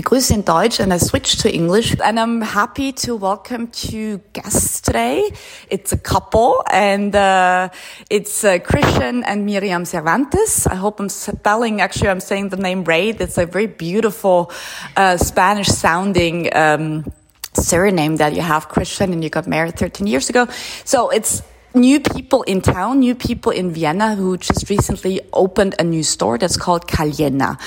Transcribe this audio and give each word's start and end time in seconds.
begrüße 0.00 0.32
in 0.32 0.44
Deutsch 0.44 0.80
and 0.80 0.94
I 0.94 0.98
switched 0.98 1.40
to 1.42 1.48
English. 1.52 1.94
And 2.02 2.18
I'm 2.18 2.40
happy 2.40 2.92
to 3.04 3.16
welcome 3.16 3.68
two 3.68 4.20
guests 4.32 4.80
today. 4.80 5.30
It's 5.68 5.92
a 5.92 5.98
couple 5.98 6.64
and 6.72 7.14
uh, 7.14 7.68
it's 8.08 8.42
uh, 8.42 8.58
Christian 8.60 9.22
and 9.24 9.44
Miriam 9.44 9.84
Cervantes. 9.84 10.66
I 10.66 10.76
hope 10.76 11.00
I'm 11.00 11.10
spelling, 11.10 11.82
actually 11.82 12.08
I'm 12.08 12.20
saying 12.20 12.48
the 12.48 12.56
name 12.56 12.84
right. 12.84 13.20
It's 13.20 13.36
a 13.36 13.44
very 13.44 13.66
beautiful 13.66 14.50
uh, 14.96 15.18
Spanish 15.18 15.68
sounding 15.68 16.48
um, 16.56 17.04
surname 17.52 18.16
that 18.16 18.34
you 18.34 18.42
have, 18.42 18.68
Christian, 18.68 19.12
and 19.12 19.22
you 19.22 19.28
got 19.28 19.46
married 19.46 19.78
13 19.78 20.06
years 20.06 20.30
ago. 20.30 20.46
So 20.84 21.10
it's 21.10 21.42
new 21.74 22.00
people 22.00 22.42
in 22.42 22.60
town, 22.60 23.00
new 23.00 23.14
people 23.14 23.52
in 23.52 23.72
Vienna 23.72 24.14
who 24.14 24.36
just 24.36 24.68
recently 24.68 25.20
opened 25.32 25.74
a 25.78 25.84
new 25.84 26.02
store 26.02 26.38
that's 26.38 26.56
called 26.56 26.88
Calienna 26.88 27.58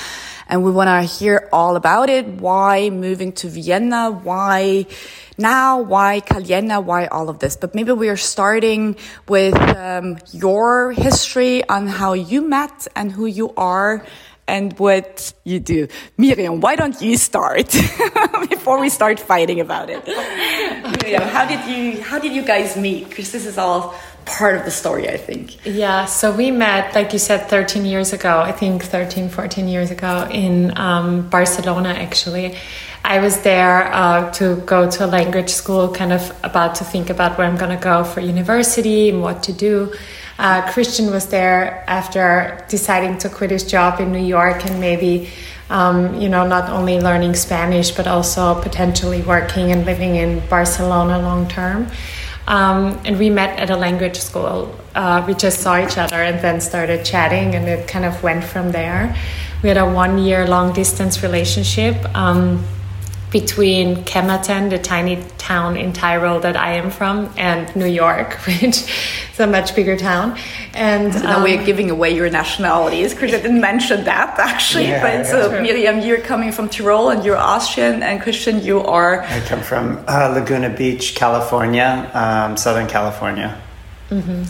and 0.48 0.62
we 0.64 0.70
want 0.70 0.88
to 0.88 1.02
hear 1.02 1.48
all 1.52 1.76
about 1.76 2.10
it. 2.10 2.26
Why 2.26 2.90
moving 2.90 3.32
to 3.32 3.48
Vienna? 3.48 4.10
Why 4.10 4.86
now? 5.38 5.80
Why 5.80 6.20
Calienna? 6.20 6.80
Why 6.80 7.06
all 7.06 7.28
of 7.28 7.38
this? 7.38 7.56
But 7.56 7.74
maybe 7.74 7.92
we 7.92 8.08
are 8.08 8.16
starting 8.16 8.96
with 9.28 9.54
um, 9.76 10.18
your 10.32 10.92
history 10.92 11.66
on 11.68 11.86
how 11.86 12.12
you 12.12 12.42
met 12.42 12.86
and 12.94 13.10
who 13.10 13.26
you 13.26 13.54
are 13.56 14.04
and 14.46 14.78
what 14.78 15.32
you 15.44 15.60
do. 15.60 15.88
Miriam, 16.18 16.60
why 16.60 16.76
don't 16.76 17.00
you 17.00 17.16
start 17.16 17.70
before 18.48 18.80
we 18.80 18.88
start 18.88 19.20
fighting 19.20 19.60
about 19.60 19.90
it? 19.90 20.06
Miriam, 20.06 21.22
how 21.22 21.46
did 21.46 21.64
you 21.66 22.02
how 22.02 22.18
did 22.18 22.32
you 22.32 22.42
guys 22.42 22.76
meet? 22.76 23.08
Because 23.08 23.32
this 23.32 23.46
is 23.46 23.58
all 23.58 23.94
part 24.24 24.56
of 24.56 24.64
the 24.64 24.70
story, 24.70 25.08
I 25.08 25.16
think. 25.16 25.64
Yeah, 25.66 26.06
so 26.06 26.34
we 26.34 26.50
met, 26.50 26.94
like 26.94 27.12
you 27.12 27.18
said, 27.18 27.48
13 27.48 27.84
years 27.84 28.12
ago, 28.12 28.40
I 28.40 28.52
think 28.52 28.82
13, 28.82 29.28
14 29.28 29.68
years 29.68 29.90
ago 29.90 30.28
in 30.30 30.76
um, 30.78 31.28
Barcelona, 31.28 31.90
actually. 31.90 32.56
I 33.04 33.18
was 33.18 33.42
there 33.42 33.92
uh, 33.92 34.30
to 34.32 34.56
go 34.64 34.90
to 34.90 35.04
a 35.04 35.08
language 35.08 35.50
school, 35.50 35.92
kind 35.92 36.12
of 36.12 36.34
about 36.42 36.76
to 36.76 36.84
think 36.84 37.10
about 37.10 37.36
where 37.36 37.46
I'm 37.46 37.58
going 37.58 37.76
to 37.76 37.82
go 37.82 38.02
for 38.02 38.20
university 38.20 39.10
and 39.10 39.20
what 39.20 39.42
to 39.42 39.52
do. 39.52 39.92
Uh, 40.38 40.70
Christian 40.72 41.10
was 41.10 41.26
there 41.28 41.84
after 41.86 42.64
deciding 42.68 43.18
to 43.18 43.28
quit 43.28 43.50
his 43.50 43.64
job 43.64 44.00
in 44.00 44.10
New 44.12 44.24
York 44.24 44.66
and 44.66 44.80
maybe, 44.80 45.30
um, 45.70 46.20
you 46.20 46.28
know, 46.28 46.46
not 46.46 46.70
only 46.70 47.00
learning 47.00 47.34
Spanish, 47.34 47.92
but 47.92 48.06
also 48.06 48.60
potentially 48.60 49.22
working 49.22 49.70
and 49.70 49.86
living 49.86 50.16
in 50.16 50.40
Barcelona 50.48 51.18
long 51.20 51.46
term. 51.48 51.86
Um, 52.46 53.00
and 53.04 53.18
we 53.18 53.30
met 53.30 53.58
at 53.58 53.70
a 53.70 53.76
language 53.76 54.18
school. 54.18 54.74
Uh, 54.94 55.24
we 55.26 55.34
just 55.34 55.60
saw 55.60 55.82
each 55.82 55.96
other 55.96 56.16
and 56.16 56.40
then 56.40 56.60
started 56.60 57.04
chatting, 57.04 57.54
and 57.54 57.66
it 57.68 57.88
kind 57.88 58.04
of 58.04 58.22
went 58.22 58.44
from 58.44 58.72
there. 58.72 59.16
We 59.62 59.68
had 59.68 59.78
a 59.78 59.88
one 59.88 60.18
year 60.18 60.46
long 60.46 60.74
distance 60.74 61.22
relationship. 61.22 61.96
Um, 62.14 62.64
between 63.34 63.96
Kemmerton, 64.04 64.70
the 64.70 64.78
tiny 64.78 65.20
town 65.38 65.76
in 65.76 65.92
Tyrol 65.92 66.38
that 66.38 66.56
I 66.56 66.74
am 66.74 66.88
from, 66.88 67.28
and 67.36 67.74
New 67.74 67.92
York, 68.02 68.34
which 68.46 68.62
is 68.62 69.40
a 69.40 69.46
much 69.48 69.74
bigger 69.74 69.96
town. 69.96 70.38
And 70.72 71.12
so 71.12 71.20
now 71.20 71.38
um, 71.38 71.42
we're 71.42 71.64
giving 71.64 71.90
away 71.90 72.14
your 72.14 72.30
nationalities 72.30 73.12
because 73.12 73.34
I 73.34 73.40
didn't 73.40 73.60
mention 73.60 74.04
that 74.04 74.38
actually. 74.52 74.84
Yeah, 74.84 75.02
but 75.02 75.26
so 75.26 75.50
uh, 75.50 75.60
Miriam, 75.60 75.98
you're 75.98 76.20
coming 76.20 76.52
from 76.52 76.68
Tyrol 76.68 77.10
and 77.10 77.24
you're 77.24 77.36
Austrian, 77.36 78.04
and 78.04 78.22
Christian, 78.22 78.62
you 78.62 78.78
are. 78.82 79.22
I 79.22 79.40
come 79.40 79.62
from 79.62 80.04
uh, 80.06 80.32
Laguna 80.32 80.70
Beach, 80.70 81.16
California, 81.16 82.08
um, 82.14 82.56
Southern 82.56 82.86
California. 82.86 83.60
Mm-hmm. 84.10 84.44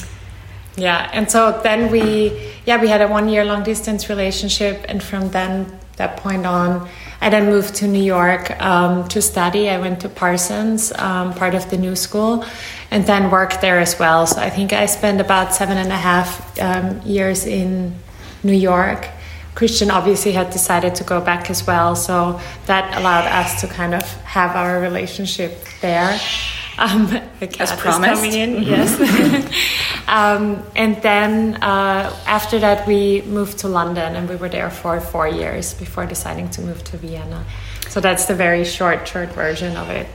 Yeah, 0.76 1.08
and 1.14 1.30
so 1.30 1.58
then 1.62 1.90
we, 1.90 2.52
yeah, 2.66 2.78
we 2.78 2.88
had 2.88 3.00
a 3.00 3.08
one 3.08 3.30
year 3.30 3.46
long 3.46 3.62
distance 3.62 4.10
relationship, 4.10 4.84
and 4.90 5.02
from 5.02 5.30
then 5.30 5.80
that 5.96 6.18
point 6.18 6.44
on 6.44 6.86
I 7.24 7.30
then 7.30 7.46
moved 7.46 7.76
to 7.76 7.88
New 7.88 8.02
York 8.02 8.50
um, 8.60 9.08
to 9.08 9.22
study. 9.22 9.70
I 9.70 9.78
went 9.78 10.00
to 10.00 10.10
Parsons, 10.10 10.92
um, 10.92 11.32
part 11.32 11.54
of 11.54 11.70
the 11.70 11.78
New 11.78 11.96
School, 11.96 12.44
and 12.90 13.06
then 13.06 13.30
worked 13.30 13.62
there 13.62 13.80
as 13.80 13.98
well. 13.98 14.26
So 14.26 14.42
I 14.42 14.50
think 14.50 14.74
I 14.74 14.84
spent 14.84 15.22
about 15.22 15.54
seven 15.54 15.78
and 15.78 15.90
a 15.90 15.96
half 15.96 16.60
um, 16.60 17.00
years 17.00 17.46
in 17.46 17.94
New 18.42 18.52
York. 18.52 19.08
Christian 19.54 19.90
obviously 19.90 20.32
had 20.32 20.50
decided 20.50 20.96
to 20.96 21.04
go 21.04 21.18
back 21.18 21.48
as 21.48 21.66
well, 21.66 21.96
so 21.96 22.38
that 22.66 22.94
allowed 22.98 23.26
us 23.26 23.58
to 23.62 23.68
kind 23.68 23.94
of 23.94 24.02
have 24.24 24.54
our 24.54 24.78
relationship 24.82 25.64
there. 25.80 26.20
Um, 26.76 27.06
As 27.60 27.72
promised. 27.72 28.14
coming 28.14 28.32
in, 28.32 28.56
mm-hmm. 28.56 28.70
yes. 28.70 30.04
um, 30.08 30.62
and 30.74 31.00
then 31.02 31.54
uh, 31.62 32.14
after 32.26 32.58
that, 32.58 32.86
we 32.86 33.22
moved 33.22 33.58
to 33.58 33.68
London, 33.68 34.16
and 34.16 34.28
we 34.28 34.36
were 34.36 34.48
there 34.48 34.70
for 34.70 35.00
four 35.00 35.28
years 35.28 35.74
before 35.74 36.06
deciding 36.06 36.50
to 36.50 36.62
move 36.62 36.82
to 36.84 36.96
Vienna. 36.96 37.44
So 37.88 38.00
that's 38.00 38.26
the 38.26 38.34
very 38.34 38.64
short, 38.64 39.06
short 39.06 39.30
version 39.30 39.76
of 39.76 39.88
it. 39.90 40.08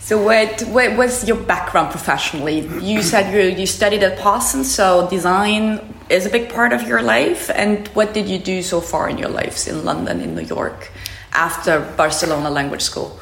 So, 0.00 0.22
what, 0.22 0.62
what 0.62 0.96
was 0.96 1.26
your 1.26 1.36
background 1.36 1.90
professionally? 1.90 2.60
You 2.80 3.02
said 3.02 3.34
you, 3.34 3.56
you 3.56 3.66
studied 3.66 4.04
at 4.04 4.18
Parsons, 4.18 4.72
so 4.72 5.08
design 5.10 5.94
is 6.08 6.26
a 6.26 6.30
big 6.30 6.48
part 6.48 6.72
of 6.72 6.86
your 6.86 7.02
life. 7.02 7.50
And 7.50 7.88
what 7.88 8.14
did 8.14 8.28
you 8.28 8.38
do 8.38 8.62
so 8.62 8.80
far 8.80 9.08
in 9.08 9.18
your 9.18 9.30
lives 9.30 9.66
in 9.66 9.84
London, 9.84 10.20
in 10.20 10.36
New 10.36 10.42
York, 10.42 10.92
after 11.32 11.80
Barcelona 11.96 12.50
Language 12.50 12.82
School? 12.82 13.18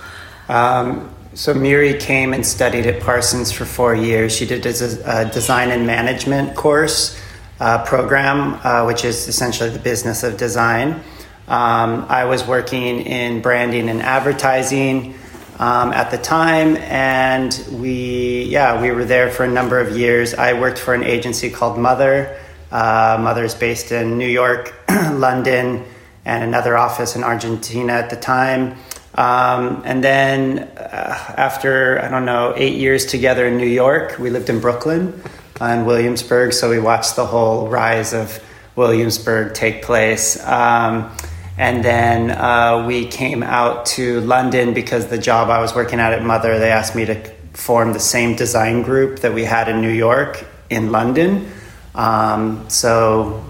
Um, 0.49 1.09
so 1.35 1.53
Miri 1.53 1.95
came 1.95 2.33
and 2.33 2.47
studied 2.47 2.87
at 2.87 3.03
Parsons 3.03 3.51
for 3.51 3.65
four 3.65 3.93
years. 3.93 4.35
She 4.35 4.47
did 4.47 4.65
a, 4.65 5.31
design 5.33 5.73
and 5.73 5.85
management 5.85 6.55
course 6.55 7.21
uh, 7.59 7.85
program, 7.85 8.61
uh, 8.63 8.87
which 8.87 9.05
is 9.05 9.27
essentially 9.27 9.71
the 9.71 9.81
business 9.81 10.23
of 10.23 10.37
design. 10.37 11.01
Um, 11.49 12.07
I 12.09 12.25
was 12.27 12.47
working 12.47 13.01
in 13.01 13.43
branding 13.43 13.89
and 13.89 14.01
advertising 14.01 15.15
um, 15.59 15.93
at 15.93 16.13
the 16.13 16.19
time, 16.19 16.77
and 16.77 17.67
we, 17.73 18.45
yeah, 18.45 18.81
we 18.81 18.93
were 18.93 19.05
there 19.05 19.29
for 19.29 19.43
a 19.43 19.51
number 19.51 19.81
of 19.81 19.97
years. 19.97 20.35
I 20.35 20.53
worked 20.53 20.79
for 20.79 20.95
an 20.95 21.03
agency 21.03 21.51
called 21.51 21.79
Mother. 21.79 22.39
Uh, 22.71 23.19
Mother 23.21 23.43
is 23.43 23.57
based 23.57 23.91
in 23.91 24.19
New 24.19 24.29
York, 24.29 24.73
London, 24.89 25.85
and 26.25 26.45
another 26.45 26.79
office 26.79 27.17
in 27.17 27.25
Argentina 27.25 27.93
at 27.93 28.09
the 28.09 28.17
time. 28.17 28.77
Um, 29.15 29.83
and 29.85 30.03
then 30.03 30.59
uh, 30.59 31.35
after, 31.37 32.03
I 32.03 32.09
don't 32.09 32.25
know, 32.25 32.53
eight 32.57 32.77
years 32.77 33.07
together 33.07 33.47
in 33.47 33.57
New 33.57 33.67
York, 33.67 34.19
we 34.19 34.31
lived 34.31 34.51
in 34.51 34.61
Brooklyn 34.61 35.23
and 35.61 35.87
Williamsburg. 35.87 36.53
So 36.53 36.69
we 36.69 36.81
watched 36.81 37.15
the 37.15 37.27
whole 37.27 37.69
rise 37.69 38.13
of 38.13 38.43
Williamsburg 38.75 39.55
take 39.55 39.83
place. 39.83 40.45
Um, 40.45 41.15
and 41.57 41.85
then 41.85 42.33
uh, 42.33 42.85
we 42.87 43.07
came 43.07 43.45
out 43.45 43.87
to 43.87 44.21
London 44.23 44.75
because 44.75 45.07
the 45.07 45.19
job 45.19 45.51
I 45.51 45.61
was 45.61 45.75
working 45.75 46.01
at 46.01 46.13
at 46.13 46.25
Mother, 46.25 46.59
they 46.59 46.73
asked 46.73 46.97
me 46.97 47.05
to 47.05 47.31
form 47.53 47.93
the 47.93 48.01
same 48.01 48.35
design 48.35 48.83
group 48.83 49.21
that 49.21 49.33
we 49.33 49.45
had 49.45 49.69
in 49.69 49.81
New 49.81 49.93
York 49.93 50.45
in 50.71 50.91
London. 50.91 51.49
Um, 51.95 52.69
so 52.69 53.45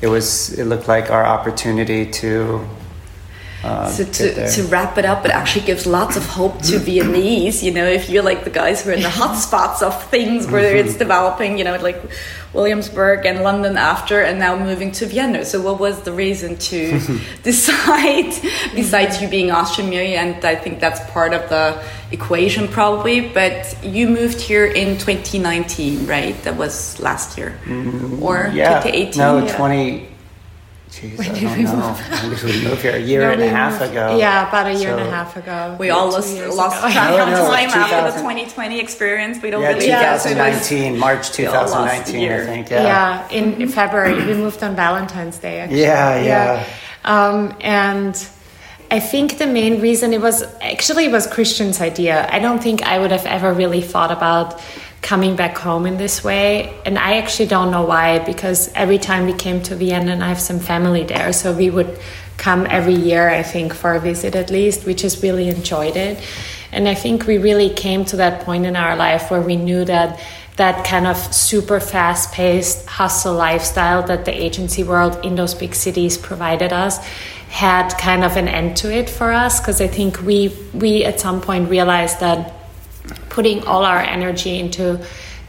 it 0.00 0.06
was, 0.06 0.58
it 0.58 0.64
looked 0.64 0.88
like 0.88 1.10
our 1.10 1.26
opportunity 1.26 2.10
to 2.12 2.66
uh, 3.62 3.86
so 3.86 4.04
to, 4.04 4.50
to 4.50 4.62
wrap 4.64 4.98
it 4.98 5.04
up, 5.04 5.24
it 5.24 5.30
actually 5.30 5.64
gives 5.64 5.86
lots 5.86 6.16
of 6.16 6.26
hope 6.26 6.60
to 6.62 6.78
Viennese. 6.86 7.62
You 7.62 7.72
know, 7.72 7.86
if 7.86 8.10
you're 8.10 8.22
like 8.22 8.44
the 8.44 8.50
guys 8.50 8.82
who 8.82 8.90
are 8.90 8.94
in 8.94 9.02
the 9.02 9.10
hot 9.10 9.36
spots 9.36 9.82
of 9.82 10.02
things 10.10 10.46
where 10.46 10.74
mm-hmm. 10.74 10.88
it's 10.88 10.98
developing, 10.98 11.58
you 11.58 11.64
know, 11.64 11.76
like 11.76 12.02
Williamsburg 12.52 13.24
and 13.24 13.42
London 13.42 13.76
after, 13.76 14.20
and 14.20 14.38
now 14.38 14.56
moving 14.56 14.92
to 14.92 15.06
Vienna. 15.06 15.44
So, 15.44 15.62
what 15.62 15.78
was 15.78 16.02
the 16.02 16.12
reason 16.12 16.56
to 16.56 17.00
decide, 17.42 18.34
besides 18.74 19.22
you 19.22 19.28
being 19.28 19.50
Austrian, 19.50 19.92
and 19.92 20.44
I 20.44 20.56
think 20.56 20.80
that's 20.80 21.00
part 21.12 21.32
of 21.32 21.48
the 21.48 21.82
equation 22.10 22.68
probably, 22.68 23.28
but 23.28 23.76
you 23.82 24.08
moved 24.08 24.40
here 24.40 24.66
in 24.66 24.98
2019, 24.98 26.06
right? 26.06 26.40
That 26.42 26.56
was 26.56 27.00
last 27.00 27.38
year, 27.38 27.58
mm, 27.64 28.20
or 28.20 28.50
yeah. 28.52 28.82
2018? 28.82 29.18
No, 29.18 29.44
yeah. 29.44 29.56
20. 29.56 30.08
Jeez, 30.92 31.16
when 31.16 31.30
I 31.30 31.40
don't 31.40 31.56
we 31.56 31.64
know. 31.64 32.28
Move? 32.28 32.44
we 32.44 32.68
moved 32.68 32.82
here 32.82 32.96
a 32.96 32.98
year 32.98 33.20
no, 33.26 33.30
and 33.30 33.42
a 33.42 33.48
half 33.48 33.80
moved, 33.80 33.92
ago. 33.92 34.18
Yeah, 34.18 34.46
about 34.46 34.66
a 34.66 34.74
year 34.74 34.90
so 34.90 34.98
and 34.98 35.08
a 35.08 35.10
half 35.10 35.36
ago. 35.38 35.74
We 35.80 35.88
all 35.88 36.10
lost, 36.10 36.36
lost 36.36 36.80
track 36.80 37.18
of 37.18 37.48
time 37.48 37.70
after 37.70 38.10
the 38.10 38.18
2020 38.18 38.78
experience. 38.78 39.42
We 39.42 39.48
don't 39.48 39.62
really. 39.62 39.86
yeah, 39.86 40.12
really 40.22 40.34
2019, 40.34 40.98
March 40.98 41.30
2019, 41.30 42.30
I 42.30 42.44
think. 42.44 42.68
Yeah, 42.68 42.82
yeah 42.82 43.28
in, 43.30 43.62
in 43.62 43.68
February. 43.68 44.14
we 44.14 44.34
moved 44.34 44.62
on 44.62 44.76
Valentine's 44.76 45.38
Day, 45.38 45.60
actually. 45.60 45.80
Yeah, 45.80 46.22
yeah. 46.22 46.66
yeah. 46.66 46.66
Um, 47.04 47.56
and 47.62 48.14
I 48.90 49.00
think 49.00 49.38
the 49.38 49.46
main 49.46 49.80
reason 49.80 50.12
it 50.12 50.20
was 50.20 50.42
actually 50.60 51.06
it 51.06 51.12
was 51.12 51.26
Christian's 51.26 51.80
idea. 51.80 52.28
I 52.30 52.38
don't 52.38 52.62
think 52.62 52.82
I 52.82 52.98
would 52.98 53.12
have 53.12 53.24
ever 53.24 53.54
really 53.54 53.80
thought 53.80 54.12
about 54.12 54.60
coming 55.02 55.34
back 55.36 55.58
home 55.58 55.84
in 55.84 55.98
this 55.98 56.24
way. 56.24 56.80
And 56.86 56.96
I 56.96 57.18
actually 57.18 57.48
don't 57.48 57.70
know 57.70 57.84
why, 57.84 58.20
because 58.20 58.72
every 58.74 58.98
time 58.98 59.26
we 59.26 59.34
came 59.34 59.60
to 59.64 59.74
Vienna, 59.74 60.12
and 60.12 60.24
I 60.24 60.28
have 60.28 60.40
some 60.40 60.60
family 60.60 61.02
there, 61.04 61.32
so 61.32 61.52
we 61.52 61.68
would 61.68 61.98
come 62.38 62.66
every 62.70 62.94
year, 62.94 63.28
I 63.28 63.42
think, 63.42 63.74
for 63.74 63.94
a 63.94 64.00
visit 64.00 64.34
at 64.34 64.50
least. 64.50 64.86
We 64.86 64.94
just 64.94 65.22
really 65.22 65.48
enjoyed 65.48 65.96
it. 65.96 66.22
And 66.70 66.88
I 66.88 66.94
think 66.94 67.26
we 67.26 67.36
really 67.36 67.68
came 67.68 68.04
to 68.06 68.16
that 68.16 68.44
point 68.44 68.64
in 68.64 68.76
our 68.76 68.96
life 68.96 69.30
where 69.30 69.42
we 69.42 69.56
knew 69.56 69.84
that 69.84 70.20
that 70.56 70.84
kind 70.84 71.06
of 71.06 71.16
super 71.16 71.80
fast 71.80 72.32
paced 72.32 72.86
hustle 72.86 73.34
lifestyle 73.34 74.02
that 74.04 74.24
the 74.24 74.32
agency 74.32 74.84
world 74.84 75.24
in 75.24 75.34
those 75.34 75.54
big 75.54 75.74
cities 75.74 76.18
provided 76.18 76.72
us 76.72 76.98
had 77.48 77.88
kind 77.98 78.22
of 78.24 78.36
an 78.36 78.48
end 78.48 78.76
to 78.76 78.92
it 78.92 79.08
for 79.08 79.32
us 79.32 79.60
because 79.60 79.80
I 79.80 79.86
think 79.86 80.22
we 80.22 80.54
we 80.72 81.04
at 81.04 81.20
some 81.20 81.40
point 81.40 81.68
realized 81.70 82.20
that 82.20 82.61
putting 83.28 83.64
all 83.64 83.84
our 83.84 83.98
energy 83.98 84.58
into 84.58 85.04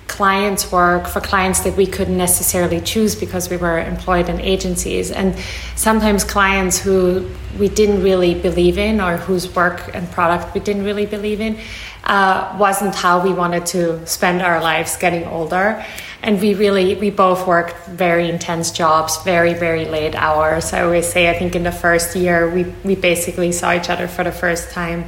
clients 0.07 0.71
work 0.71 1.07
for 1.07 1.19
clients 1.19 1.61
that 1.61 1.75
we 1.75 1.87
couldn't 1.87 2.17
necessarily 2.17 2.79
choose 2.81 3.15
because 3.15 3.49
we 3.49 3.57
were 3.57 3.79
employed 3.79 4.29
in 4.29 4.39
agencies. 4.41 5.09
And 5.11 5.35
sometimes 5.75 6.23
clients 6.23 6.77
who 6.77 7.27
we 7.57 7.67
didn't 7.69 8.03
really 8.03 8.35
believe 8.35 8.77
in 8.77 9.01
or 9.01 9.17
whose 9.17 9.53
work 9.55 9.89
and 9.95 10.09
product 10.11 10.53
we 10.53 10.59
didn't 10.59 10.83
really 10.83 11.05
believe 11.05 11.39
in 11.39 11.57
uh, 12.03 12.55
wasn't 12.59 12.93
how 12.93 13.23
we 13.23 13.33
wanted 13.33 13.65
to 13.67 14.05
spend 14.05 14.41
our 14.41 14.61
lives 14.61 14.97
getting 14.97 15.23
older. 15.25 15.83
And 16.21 16.39
we 16.39 16.53
really 16.53 16.95
we 16.95 17.09
both 17.09 17.47
worked 17.47 17.75
very 17.87 18.29
intense 18.29 18.71
jobs 18.71 19.21
very 19.23 19.53
very 19.53 19.85
late 19.85 20.15
hours. 20.15 20.73
I 20.73 20.83
always 20.83 21.07
say 21.11 21.29
i 21.29 21.37
think 21.39 21.55
in 21.55 21.63
the 21.63 21.71
first 21.71 22.15
year 22.15 22.49
we, 22.53 22.63
we 22.83 22.95
basically 22.95 23.51
saw 23.51 23.73
each 23.73 23.89
other 23.89 24.07
for 24.07 24.23
the 24.23 24.31
first 24.31 24.71
time 24.71 25.05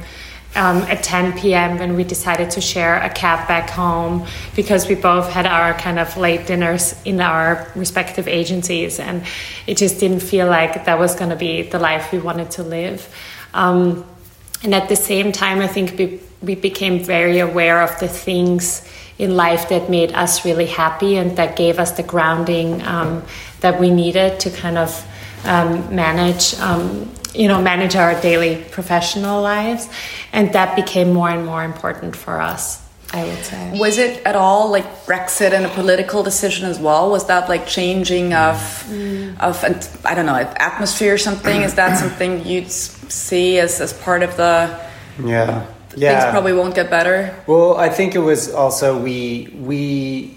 um, 0.54 0.78
at 0.84 1.02
10 1.02 1.38
p.m. 1.38 1.78
when 1.78 1.96
we 1.96 2.04
decided 2.04 2.50
to 2.52 2.60
share 2.60 2.96
a 3.02 3.10
cab 3.10 3.46
back 3.46 3.68
home 3.68 4.26
because 4.54 4.88
we 4.88 4.94
both 4.94 5.30
had 5.30 5.46
our 5.46 5.74
kind 5.74 5.98
of 5.98 6.16
late 6.16 6.46
dinners 6.46 6.94
in 7.04 7.20
our 7.20 7.70
respective 7.74 8.26
agencies, 8.28 8.98
and 8.98 9.24
it 9.66 9.76
just 9.76 10.00
didn't 10.00 10.20
feel 10.20 10.46
like 10.46 10.86
that 10.86 10.98
was 10.98 11.14
going 11.14 11.30
to 11.30 11.36
be 11.36 11.62
the 11.62 11.78
life 11.78 12.12
we 12.12 12.18
wanted 12.18 12.50
to 12.52 12.62
live. 12.62 13.14
Um, 13.52 14.04
and 14.62 14.74
at 14.74 14.88
the 14.88 14.96
same 14.96 15.32
time, 15.32 15.60
I 15.60 15.66
think 15.66 15.98
we, 15.98 16.20
we 16.40 16.54
became 16.54 17.04
very 17.04 17.40
aware 17.40 17.82
of 17.82 17.98
the 18.00 18.08
things 18.08 18.88
in 19.18 19.36
life 19.36 19.68
that 19.68 19.88
made 19.90 20.12
us 20.12 20.44
really 20.44 20.66
happy 20.66 21.16
and 21.16 21.36
that 21.36 21.56
gave 21.56 21.78
us 21.78 21.92
the 21.92 22.02
grounding 22.02 22.82
um, 22.82 23.22
that 23.60 23.80
we 23.80 23.90
needed 23.90 24.38
to 24.40 24.50
kind 24.50 24.76
of 24.76 25.06
um, 25.44 25.94
manage 25.94 26.54
um, 26.60 27.10
you 27.36 27.48
know 27.48 27.60
manage 27.60 27.96
our 27.96 28.20
daily 28.20 28.64
professional 28.70 29.42
lives 29.42 29.88
and 30.32 30.52
that 30.52 30.74
became 30.76 31.12
more 31.12 31.30
and 31.30 31.44
more 31.44 31.64
important 31.64 32.16
for 32.16 32.40
us 32.40 32.82
I 33.12 33.24
would 33.24 33.44
say. 33.44 33.78
Was 33.78 33.98
it 33.98 34.22
at 34.26 34.34
all 34.34 34.70
like 34.70 35.06
Brexit 35.06 35.52
and 35.52 35.64
a 35.64 35.68
political 35.68 36.22
decision 36.22 36.68
as 36.68 36.80
well? 36.80 37.10
Was 37.10 37.26
that 37.28 37.48
like 37.48 37.66
changing 37.66 38.34
of 38.34 38.56
mm. 38.88 39.38
of 39.38 39.64
I 40.04 40.14
don't 40.14 40.26
know 40.26 40.34
atmosphere 40.34 41.14
or 41.14 41.18
something? 41.18 41.62
Is 41.62 41.74
that 41.74 41.98
something 41.98 42.44
you'd 42.44 42.70
see 42.70 43.58
as 43.58 43.80
as 43.80 43.92
part 43.92 44.22
of 44.22 44.36
the 44.36 44.78
yeah 45.24 45.66
yeah 45.96 46.20
things 46.20 46.32
probably 46.32 46.52
won't 46.52 46.74
get 46.74 46.90
better? 46.90 47.34
Well, 47.46 47.76
I 47.76 47.90
think 47.90 48.16
it 48.16 48.20
was 48.20 48.52
also 48.52 49.00
we 49.00 49.54
we 49.54 50.36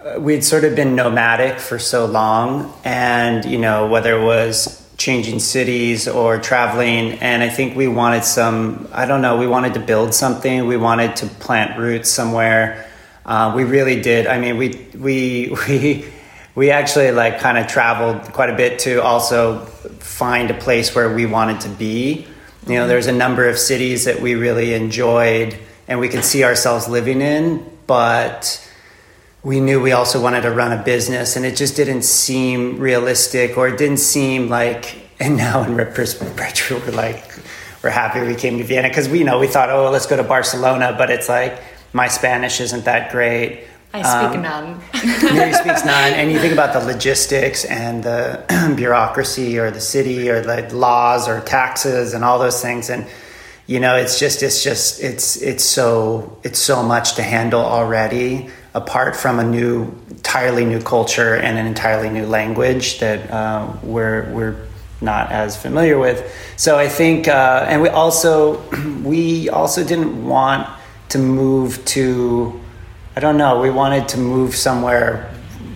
uh, 0.00 0.18
we'd 0.18 0.42
sort 0.42 0.64
of 0.64 0.74
been 0.74 0.96
nomadic 0.96 1.60
for 1.60 1.78
so 1.78 2.06
long, 2.06 2.72
and 2.82 3.44
you 3.44 3.58
know 3.58 3.88
whether 3.88 4.18
it 4.18 4.24
was 4.24 4.83
changing 5.06 5.38
cities 5.38 6.00
or 6.08 6.38
traveling 6.38 7.04
and 7.28 7.42
i 7.42 7.48
think 7.56 7.68
we 7.76 7.88
wanted 8.02 8.24
some 8.24 8.88
i 8.92 9.04
don't 9.04 9.20
know 9.20 9.34
we 9.36 9.46
wanted 9.46 9.74
to 9.74 9.80
build 9.80 10.14
something. 10.14 10.66
We 10.66 10.76
wanted 10.76 11.16
to 11.16 11.26
plant 11.26 11.78
roots 11.78 12.10
somewhere. 12.10 12.86
Uh, 13.26 13.52
we 13.56 13.64
really 13.64 14.00
did. 14.00 14.26
I 14.26 14.38
mean 14.38 14.56
we 14.56 14.68
we 14.96 15.54
we 15.68 16.04
we 16.54 16.70
actually 16.70 17.10
like 17.10 17.40
kind 17.40 17.58
of 17.58 17.66
traveled 17.66 18.32
quite 18.32 18.50
a 18.50 18.56
bit 18.56 18.78
to 18.80 19.02
also 19.02 19.64
find 20.00 20.50
a 20.50 20.54
place 20.54 20.94
where 20.94 21.12
we 21.14 21.26
wanted 21.26 21.60
to 21.62 21.68
be. 21.68 22.26
You 22.66 22.74
know 22.76 22.86
there's 22.86 23.06
a 23.06 23.12
number 23.12 23.48
of 23.48 23.58
cities 23.58 24.04
that 24.04 24.20
we 24.20 24.34
really 24.34 24.74
enjoyed 24.74 25.58
and 25.86 26.00
we 26.00 26.08
could 26.08 26.24
see 26.24 26.44
ourselves 26.44 26.88
living 26.88 27.20
in 27.20 27.70
but 27.86 28.60
we 29.44 29.60
knew 29.60 29.80
we 29.80 29.92
also 29.92 30.20
wanted 30.20 30.40
to 30.40 30.50
run 30.50 30.72
a 30.72 30.82
business 30.82 31.36
and 31.36 31.44
it 31.44 31.54
just 31.54 31.76
didn't 31.76 32.02
seem 32.02 32.78
realistic 32.78 33.56
or 33.58 33.68
it 33.68 33.76
didn't 33.76 33.98
seem 33.98 34.48
like 34.48 34.96
and 35.20 35.36
now 35.36 35.62
in 35.62 35.76
retrospect 35.76 36.70
we're 36.70 36.90
like 36.92 37.38
we're 37.82 37.90
happy 37.90 38.26
we 38.26 38.34
came 38.34 38.58
to 38.58 38.64
vienna 38.64 38.88
because 38.88 39.08
we 39.08 39.18
you 39.18 39.24
know 39.24 39.38
we 39.38 39.46
thought 39.46 39.70
oh 39.70 39.90
let's 39.90 40.06
go 40.06 40.16
to 40.16 40.24
barcelona 40.24 40.94
but 40.96 41.10
it's 41.10 41.28
like 41.28 41.62
my 41.92 42.08
spanish 42.08 42.60
isn't 42.60 42.84
that 42.86 43.12
great 43.12 43.68
I 43.92 44.02
speak 44.02 44.38
um, 44.38 44.42
none. 44.42 44.82
Mary 45.36 45.52
speaks 45.52 45.84
none, 45.84 46.14
and 46.14 46.32
you 46.32 46.40
think 46.40 46.52
about 46.52 46.72
the 46.72 46.84
logistics 46.84 47.64
and 47.64 48.02
the 48.02 48.74
bureaucracy, 48.76 49.56
or 49.56 49.70
the 49.70 49.80
city, 49.80 50.28
or 50.28 50.40
the 50.40 50.74
laws, 50.74 51.28
or 51.28 51.40
taxes, 51.42 52.12
and 52.12 52.24
all 52.24 52.40
those 52.40 52.60
things, 52.60 52.90
and 52.90 53.06
you 53.68 53.78
know, 53.78 53.94
it's 53.94 54.18
just, 54.18 54.42
it's 54.42 54.64
just, 54.64 55.00
it's, 55.00 55.40
it's 55.40 55.62
so, 55.62 56.40
it's 56.42 56.58
so 56.58 56.82
much 56.82 57.14
to 57.14 57.22
handle 57.22 57.60
already 57.60 58.50
apart 58.74 59.14
from 59.14 59.38
a 59.38 59.44
new, 59.44 59.84
entirely 60.10 60.64
new 60.64 60.82
culture 60.82 61.36
and 61.36 61.56
an 61.56 61.66
entirely 61.66 62.10
new 62.10 62.26
language 62.26 62.98
that 62.98 63.30
uh, 63.30 63.72
we're 63.82 64.30
we're 64.32 64.66
not 65.00 65.30
as 65.30 65.56
familiar 65.56 65.98
with. 65.98 66.32
So 66.56 66.78
I 66.78 66.88
think, 66.88 67.28
uh, 67.28 67.66
and 67.68 67.82
we 67.82 67.88
also 67.88 68.60
we 69.02 69.48
also 69.48 69.84
didn't 69.84 70.26
want 70.26 70.68
to 71.10 71.18
move 71.18 71.84
to. 71.86 72.60
I 73.16 73.20
don't 73.20 73.36
know. 73.36 73.60
We 73.60 73.70
wanted 73.70 74.08
to 74.08 74.18
move 74.18 74.56
somewhere 74.56 75.30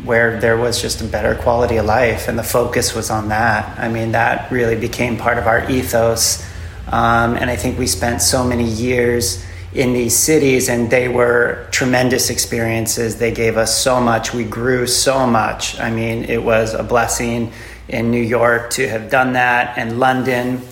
where 0.05 0.41
there 0.41 0.57
was 0.57 0.81
just 0.81 1.01
a 1.01 1.05
better 1.05 1.37
quality 1.37 1.77
of 1.77 1.87
life, 1.87 2.27
and 2.27 2.37
the 2.37 2.43
focus 2.43 2.95
was 2.95 3.11
on 3.11 3.29
that. 3.29 3.79
I 3.79 3.89
mean, 3.89 4.13
that 4.13 4.51
really 4.51 4.75
became 4.75 5.17
part 5.17 5.39
of 5.39 5.47
our 5.47 5.71
ethos, 5.71 6.43
um, 6.89 7.37
and 7.37 7.49
I 7.49 7.55
think 7.55 7.79
we 7.79 7.87
spent 7.87 8.23
so 8.23 8.43
many 8.43 8.65
years 8.65 9.45
in 9.73 9.93
these 9.93 10.17
cities, 10.17 10.69
and 10.69 10.91
they 10.91 11.09
were 11.09 11.67
tremendous 11.71 12.31
experiences. 12.31 13.19
They 13.19 13.33
gave 13.33 13.57
us 13.57 13.77
so 13.77 14.01
much. 14.01 14.33
We 14.33 14.45
grew 14.45 14.87
so 14.87 15.27
much. 15.27 15.79
I 15.79 15.91
mean, 15.91 16.25
it 16.25 16.43
was 16.43 16.75
a 16.75 16.83
blessing 16.83 17.53
in 17.89 18.11
New 18.11 18.23
York 18.23 18.71
to 18.71 18.89
have 18.89 19.11
done 19.11 19.35
that, 19.35 19.77
and 19.77 19.99
London. 19.99 20.63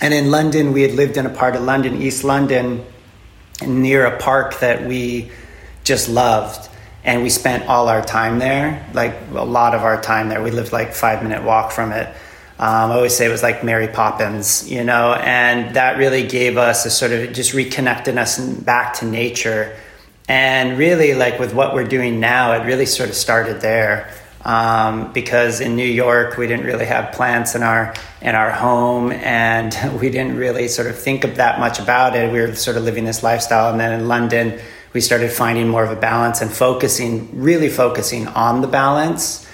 And 0.00 0.14
in 0.14 0.30
London, 0.30 0.72
we 0.72 0.82
had 0.82 0.92
lived 0.92 1.16
in 1.16 1.26
a 1.26 1.30
part 1.30 1.56
of 1.56 1.62
London, 1.62 2.00
East 2.00 2.24
London, 2.24 2.84
near 3.66 4.06
a 4.06 4.18
park 4.18 4.60
that 4.60 4.86
we 4.86 5.30
just 5.84 6.08
loved. 6.08 6.68
And 7.02 7.22
we 7.22 7.30
spent 7.30 7.66
all 7.66 7.88
our 7.88 8.02
time 8.02 8.38
there, 8.38 8.86
like 8.92 9.16
a 9.34 9.44
lot 9.44 9.74
of 9.74 9.82
our 9.82 10.00
time 10.00 10.28
there. 10.28 10.42
We 10.42 10.50
lived 10.50 10.72
like 10.72 10.94
five 10.94 11.22
minute 11.22 11.42
walk 11.42 11.72
from 11.72 11.92
it. 11.92 12.14
Um, 12.60 12.90
I 12.90 12.94
always 12.96 13.16
say 13.16 13.24
it 13.24 13.30
was 13.30 13.42
like 13.42 13.64
Mary 13.64 13.88
Poppins, 13.88 14.70
you 14.70 14.84
know, 14.84 15.14
and 15.14 15.74
that 15.76 15.96
really 15.96 16.26
gave 16.26 16.58
us 16.58 16.84
a 16.84 16.90
sort 16.90 17.10
of 17.10 17.32
just 17.32 17.54
reconnected 17.54 18.18
us 18.18 18.38
back 18.38 18.92
to 18.98 19.06
nature. 19.06 19.74
And 20.28 20.76
really, 20.76 21.14
like 21.14 21.38
with 21.38 21.54
what 21.54 21.72
we're 21.72 21.88
doing 21.88 22.20
now, 22.20 22.52
it 22.52 22.66
really 22.66 22.84
sort 22.84 23.08
of 23.08 23.14
started 23.14 23.62
there. 23.62 24.12
Um, 24.44 25.10
because 25.12 25.60
in 25.60 25.74
New 25.74 25.86
York 25.86 26.36
we 26.36 26.46
didn't 26.46 26.66
really 26.66 26.84
have 26.84 27.12
plants 27.12 27.54
in 27.54 27.62
our 27.62 27.94
in 28.20 28.34
our 28.34 28.50
home, 28.50 29.10
and 29.10 29.74
we 30.00 30.10
didn't 30.10 30.36
really 30.36 30.68
sort 30.68 30.86
of 30.86 30.98
think 30.98 31.24
of 31.24 31.36
that 31.36 31.60
much 31.60 31.78
about 31.78 32.14
it. 32.14 32.30
We 32.30 32.40
were 32.40 32.54
sort 32.54 32.76
of 32.76 32.82
living 32.82 33.04
this 33.04 33.22
lifestyle, 33.22 33.70
and 33.70 33.80
then 33.80 33.98
in 33.98 34.06
London 34.06 34.60
we 34.92 35.00
started 35.00 35.30
finding 35.30 35.66
more 35.68 35.84
of 35.84 35.96
a 35.96 36.00
balance 36.00 36.42
and 36.42 36.50
focusing, 36.50 37.40
really 37.40 37.70
focusing 37.70 38.26
on 38.28 38.60
the 38.60 38.68
balance, 38.68 39.46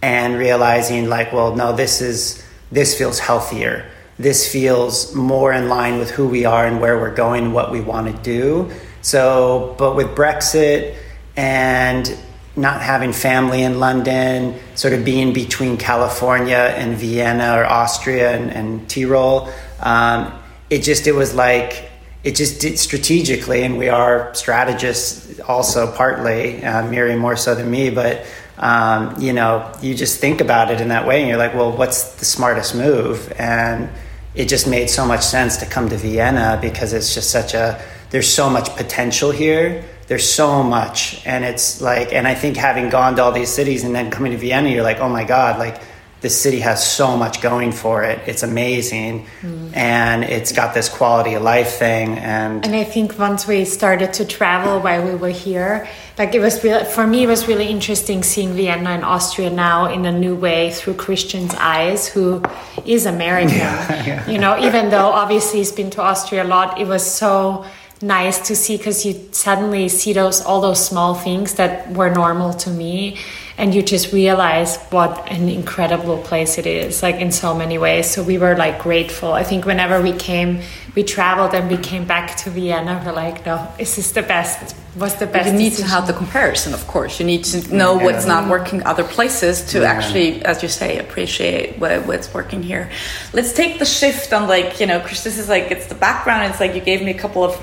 and 0.00 0.36
realizing 0.36 1.08
like, 1.08 1.32
well, 1.32 1.56
no, 1.56 1.74
this 1.74 2.00
is 2.00 2.44
this 2.72 2.96
feels 2.96 3.20
healthier. 3.20 3.88
This 4.18 4.50
feels 4.50 5.14
more 5.14 5.52
in 5.52 5.68
line 5.68 5.98
with 5.98 6.10
who 6.10 6.26
we 6.26 6.44
are 6.44 6.66
and 6.66 6.80
where 6.80 6.98
we're 6.98 7.14
going, 7.14 7.52
what 7.52 7.70
we 7.70 7.80
want 7.80 8.14
to 8.14 8.22
do. 8.22 8.70
So, 9.02 9.74
but 9.78 9.94
with 9.94 10.08
Brexit 10.16 10.96
and 11.36 12.16
not 12.56 12.82
having 12.82 13.12
family 13.12 13.62
in 13.62 13.78
London, 13.78 14.58
sort 14.74 14.94
of 14.94 15.04
being 15.04 15.32
between 15.32 15.76
California 15.76 16.74
and 16.76 16.96
Vienna 16.96 17.56
or 17.58 17.64
Austria 17.64 18.32
and, 18.36 18.50
and 18.50 18.88
Tyrol, 18.88 19.52
um, 19.80 20.32
it 20.70 20.82
just 20.82 21.06
it 21.06 21.12
was 21.12 21.34
like 21.34 21.90
it 22.24 22.36
just 22.36 22.60
did 22.60 22.78
strategically, 22.78 23.64
and 23.64 23.76
we 23.76 23.88
are 23.88 24.32
strategists 24.34 25.40
also 25.40 25.90
partly, 25.92 26.64
uh, 26.64 26.86
more 27.16 27.36
so 27.36 27.54
than 27.54 27.70
me, 27.70 27.90
but 27.90 28.24
um, 28.58 29.20
you 29.20 29.32
know, 29.32 29.72
you 29.82 29.94
just 29.94 30.20
think 30.20 30.40
about 30.40 30.70
it 30.70 30.80
in 30.80 30.88
that 30.88 31.06
way 31.06 31.20
and 31.20 31.28
you're 31.28 31.38
like, 31.38 31.54
well, 31.54 31.72
what's 31.72 32.14
the 32.14 32.24
smartest 32.24 32.74
move? 32.74 33.32
And 33.38 33.88
it 34.34 34.48
just 34.48 34.66
made 34.66 34.88
so 34.88 35.06
much 35.06 35.22
sense 35.22 35.56
to 35.58 35.66
come 35.66 35.88
to 35.88 35.96
Vienna 35.96 36.58
because 36.60 36.92
it's 36.92 37.14
just 37.14 37.30
such 37.30 37.54
a, 37.54 37.82
there's 38.10 38.28
so 38.28 38.48
much 38.48 38.68
potential 38.76 39.30
here. 39.30 39.84
There's 40.06 40.30
so 40.30 40.62
much. 40.62 41.24
And 41.26 41.44
it's 41.44 41.80
like, 41.80 42.12
and 42.12 42.28
I 42.28 42.34
think 42.34 42.56
having 42.56 42.90
gone 42.90 43.16
to 43.16 43.22
all 43.22 43.32
these 43.32 43.50
cities 43.50 43.84
and 43.84 43.94
then 43.94 44.10
coming 44.10 44.32
to 44.32 44.38
Vienna, 44.38 44.68
you're 44.68 44.82
like, 44.82 45.00
oh 45.00 45.08
my 45.08 45.24
God, 45.24 45.58
like 45.58 45.80
this 46.22 46.40
city 46.40 46.60
has 46.60 46.88
so 46.88 47.16
much 47.16 47.42
going 47.42 47.72
for 47.72 48.04
it. 48.04 48.20
It's 48.26 48.44
amazing, 48.44 49.26
mm. 49.42 49.76
and 49.76 50.22
it's 50.22 50.52
got 50.52 50.72
this 50.72 50.88
quality 50.88 51.34
of 51.34 51.42
life 51.42 51.78
thing. 51.78 52.16
And 52.18 52.64
and 52.64 52.76
I 52.76 52.84
think 52.84 53.18
once 53.18 53.46
we 53.46 53.64
started 53.64 54.12
to 54.14 54.24
travel 54.24 54.80
while 54.80 55.04
we 55.04 55.16
were 55.16 55.30
here, 55.30 55.88
like 56.18 56.34
it 56.34 56.40
was 56.40 56.62
really 56.62 56.84
for 56.84 57.06
me, 57.06 57.24
it 57.24 57.26
was 57.26 57.48
really 57.48 57.68
interesting 57.68 58.22
seeing 58.22 58.52
Vienna 58.52 58.90
and 58.90 59.04
Austria 59.04 59.50
now 59.50 59.92
in 59.92 60.04
a 60.04 60.12
new 60.12 60.34
way 60.34 60.70
through 60.70 60.94
Christian's 60.94 61.54
eyes, 61.54 62.08
who 62.08 62.42
is 62.84 63.06
American. 63.06 63.56
Yeah, 63.56 64.04
yeah. 64.06 64.30
You 64.30 64.38
know, 64.38 64.58
even 64.58 64.90
though 64.90 65.08
obviously 65.08 65.58
he's 65.60 65.72
been 65.72 65.90
to 65.90 66.02
Austria 66.02 66.44
a 66.44 66.48
lot, 66.48 66.80
it 66.80 66.86
was 66.86 67.04
so 67.04 67.64
nice 68.02 68.48
to 68.48 68.56
see 68.56 68.76
because 68.76 69.06
you 69.06 69.28
suddenly 69.30 69.88
see 69.88 70.12
those 70.12 70.40
all 70.42 70.60
those 70.60 70.84
small 70.84 71.14
things 71.14 71.54
that 71.54 71.90
were 71.92 72.10
normal 72.10 72.52
to 72.52 72.70
me 72.70 73.16
and 73.62 73.72
you 73.72 73.80
just 73.80 74.12
realize 74.12 74.76
what 74.90 75.30
an 75.30 75.48
incredible 75.48 76.18
place 76.18 76.58
it 76.58 76.66
is 76.66 77.00
like 77.00 77.14
in 77.20 77.30
so 77.30 77.54
many 77.54 77.78
ways. 77.78 78.10
So 78.10 78.24
we 78.24 78.36
were 78.36 78.56
like 78.56 78.82
grateful. 78.82 79.32
I 79.32 79.44
think 79.44 79.64
whenever 79.64 80.02
we 80.02 80.12
came 80.12 80.62
we 80.96 81.04
traveled 81.04 81.54
and 81.54 81.70
we 81.70 81.76
came 81.76 82.04
back 82.04 82.36
to 82.38 82.50
vienna 82.50 83.00
we're 83.06 83.12
like 83.12 83.46
no 83.46 83.56
this 83.78 83.98
is 83.98 84.12
this 84.12 84.12
the 84.12 84.22
best. 84.22 84.76
Was 84.96 85.14
the 85.14 85.28
best 85.28 85.46
you 85.46 85.56
need 85.56 85.70
decision? 85.70 85.86
to 85.86 85.94
have 85.94 86.06
the 86.08 86.12
comparison 86.12 86.74
of 86.74 86.84
course. 86.88 87.20
You 87.20 87.24
need 87.24 87.44
to 87.44 87.58
know 87.74 87.98
yeah. 87.98 88.04
what's 88.04 88.26
not 88.26 88.50
working 88.50 88.82
other 88.82 89.04
places 89.04 89.64
to 89.70 89.82
yeah. 89.82 89.92
actually 89.92 90.44
as 90.44 90.60
you 90.64 90.68
say 90.68 90.98
appreciate 90.98 91.78
what, 91.78 92.04
what's 92.04 92.34
working 92.34 92.64
here. 92.64 92.90
Let's 93.32 93.52
take 93.52 93.78
the 93.78 93.86
shift 93.86 94.32
on 94.32 94.48
like 94.48 94.80
you 94.80 94.86
know 94.88 94.98
chris 94.98 95.22
this 95.22 95.38
is 95.38 95.48
like 95.48 95.70
it's 95.70 95.86
the 95.86 95.94
background. 95.94 96.50
It's 96.50 96.58
like 96.58 96.74
you 96.74 96.80
gave 96.80 97.00
me 97.00 97.12
a 97.12 97.18
couple 97.24 97.44
of 97.44 97.54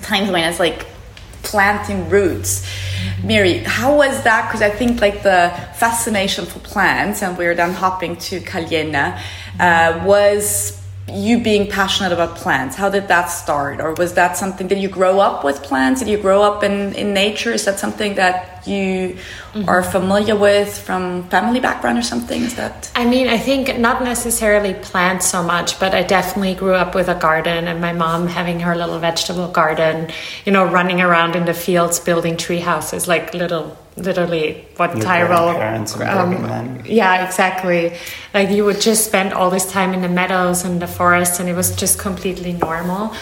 times 0.00 0.30
when 0.30 0.48
it's 0.48 0.58
like 0.58 0.86
planting 1.42 2.08
roots 2.08 2.66
Miri, 3.22 3.58
how 3.58 3.96
was 3.96 4.22
that? 4.24 4.48
Because 4.48 4.62
I 4.62 4.70
think 4.70 5.00
like 5.00 5.22
the 5.22 5.52
fascination 5.74 6.46
for 6.46 6.58
plants, 6.60 7.22
and 7.22 7.36
we 7.36 7.46
are 7.46 7.54
then 7.54 7.72
hopping 7.72 8.16
to 8.16 8.40
Calienna, 8.40 9.20
uh, 9.58 10.02
was 10.04 10.80
you 11.08 11.40
being 11.40 11.70
passionate 11.70 12.12
about 12.12 12.34
plants 12.36 12.74
how 12.74 12.90
did 12.90 13.06
that 13.08 13.26
start? 13.26 13.80
Or 13.80 13.94
was 13.94 14.14
that 14.14 14.36
something 14.36 14.68
that 14.68 14.78
you 14.78 14.88
grow 14.88 15.20
up 15.20 15.44
with 15.44 15.62
plants? 15.62 16.00
Did 16.00 16.08
you 16.08 16.18
grow 16.18 16.42
up 16.42 16.64
in, 16.64 16.94
in 16.94 17.14
nature? 17.14 17.52
Is 17.52 17.64
that 17.64 17.78
something 17.78 18.16
that 18.16 18.66
you 18.66 19.16
mm-hmm. 19.52 19.68
are 19.68 19.84
familiar 19.84 20.34
with 20.34 20.76
from 20.76 21.28
family 21.28 21.60
background 21.60 21.98
or 21.98 22.02
something? 22.02 22.42
Is 22.42 22.56
that? 22.56 22.90
I 22.96 23.04
mean 23.04 23.28
i 23.28 23.38
think 23.38 23.78
not 23.78 24.02
necessarily 24.02 24.74
plants 24.74 25.26
so 25.26 25.42
much 25.42 25.78
but 25.78 25.94
i 25.94 26.02
definitely 26.02 26.54
grew 26.54 26.74
up 26.74 26.94
with 26.94 27.08
a 27.08 27.14
garden 27.14 27.68
and 27.68 27.80
my 27.80 27.92
mom 27.92 28.26
having 28.26 28.60
her 28.60 28.74
little 28.74 28.98
vegetable 28.98 29.48
garden 29.48 30.10
you 30.44 30.52
know 30.52 30.64
running 30.64 31.00
around 31.00 31.36
in 31.36 31.44
the 31.44 31.54
fields 31.54 32.00
building 32.00 32.36
tree 32.36 32.60
houses 32.60 33.06
like 33.06 33.32
little 33.34 33.76
literally 33.96 34.66
what 34.76 34.94
Your 34.94 35.04
Tyrol. 35.04 35.48
Um, 35.48 36.82
yeah, 36.84 37.26
exactly. 37.26 37.96
Like 38.34 38.50
you 38.50 38.64
would 38.64 38.80
just 38.80 39.04
spend 39.04 39.32
all 39.32 39.50
this 39.50 39.70
time 39.70 39.94
in 39.94 40.02
the 40.02 40.08
meadows 40.08 40.64
and 40.64 40.80
the 40.80 40.86
forest, 40.86 41.40
and 41.40 41.48
it 41.48 41.54
was 41.54 41.74
just 41.74 41.98
completely 41.98 42.52
normal. 42.52 43.14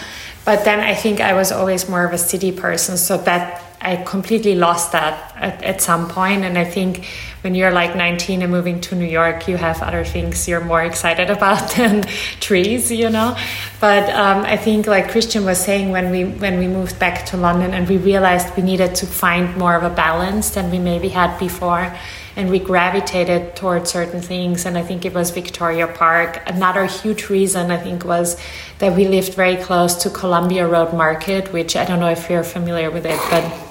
But 0.43 0.63
then 0.63 0.79
I 0.79 0.93
think 0.93 1.21
I 1.21 1.33
was 1.33 1.51
always 1.51 1.89
more 1.89 2.05
of 2.05 2.13
a 2.13 2.17
city 2.17 2.51
person, 2.51 2.97
so 2.97 3.17
that 3.19 3.64
I 3.85 3.97
completely 3.97 4.55
lost 4.55 4.93
that 4.93 5.31
at, 5.35 5.63
at 5.63 5.79
some 5.79 6.09
point. 6.09 6.43
And 6.43 6.57
I 6.57 6.63
think 6.63 7.05
when 7.41 7.53
you're 7.53 7.71
like 7.71 7.95
19 7.95 8.41
and 8.41 8.51
moving 8.51 8.81
to 8.81 8.95
New 8.95 9.05
York, 9.05 9.47
you 9.47 9.57
have 9.57 9.83
other 9.83 10.03
things 10.03 10.47
you're 10.47 10.65
more 10.65 10.83
excited 10.83 11.29
about 11.37 11.75
than 11.75 12.01
trees, 12.39 12.91
you 12.91 13.11
know. 13.11 13.37
But 13.79 14.09
um, 14.09 14.43
I 14.43 14.57
think, 14.57 14.87
like 14.87 15.11
Christian 15.11 15.45
was 15.45 15.63
saying, 15.63 15.91
when 15.91 16.09
we 16.09 16.25
when 16.25 16.57
we 16.57 16.67
moved 16.67 16.97
back 16.97 17.27
to 17.27 17.37
London 17.37 17.75
and 17.75 17.87
we 17.87 17.97
realized 17.97 18.57
we 18.57 18.63
needed 18.63 18.95
to 18.95 19.05
find 19.05 19.55
more 19.55 19.75
of 19.75 19.83
a 19.83 19.95
balance 19.95 20.49
than 20.49 20.71
we 20.71 20.79
maybe 20.79 21.09
had 21.09 21.37
before, 21.37 21.95
and 22.35 22.49
we 22.49 22.57
gravitated 22.57 23.55
towards 23.55 23.91
certain 23.91 24.21
things. 24.21 24.65
And 24.65 24.79
I 24.79 24.81
think 24.81 25.05
it 25.05 25.13
was 25.13 25.29
Victoria 25.29 25.85
Park. 25.85 26.41
Another 26.47 26.85
huge 26.85 27.29
reason 27.29 27.69
I 27.69 27.77
think 27.77 28.03
was 28.03 28.41
that 28.79 28.95
we 28.95 29.07
lived 29.07 29.35
very 29.35 29.57
close 29.57 29.93
to 30.03 30.09
Columbia 30.09 30.67
Road 30.67 30.91
Market, 30.91 31.53
which 31.53 31.75
I 31.75 31.85
don't 31.85 31.99
know 31.99 32.09
if 32.09 32.31
you're 32.31 32.43
familiar 32.43 32.89
with 32.89 33.05
it, 33.05 33.19
but 33.29 33.64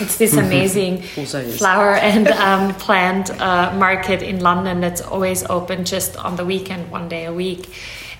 it's 0.00 0.16
this 0.16 0.36
amazing 0.36 1.02
flower 1.02 1.94
and 1.94 2.28
um, 2.28 2.74
plant 2.74 3.30
uh, 3.40 3.74
market 3.76 4.22
in 4.22 4.40
London 4.40 4.80
that's 4.80 5.00
always 5.00 5.44
open 5.44 5.84
just 5.84 6.16
on 6.16 6.36
the 6.36 6.44
weekend, 6.44 6.90
one 6.90 7.08
day 7.08 7.24
a 7.24 7.32
week. 7.32 7.68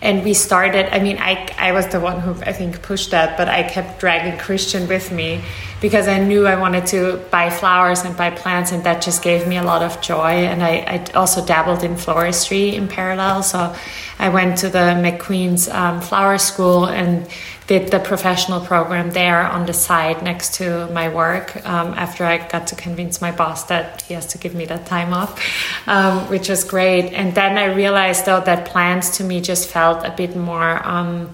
And 0.01 0.23
we 0.23 0.33
started, 0.33 0.95
I 0.95 1.01
mean, 1.01 1.19
I, 1.19 1.53
I 1.59 1.73
was 1.73 1.89
the 1.89 1.99
one 1.99 2.21
who 2.21 2.31
I 2.43 2.53
think 2.53 2.83
pushed 2.83 3.11
that, 3.11 3.37
but 3.37 3.49
I 3.49 3.65
kept 3.65 3.99
dragging 3.99 4.39
Christian 4.39 4.87
with 4.87 5.11
me 5.11 5.41
because 5.81 6.07
I 6.07 6.21
knew 6.21 6.47
I 6.47 6.55
wanted 6.55 6.87
to 6.89 7.17
buy 7.33 7.51
flowers 7.51 8.05
and 8.05 8.17
buy 8.17 8.31
plants, 8.31 8.71
and 8.71 8.85
that 8.85 9.03
just 9.03 9.23
gave 9.23 9.49
me 9.49 9.57
a 9.57 9.63
lot 9.65 9.83
of 9.83 10.01
joy. 10.01 10.31
And 10.47 10.63
I, 10.63 10.71
I 10.87 11.13
also 11.15 11.45
dabbled 11.45 11.83
in 11.83 11.95
floristry 11.95 12.75
in 12.75 12.87
parallel. 12.87 13.43
So 13.43 13.75
I 14.21 14.29
went 14.29 14.59
to 14.59 14.69
the 14.69 14.95
McQueen's 15.03 15.69
um, 15.69 16.01
flower 16.01 16.39
school 16.39 16.87
and 16.87 17.27
did 17.69 17.91
the 17.91 18.01
professional 18.01 18.61
program 18.61 19.11
there 19.11 19.43
on 19.43 19.67
the 19.67 19.75
side 19.75 20.23
next 20.23 20.55
to 20.55 20.89
my 20.91 21.11
work 21.11 21.55
um, 21.67 21.93
after 21.95 22.25
I 22.25 22.39
got 22.49 22.67
to 22.69 22.75
convince 22.75 23.21
my 23.21 23.31
boss 23.31 23.65
that 23.65 24.01
he 24.03 24.15
has 24.15 24.27
to 24.29 24.39
give 24.39 24.55
me 24.55 24.65
that 24.65 24.87
time 24.87 25.13
off, 25.13 25.39
um, 25.87 26.31
which 26.31 26.49
was 26.49 26.65
great. 26.65 27.13
And 27.13 27.35
then 27.35 27.59
I 27.59 27.67
realized 27.67 28.25
though 28.25 28.41
that 28.41 28.65
plants 28.65 29.19
to 29.19 29.25
me 29.25 29.43
just 29.43 29.69
felt 29.69 30.05
a 30.05 30.11
bit 30.11 30.35
more. 30.35 30.85
Um, 30.85 31.31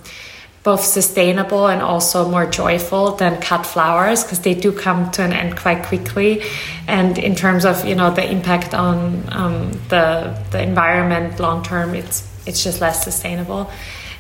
both 0.65 0.83
sustainable 0.83 1.67
and 1.67 1.83
also 1.83 2.27
more 2.27 2.47
joyful 2.47 3.17
than 3.17 3.39
cut 3.43 3.67
flowers 3.67 4.23
because 4.23 4.41
they 4.41 4.55
do 4.55 4.73
come 4.73 5.11
to 5.11 5.23
an 5.23 5.31
end 5.31 5.59
quite 5.59 5.85
quickly 5.85 6.43
and 6.89 7.19
in 7.19 7.35
terms 7.35 7.67
of 7.67 7.85
you 7.85 7.95
know 7.95 8.11
the 8.15 8.27
impact 8.33 8.73
on 8.73 9.23
um, 9.31 9.71
the 9.91 10.35
the 10.53 10.63
environment 10.63 11.39
long 11.39 11.63
term 11.63 11.95
it's 11.95 12.27
it's 12.47 12.65
just 12.65 12.81
less 12.81 13.05
sustainable 13.05 13.71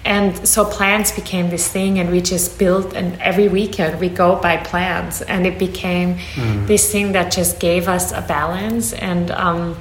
and 0.05 0.47
so 0.47 0.67
plants 0.67 1.13
became 1.13 1.49
this 1.49 1.67
thing 1.67 1.99
and 1.99 2.11
we 2.11 2.21
just 2.21 2.59
built 2.59 2.93
and 2.93 3.19
every 3.23 3.49
weekend 3.49 3.99
we 4.01 4.11
go 4.11 4.37
buy 4.37 4.59
plants. 4.59 5.23
And 5.23 5.47
it 5.47 5.59
became 5.59 6.17
mm. 6.35 6.67
this 6.67 6.93
thing 6.93 7.13
that 7.13 7.33
just 7.33 7.59
gave 7.59 7.89
us 7.89 8.13
a 8.13 8.21
balance. 8.21 8.93
And 8.93 9.31
um, 9.31 9.77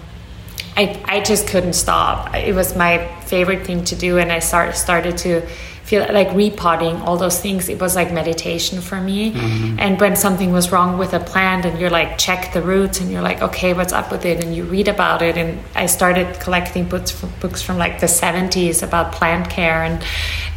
I, 0.77 1.01
I 1.05 1.19
just 1.19 1.47
couldn't 1.47 1.73
stop. 1.73 2.33
It 2.35 2.55
was 2.55 2.75
my 2.75 3.05
favorite 3.23 3.65
thing 3.65 3.83
to 3.85 3.95
do 3.95 4.19
and 4.19 4.31
i 4.31 4.37
start, 4.39 4.75
started 4.75 5.17
to 5.17 5.41
feel 5.83 6.01
like 6.13 6.33
repotting 6.33 6.95
all 7.01 7.17
those 7.17 7.39
things 7.41 7.67
it 7.67 7.79
was 7.79 7.95
like 7.95 8.11
meditation 8.11 8.81
for 8.81 8.99
me. 8.99 9.33
Mm-hmm. 9.33 9.79
and 9.79 9.99
when 9.99 10.15
something 10.15 10.51
was 10.53 10.71
wrong 10.71 10.97
with 10.97 11.13
a 11.13 11.19
plant 11.19 11.65
and 11.65 11.79
you're 11.79 11.89
like 11.89 12.17
check 12.17 12.53
the 12.53 12.61
roots 12.61 13.01
and 13.01 13.11
you're 13.11 13.21
like 13.21 13.41
okay 13.41 13.73
what's 13.73 13.93
up 13.93 14.11
with 14.11 14.25
it? 14.25 14.43
And 14.43 14.55
you 14.55 14.63
read 14.63 14.87
about 14.87 15.21
it. 15.21 15.37
And 15.37 15.59
i 15.75 15.85
started 15.85 16.39
collecting 16.39 16.87
books 16.87 17.11
from, 17.11 17.31
books 17.41 17.61
from 17.61 17.77
like 17.77 17.99
the 17.99 18.07
70s 18.07 18.81
about 18.81 19.11
plant 19.11 19.49
care. 19.49 19.83
And 19.83 20.03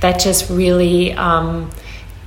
that 0.01 0.21
just 0.21 0.49
really 0.51 1.13
um, 1.15 1.71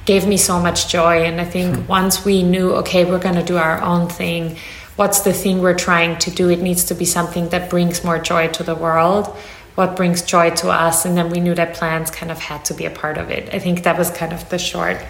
gave 0.06 0.28
me 0.28 0.38
so 0.38 0.60
much 0.60 0.90
joy. 0.90 1.24
And 1.24 1.40
i 1.40 1.46
think 1.46 1.76
mm-hmm. 1.76 1.88
once 1.88 2.26
we 2.26 2.44
knew 2.44 2.72
okay 2.82 3.06
we're 3.06 3.20
going 3.20 3.36
to 3.36 3.44
do 3.44 3.58
our 3.58 3.82
own 3.82 4.10
thing 4.10 4.58
what's 5.00 5.22
the 5.22 5.32
thing 5.32 5.62
we're 5.62 5.82
trying 5.90 6.18
to 6.18 6.30
do? 6.30 6.50
It 6.50 6.60
needs 6.60 6.84
to 6.86 6.94
be 6.94 7.06
something 7.06 7.48
that 7.50 7.70
brings 7.70 8.04
more 8.04 8.20
joy 8.20 8.50
to 8.50 8.64
the 8.64 8.76
world 8.76 9.34
what 9.80 9.96
brings 9.96 10.22
joy 10.22 10.50
to 10.50 10.70
us 10.70 11.06
and 11.06 11.16
then 11.16 11.30
we 11.30 11.40
knew 11.40 11.56
that 11.56 11.74
plants 11.74 12.12
kind 12.12 12.34
of 12.34 12.38
had 12.38 12.66
to 12.66 12.74
be 12.74 12.84
a 12.84 12.90
part 12.90 13.18
of 13.18 13.32
it. 13.32 13.54
I 13.54 13.60
think 13.60 13.84
that 13.84 13.98
was 13.98 14.12
kind 14.12 14.34
of 14.34 14.42
the 14.50 14.60
short 14.60 15.02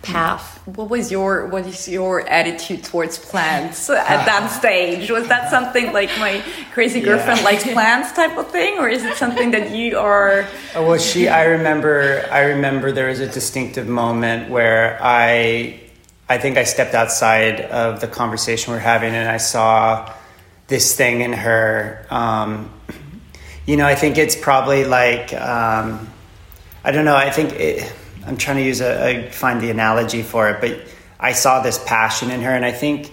path. 0.00 0.62
What 0.64 0.88
was 0.88 1.12
your 1.12 1.46
what 1.48 1.66
is 1.66 1.86
your 1.86 2.26
attitude 2.26 2.84
towards 2.84 3.18
plants 3.18 3.90
at 3.90 4.24
that 4.24 4.48
stage? 4.48 5.10
Was 5.10 5.28
that 5.28 5.50
something 5.50 5.92
like 5.92 6.08
my 6.18 6.42
crazy 6.72 7.00
girlfriend 7.02 7.40
yeah. 7.40 7.44
likes 7.44 7.64
plants 7.76 8.12
type 8.12 8.34
of 8.38 8.50
thing 8.50 8.78
or 8.78 8.88
is 8.88 9.04
it 9.04 9.14
something 9.18 9.50
that 9.50 9.76
you 9.76 9.98
are 9.98 10.48
oh, 10.74 10.86
well 10.86 10.98
she 10.98 11.28
i 11.28 11.44
remember 11.44 12.26
i 12.32 12.42
remember 12.54 12.92
there 12.92 13.08
was 13.08 13.20
a 13.20 13.28
distinctive 13.28 13.86
moment 13.86 14.50
where 14.50 14.98
i 15.02 15.78
i 16.30 16.38
think 16.38 16.56
i 16.56 16.64
stepped 16.64 16.94
outside 16.94 17.60
of 17.60 18.00
the 18.00 18.08
conversation 18.08 18.72
we're 18.72 18.78
having 18.78 19.14
and 19.14 19.28
i 19.28 19.36
saw 19.38 20.10
this 20.68 20.96
thing 20.96 21.20
in 21.20 21.32
her 21.32 22.06
um, 22.10 22.70
you 23.66 23.76
know, 23.76 23.86
I 23.86 23.94
think 23.94 24.18
it's 24.18 24.36
probably 24.36 24.84
like 24.84 25.32
um, 25.32 26.08
I 26.84 26.90
don't 26.90 27.04
know. 27.04 27.16
I 27.16 27.30
think 27.30 27.52
it, 27.54 27.92
I'm 28.26 28.36
trying 28.36 28.58
to 28.58 28.62
use 28.62 28.80
a, 28.80 29.26
a 29.26 29.30
find 29.30 29.60
the 29.60 29.70
analogy 29.70 30.22
for 30.22 30.50
it, 30.50 30.60
but 30.60 30.80
I 31.18 31.32
saw 31.32 31.62
this 31.62 31.82
passion 31.84 32.30
in 32.30 32.42
her, 32.42 32.50
and 32.50 32.64
I 32.64 32.72
think 32.72 33.10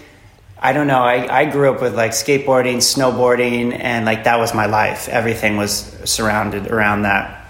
I 0.63 0.74
don't 0.74 0.86
know. 0.86 1.01
I, 1.01 1.41
I 1.41 1.46
grew 1.46 1.74
up 1.74 1.81
with 1.81 1.96
like 1.96 2.12
skateboarding, 2.12 2.77
snowboarding, 2.77 3.75
and 3.79 4.05
like 4.05 4.25
that 4.25 4.38
was 4.38 4.53
my 4.53 4.67
life. 4.67 5.10
Everything 5.10 5.58
was 5.58 5.72
surrounded 6.05 6.67
around 6.67 7.01
that. 7.01 7.48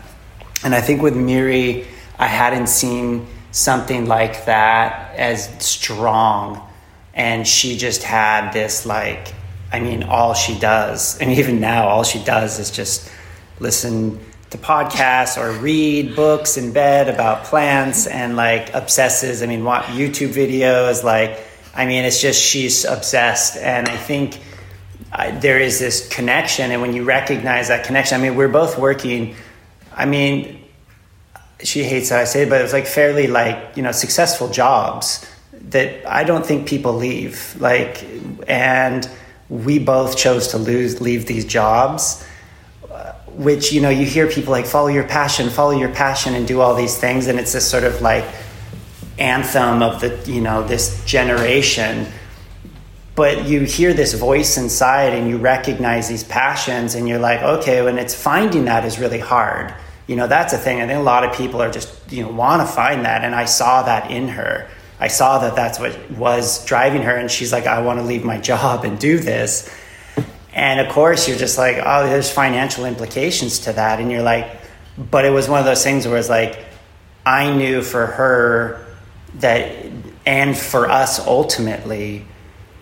And 0.63 0.73
I 0.73 0.79
think 0.79 1.01
with 1.01 1.15
Miri, 1.15 1.87
I 2.17 2.27
hadn't 2.27 2.67
seen 2.67 3.27
something 3.51 4.05
like 4.05 4.45
that 4.45 5.13
as 5.17 5.49
strong. 5.59 6.65
And 7.13 7.45
she 7.45 7.77
just 7.77 8.03
had 8.03 8.53
this 8.53 8.85
like 8.85 9.33
I 9.71 9.79
mean, 9.79 10.03
all 10.03 10.33
she 10.33 10.57
does, 10.59 11.17
and 11.19 11.31
even 11.31 11.59
now, 11.59 11.87
all 11.87 12.03
she 12.03 12.23
does 12.23 12.59
is 12.59 12.71
just 12.71 13.09
listen 13.59 14.19
to 14.49 14.57
podcasts 14.57 15.41
or 15.41 15.57
read 15.59 16.13
books 16.13 16.57
in 16.57 16.73
bed 16.73 17.07
about 17.07 17.45
plants 17.45 18.05
and 18.05 18.35
like 18.35 18.73
obsesses. 18.73 19.41
I 19.41 19.45
mean, 19.45 19.63
watch 19.63 19.85
YouTube 19.85 20.33
videos. 20.33 21.03
Like, 21.03 21.39
I 21.73 21.85
mean, 21.85 22.03
it's 22.03 22.21
just 22.21 22.41
she's 22.41 22.83
obsessed. 22.83 23.55
And 23.55 23.87
I 23.87 23.95
think 23.95 24.39
uh, 25.13 25.39
there 25.39 25.57
is 25.57 25.79
this 25.79 26.07
connection. 26.09 26.71
And 26.71 26.81
when 26.81 26.93
you 26.93 27.05
recognize 27.05 27.69
that 27.69 27.85
connection, 27.85 28.19
I 28.19 28.23
mean, 28.23 28.35
we're 28.35 28.49
both 28.49 28.77
working. 28.77 29.35
I 29.95 30.05
mean, 30.05 30.61
she 31.63 31.83
hates 31.83 32.09
how 32.09 32.17
I 32.17 32.25
say 32.25 32.43
it, 32.43 32.49
but 32.49 32.59
it 32.59 32.63
was 32.63 32.73
like 32.73 32.87
fairly 32.87 33.27
like, 33.27 33.77
you 33.77 33.83
know, 33.83 33.93
successful 33.93 34.49
jobs 34.49 35.25
that 35.69 36.05
I 36.05 36.25
don't 36.25 36.45
think 36.45 36.67
people 36.67 36.93
leave. 36.93 37.55
Like, 37.57 38.03
and, 38.49 39.09
we 39.51 39.77
both 39.77 40.17
chose 40.17 40.47
to 40.47 40.57
lose 40.57 41.01
leave 41.01 41.25
these 41.25 41.43
jobs 41.43 42.25
uh, 42.89 43.11
which 43.27 43.73
you 43.73 43.81
know 43.81 43.89
you 43.89 44.05
hear 44.05 44.25
people 44.25 44.51
like 44.51 44.65
follow 44.65 44.87
your 44.87 45.03
passion 45.03 45.49
follow 45.49 45.71
your 45.71 45.89
passion 45.89 46.35
and 46.35 46.47
do 46.47 46.61
all 46.61 46.73
these 46.73 46.97
things. 46.97 47.27
And 47.27 47.37
it's 47.37 47.51
this 47.51 47.69
sort 47.69 47.83
of 47.83 48.01
like 48.01 48.23
anthem 49.19 49.83
of 49.83 49.99
the 49.99 50.17
you 50.25 50.41
know 50.41 50.65
this 50.65 51.03
generation. 51.05 52.07
But 53.13 53.45
you 53.45 53.61
hear 53.61 53.93
this 53.93 54.13
voice 54.13 54.57
inside 54.57 55.13
and 55.13 55.29
you 55.29 55.37
recognize 55.37 56.07
these 56.07 56.23
passions 56.23 56.95
and 56.95 57.09
you're 57.09 57.19
like 57.19 57.41
okay 57.41 57.81
when 57.81 57.97
it's 57.97 58.15
finding 58.15 58.65
that 58.65 58.85
is 58.85 58.99
really 58.99 59.19
hard. 59.19 59.73
You 60.07 60.15
know 60.15 60.27
that's 60.27 60.53
a 60.53 60.57
thing. 60.57 60.81
I 60.81 60.87
think 60.87 60.99
a 60.99 61.03
lot 61.03 61.25
of 61.25 61.35
people 61.35 61.61
are 61.61 61.69
just 61.69 61.93
you 62.09 62.23
know 62.23 62.31
want 62.31 62.65
to 62.65 62.73
find 62.73 63.03
that. 63.03 63.25
And 63.25 63.35
i 63.35 63.43
saw 63.43 63.83
that 63.83 64.09
in 64.09 64.29
her 64.29 64.67
i 65.01 65.07
saw 65.09 65.39
that 65.39 65.55
that's 65.55 65.79
what 65.79 65.93
was 66.11 66.63
driving 66.65 67.01
her 67.01 67.15
and 67.15 67.29
she's 67.29 67.51
like 67.51 67.67
i 67.67 67.81
want 67.81 67.99
to 67.99 68.05
leave 68.05 68.23
my 68.23 68.39
job 68.39 68.85
and 68.85 68.97
do 68.99 69.19
this. 69.19 69.69
And 70.53 70.79
of 70.81 70.89
course 70.89 71.27
you're 71.27 71.37
just 71.37 71.57
like 71.57 71.77
oh 71.83 72.07
there's 72.07 72.31
financial 72.31 72.85
implications 72.85 73.59
to 73.59 73.73
that. 73.73 73.99
And 73.99 74.11
you're 74.11 74.23
like 74.23 74.61
but 74.97 75.25
it 75.25 75.29
was 75.29 75.47
one 75.47 75.59
of 75.59 75.65
those 75.65 75.83
things 75.83 76.07
where 76.07 76.17
it's 76.17 76.29
like 76.29 76.59
i 77.25 77.53
knew 77.55 77.81
for 77.81 78.05
her 78.05 78.85
that 79.35 79.85
and 80.25 80.57
for 80.57 80.89
us 80.89 81.25
ultimately 81.25 82.25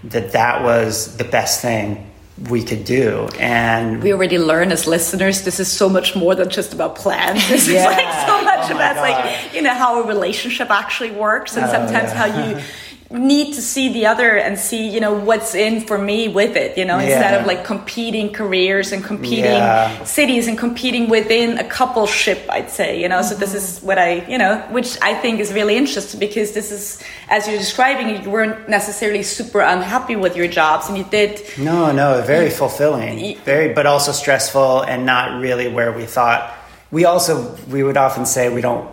that 0.04 0.32
that 0.32 0.64
was 0.64 1.18
the 1.18 1.24
best 1.24 1.62
thing 1.62 2.09
we 2.50 2.64
could 2.64 2.86
do 2.86 3.28
and 3.40 4.02
we 4.02 4.14
already 4.14 4.38
learn 4.38 4.72
as 4.72 4.88
listeners 4.88 5.42
this 5.44 5.60
is 5.60 5.70
so 5.70 5.90
much 5.90 6.16
more 6.16 6.36
than 6.36 6.50
just 6.50 6.74
about 6.74 6.96
plans 6.96 7.48
this 7.50 7.68
Yeah. 7.68 7.80
is 7.80 7.86
like 7.86 8.28
so 8.28 8.44
much 8.44 8.72
Oh 8.72 8.76
about 8.76 8.96
like 8.98 9.54
you 9.54 9.62
know 9.62 9.74
how 9.74 10.02
a 10.02 10.08
relationship 10.08 10.70
actually 10.70 11.12
works 11.12 11.58
and 11.58 11.66
Oh, 11.66 11.72
sometimes 11.72 12.12
yeah. 12.12 12.16
how 12.16 12.28
you 12.50 12.62
need 13.12 13.56
to 13.56 13.62
see 13.62 13.92
the 13.92 14.06
other 14.06 14.38
and 14.38 14.60
see 14.60 14.88
you 14.88 15.00
know 15.00 15.14
what's 15.14 15.56
in 15.56 15.82
for 15.82 15.98
me 15.98 16.28
with 16.28 16.56
it 16.56 16.78
you 16.78 16.86
know 16.86 17.00
instead 17.00 17.42
of 17.42 17.48
like 17.48 17.66
competing 17.66 18.32
careers 18.32 18.92
and 18.92 19.04
competing 19.04 19.46
Yeah. 19.46 20.04
cities 20.04 20.48
and 20.48 20.56
competing 20.60 21.10
within 21.10 21.58
a 21.58 21.64
coupleship 21.64 22.48
i'd 22.52 22.70
say 22.70 23.02
you 23.02 23.10
know 23.10 23.24
so 23.24 23.34
this 23.34 23.56
is 23.56 23.80
what 23.82 23.98
i 23.98 24.24
you 24.28 24.38
know 24.38 24.60
which 24.70 24.96
i 25.02 25.16
think 25.16 25.40
is 25.40 25.52
really 25.52 25.76
interesting 25.76 26.20
because 26.20 26.52
this 26.52 26.72
is 26.72 27.02
as 27.30 27.48
you're 27.48 27.58
describing 27.58 28.22
you 28.24 28.30
weren't 28.30 28.70
necessarily 28.70 29.24
super 29.24 29.62
unhappy 29.62 30.16
with 30.16 30.36
your 30.36 30.48
jobs 30.48 30.88
and 30.88 30.96
you 30.96 31.04
did 31.06 31.42
No, 31.58 31.92
no, 31.92 32.22
very 32.22 32.50
mm. 32.50 32.54
fulfilling, 32.62 33.16
Y- 33.20 33.38
very, 33.44 33.74
but 33.74 33.86
also 33.88 34.12
stressful, 34.12 34.82
and 34.82 35.06
not 35.06 35.42
really 35.42 35.68
where 35.68 35.92
we 35.92 36.06
thought. 36.06 36.54
We 36.92 37.06
also 37.06 37.56
we 37.70 37.82
would 37.84 37.98
often 37.98 38.26
say 38.26 38.54
we 38.54 38.62
don't. 38.62 38.88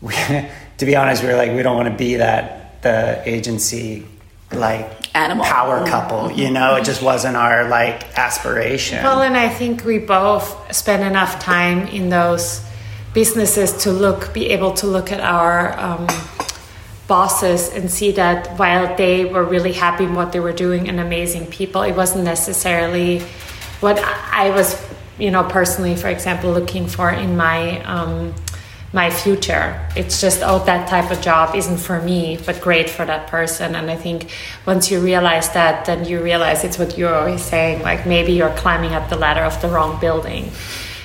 We, 0.00 0.14
to 0.78 0.86
be 0.86 0.96
honest, 0.96 1.22
we 1.22 1.28
were 1.28 1.36
like 1.36 1.52
we 1.54 1.62
don't 1.62 1.76
want 1.76 1.88
to 1.90 1.94
be 1.96 2.16
that 2.16 2.59
the 2.82 3.22
agency 3.24 4.06
like 4.52 5.14
Animal. 5.16 5.44
power 5.44 5.86
couple. 5.86 6.30
You 6.32 6.50
know, 6.50 6.76
it 6.76 6.84
just 6.84 7.02
wasn't 7.02 7.36
our 7.36 7.68
like 7.68 8.18
aspiration. 8.18 9.02
Well, 9.02 9.22
and 9.22 9.36
I 9.36 9.48
think 9.48 9.84
we 9.84 9.98
both 9.98 10.74
spend 10.74 11.02
enough 11.02 11.40
time 11.40 11.86
in 11.88 12.08
those 12.08 12.64
businesses 13.14 13.72
to 13.84 13.92
look, 13.92 14.32
be 14.32 14.50
able 14.50 14.72
to 14.74 14.86
look 14.86 15.10
at 15.12 15.20
our 15.20 15.78
um, 15.78 16.06
bosses 17.08 17.68
and 17.70 17.90
see 17.90 18.12
that 18.12 18.56
while 18.58 18.96
they 18.96 19.24
were 19.24 19.44
really 19.44 19.72
happy 19.72 20.04
in 20.04 20.14
what 20.14 20.32
they 20.32 20.40
were 20.40 20.52
doing 20.52 20.88
and 20.88 21.00
amazing 21.00 21.46
people, 21.46 21.82
it 21.82 21.96
wasn't 21.96 22.24
necessarily 22.24 23.20
what 23.80 23.98
I 23.98 24.20
I 24.32 24.50
was, 24.50 24.80
you 25.18 25.30
know, 25.30 25.44
personally, 25.44 25.96
for 25.96 26.08
example, 26.08 26.52
looking 26.52 26.86
for 26.86 27.10
in 27.10 27.36
my. 27.36 27.82
Um, 27.84 28.34
my 28.92 29.08
future. 29.08 29.80
It's 29.94 30.20
just, 30.20 30.42
oh, 30.42 30.64
that 30.64 30.88
type 30.88 31.12
of 31.12 31.20
job 31.20 31.54
isn't 31.54 31.78
for 31.78 32.00
me, 32.00 32.38
but 32.44 32.60
great 32.60 32.90
for 32.90 33.04
that 33.06 33.28
person. 33.28 33.76
And 33.76 33.90
I 33.90 33.96
think 33.96 34.30
once 34.66 34.90
you 34.90 35.00
realize 35.00 35.52
that, 35.52 35.84
then 35.84 36.04
you 36.04 36.20
realize 36.22 36.64
it's 36.64 36.78
what 36.78 36.98
you're 36.98 37.14
always 37.14 37.42
saying, 37.42 37.82
like 37.82 38.04
maybe 38.06 38.32
you're 38.32 38.54
climbing 38.56 38.92
up 38.92 39.08
the 39.08 39.16
ladder 39.16 39.42
of 39.42 39.60
the 39.62 39.68
wrong 39.68 40.00
building. 40.00 40.50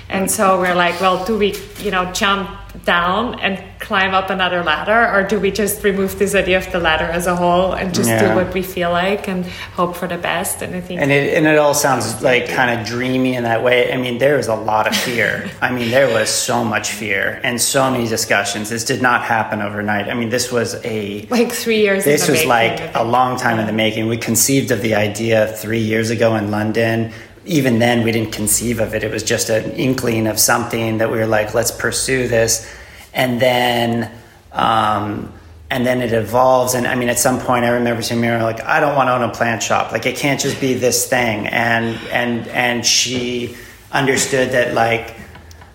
And 0.09 0.29
so 0.29 0.59
we're 0.59 0.75
like, 0.75 0.99
well, 1.01 1.25
do 1.25 1.37
we, 1.37 1.55
you 1.79 1.91
know, 1.91 2.11
jump 2.13 2.49
down 2.83 3.39
and 3.39 3.61
climb 3.79 4.13
up 4.13 4.29
another 4.29 4.63
ladder, 4.63 5.09
or 5.13 5.23
do 5.27 5.39
we 5.39 5.49
just 5.49 5.83
remove 5.83 6.19
this 6.19 6.35
idea 6.35 6.57
of 6.57 6.69
the 6.71 6.79
ladder 6.79 7.05
as 7.05 7.25
a 7.25 7.35
whole 7.35 7.71
and 7.73 7.93
just 7.93 8.09
Yeah. 8.09 8.29
do 8.29 8.35
what 8.35 8.53
we 8.53 8.61
feel 8.61 8.91
like 8.91 9.27
and 9.27 9.45
hope 9.75 9.95
for 9.95 10.07
the 10.07 10.17
best? 10.17 10.61
And 10.61 10.75
I 10.75 10.81
think 10.81 10.99
and 11.01 11.11
it 11.11 11.33
and 11.35 11.47
it 11.47 11.57
all 11.57 11.73
sounds 11.73 12.21
like 12.21 12.49
kind 12.49 12.77
of 12.79 12.85
dreamy 12.85 13.35
in 13.35 13.43
that 13.43 13.63
way. 13.63 13.91
I 13.93 13.97
mean, 13.97 14.17
there 14.17 14.37
was 14.37 14.47
a 14.47 14.55
lot 14.55 14.87
of 14.87 14.95
fear. 14.95 15.49
I 15.61 15.71
mean, 15.71 15.89
there 15.89 16.13
was 16.13 16.29
so 16.29 16.63
much 16.63 16.91
fear 16.91 17.39
and 17.43 17.59
so 17.61 17.89
many 17.89 18.07
discussions. 18.07 18.69
This 18.69 18.83
did 18.83 19.01
not 19.01 19.23
happen 19.23 19.61
overnight. 19.61 20.09
I 20.09 20.13
mean, 20.13 20.29
this 20.29 20.51
was 20.51 20.75
a 20.83 21.25
like 21.29 21.51
three 21.51 21.79
years. 21.79 22.05
in 22.05 22.11
this 22.11 22.27
was 22.27 22.45
making, 22.45 22.49
like 22.49 22.95
a 22.95 23.03
long 23.03 23.37
time 23.37 23.57
in 23.59 23.67
the 23.67 23.73
making. 23.73 24.07
We 24.07 24.17
conceived 24.17 24.71
of 24.71 24.81
the 24.81 24.95
idea 24.95 25.47
three 25.47 25.79
years 25.79 26.09
ago 26.09 26.35
in 26.35 26.51
London. 26.51 27.11
Even 27.45 27.79
then, 27.79 28.03
we 28.03 28.11
didn't 28.11 28.31
conceive 28.31 28.79
of 28.79 28.95
it. 28.95 29.03
It 29.03 29.11
was 29.11 29.23
just 29.23 29.49
an 29.49 29.71
inkling 29.71 30.27
of 30.27 30.39
something 30.39 30.97
that 30.97 31.11
we 31.11 31.17
were 31.17 31.27
like, 31.27 31.53
let's 31.53 31.71
pursue 31.71 32.27
this. 32.27 32.71
And 33.13 33.39
then, 33.39 34.11
um, 34.51 35.31
and 35.69 35.85
then 35.85 36.01
it 36.01 36.13
evolves. 36.13 36.73
And 36.73 36.87
I 36.87 36.95
mean, 36.95 37.09
at 37.09 37.19
some 37.19 37.39
point, 37.39 37.65
I 37.65 37.69
remember 37.69 38.01
saying, 38.01 38.21
Mira, 38.21 38.43
like, 38.43 38.61
I 38.61 38.79
don't 38.79 38.95
want 38.95 39.07
to 39.07 39.13
own 39.13 39.23
a 39.23 39.31
plant 39.31 39.63
shop. 39.63 39.91
Like, 39.91 40.05
it 40.05 40.17
can't 40.17 40.39
just 40.39 40.59
be 40.59 40.73
this 40.73 41.07
thing. 41.07 41.47
And 41.47 41.97
and 42.09 42.47
and 42.49 42.85
she 42.85 43.55
understood 43.91 44.51
that, 44.51 44.73
like, 44.73 45.15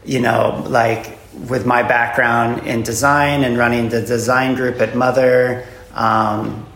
you 0.04 0.20
know, 0.20 0.64
like 0.68 1.18
with 1.48 1.66
my 1.66 1.82
background 1.82 2.66
in 2.66 2.82
design 2.82 3.44
and 3.44 3.56
running 3.56 3.88
the 3.88 4.02
design 4.02 4.54
group 4.54 4.80
at 4.80 4.96
Mother, 4.96 5.66
um, 5.94 6.66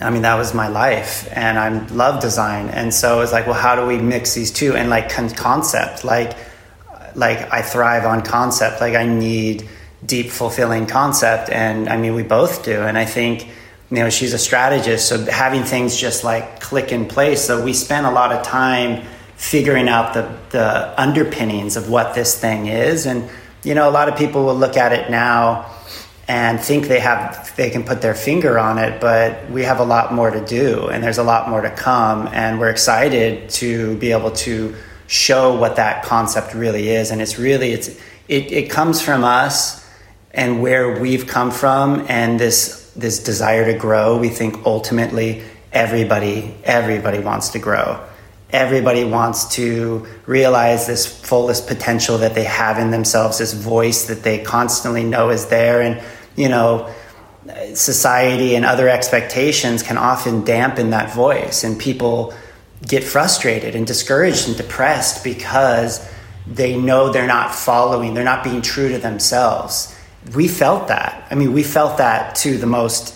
I 0.00 0.10
mean, 0.10 0.22
that 0.22 0.36
was 0.36 0.54
my 0.54 0.68
life, 0.68 1.28
and 1.32 1.58
I 1.58 1.68
love 1.88 2.20
design, 2.20 2.68
and 2.68 2.92
so 2.94 3.20
it's 3.20 3.32
like, 3.32 3.46
well, 3.46 3.60
how 3.60 3.76
do 3.76 3.86
we 3.86 3.98
mix 3.98 4.34
these 4.34 4.50
two? 4.50 4.74
And 4.74 4.88
like 4.88 5.10
con- 5.10 5.30
concept, 5.30 6.04
like, 6.04 6.36
like 7.14 7.52
I 7.52 7.62
thrive 7.62 8.04
on 8.06 8.22
concept. 8.22 8.80
Like 8.80 8.94
I 8.94 9.06
need 9.06 9.68
deep, 10.04 10.30
fulfilling 10.30 10.86
concept, 10.86 11.50
and 11.50 11.88
I 11.88 11.96
mean, 11.96 12.14
we 12.14 12.22
both 12.22 12.64
do. 12.64 12.82
And 12.82 12.96
I 12.96 13.04
think, 13.04 13.46
you 13.90 13.98
know, 13.98 14.10
she's 14.10 14.32
a 14.32 14.38
strategist, 14.38 15.08
so 15.08 15.24
having 15.26 15.64
things 15.64 15.96
just 15.96 16.24
like 16.24 16.60
click 16.60 16.92
in 16.92 17.06
place. 17.06 17.44
So 17.44 17.62
we 17.62 17.72
spent 17.72 18.06
a 18.06 18.10
lot 18.10 18.32
of 18.32 18.44
time 18.44 19.04
figuring 19.36 19.88
out 19.88 20.14
the 20.14 20.34
the 20.50 21.00
underpinnings 21.00 21.76
of 21.76 21.90
what 21.90 22.14
this 22.14 22.38
thing 22.38 22.66
is, 22.66 23.06
and 23.06 23.28
you 23.62 23.74
know, 23.74 23.88
a 23.88 23.92
lot 23.92 24.08
of 24.08 24.16
people 24.16 24.44
will 24.44 24.56
look 24.56 24.76
at 24.76 24.92
it 24.92 25.10
now 25.10 25.66
and 26.28 26.60
think 26.60 26.86
they 26.86 27.00
have 27.00 27.52
they 27.56 27.68
can 27.70 27.82
put 27.82 28.00
their 28.00 28.14
finger 28.14 28.58
on 28.58 28.78
it 28.78 29.00
but 29.00 29.50
we 29.50 29.64
have 29.64 29.80
a 29.80 29.84
lot 29.84 30.14
more 30.14 30.30
to 30.30 30.44
do 30.46 30.88
and 30.88 31.02
there's 31.02 31.18
a 31.18 31.22
lot 31.22 31.48
more 31.48 31.60
to 31.60 31.70
come 31.70 32.28
and 32.32 32.60
we're 32.60 32.70
excited 32.70 33.50
to 33.50 33.96
be 33.98 34.12
able 34.12 34.30
to 34.30 34.74
show 35.12 35.54
what 35.54 35.76
that 35.76 36.04
concept 36.04 36.54
really 36.54 36.88
is. 36.88 37.10
And 37.10 37.20
it's 37.20 37.38
really 37.38 37.72
it's 37.72 37.88
it, 38.28 38.50
it 38.50 38.70
comes 38.70 39.02
from 39.02 39.24
us 39.24 39.86
and 40.32 40.62
where 40.62 40.98
we've 41.00 41.26
come 41.26 41.50
from 41.50 42.06
and 42.08 42.40
this 42.40 42.90
this 42.96 43.22
desire 43.22 43.70
to 43.70 43.78
grow. 43.78 44.18
We 44.18 44.30
think 44.30 44.64
ultimately 44.64 45.42
everybody 45.70 46.54
everybody 46.64 47.18
wants 47.18 47.50
to 47.50 47.58
grow 47.58 48.02
everybody 48.52 49.02
wants 49.02 49.56
to 49.56 50.06
realize 50.26 50.86
this 50.86 51.06
fullest 51.06 51.66
potential 51.66 52.18
that 52.18 52.34
they 52.34 52.44
have 52.44 52.78
in 52.78 52.90
themselves 52.90 53.38
this 53.38 53.54
voice 53.54 54.06
that 54.06 54.22
they 54.22 54.38
constantly 54.42 55.02
know 55.02 55.30
is 55.30 55.46
there. 55.46 55.80
And 55.80 56.02
you 56.36 56.48
know 56.48 56.92
society 57.74 58.54
and 58.54 58.64
other 58.64 58.88
expectations 58.88 59.82
can 59.82 59.98
often 59.98 60.44
dampen 60.44 60.90
that 60.90 61.12
voice 61.12 61.64
and 61.64 61.78
people 61.78 62.32
get 62.86 63.02
frustrated 63.02 63.74
and 63.74 63.86
discouraged 63.86 64.46
and 64.48 64.56
depressed 64.56 65.24
because 65.24 66.08
they 66.46 66.76
know 66.78 67.12
they're 67.12 67.26
not 67.26 67.54
following 67.54 68.14
they're 68.14 68.24
not 68.24 68.44
being 68.44 68.62
true 68.62 68.88
to 68.90 68.98
themselves. 68.98 69.96
We 70.36 70.46
felt 70.46 70.88
that. 70.88 71.26
I 71.30 71.34
mean 71.34 71.52
we 71.52 71.62
felt 71.62 71.98
that 71.98 72.34
to 72.36 72.58
the 72.58 72.66
most 72.66 73.14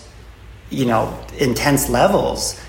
you 0.69 0.85
know 0.85 1.17
intense 1.37 1.89
levels 1.89 2.59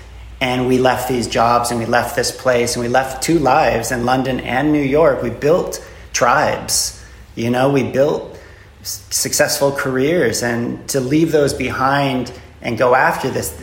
and 0.41 0.67
we 0.67 0.77
left 0.77 1.09
these 1.09 1.27
jobs 1.27 1.71
and 1.71 1.79
we 1.79 1.85
left 1.85 2.15
this 2.15 2.31
place 2.31 2.75
and 2.75 2.83
we 2.83 2.89
left 2.89 3.21
two 3.21 3.39
lives 3.39 3.91
in 3.91 4.05
london 4.05 4.39
and 4.39 4.71
new 4.71 4.81
york. 4.81 5.21
We 5.21 5.29
built 5.29 5.85
tribes 6.13 7.03
you 7.35 7.49
know 7.49 7.71
we 7.71 7.83
built 7.83 8.37
s- 8.81 9.05
successful 9.09 9.71
careers. 9.71 10.43
And 10.43 10.87
to 10.89 10.99
leave 10.99 11.31
those 11.31 11.53
behind 11.53 12.31
and 12.61 12.77
go 12.77 12.95
after 12.95 13.29
this 13.29 13.53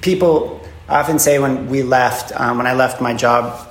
people 0.00 0.60
often 0.88 1.18
say 1.18 1.38
when 1.38 1.68
we 1.68 1.82
left 1.82 2.32
um, 2.38 2.58
when 2.58 2.66
i 2.66 2.74
left 2.74 3.00
my 3.00 3.14
job 3.14 3.68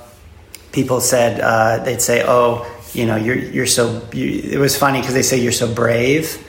people 0.72 1.00
said 1.00 1.40
uh, 1.40 1.82
they'd 1.84 2.00
say 2.00 2.22
oh 2.26 2.66
you 2.94 3.06
know 3.06 3.16
you're, 3.16 3.36
you're 3.36 3.66
so 3.66 4.06
you, 4.12 4.40
it 4.42 4.58
was 4.58 4.76
funny 4.76 5.00
because 5.00 5.14
they 5.14 5.22
say 5.22 5.38
you're 5.38 5.52
so 5.52 5.72
brave 5.72 6.46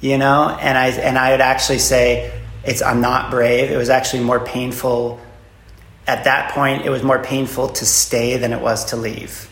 you 0.00 0.16
know? 0.16 0.56
And 0.60 0.76
i 0.78 0.88
and 0.88 1.18
i 1.18 1.30
would 1.32 1.40
actually 1.40 1.78
say 1.78 2.32
it's 2.64 2.82
i'm 2.82 3.00
not 3.00 3.30
brave. 3.30 3.70
It 3.70 3.76
was 3.76 3.88
actually 3.88 4.22
more 4.22 4.40
painful 4.40 5.18
at 6.06 6.24
that 6.24 6.52
point 6.52 6.84
it 6.84 6.90
was 6.90 7.02
more 7.02 7.22
painful 7.22 7.68
to 7.68 7.86
stay 7.86 8.36
than 8.36 8.52
it 8.52 8.60
was 8.60 8.84
to 8.86 8.96
leave. 8.96 9.48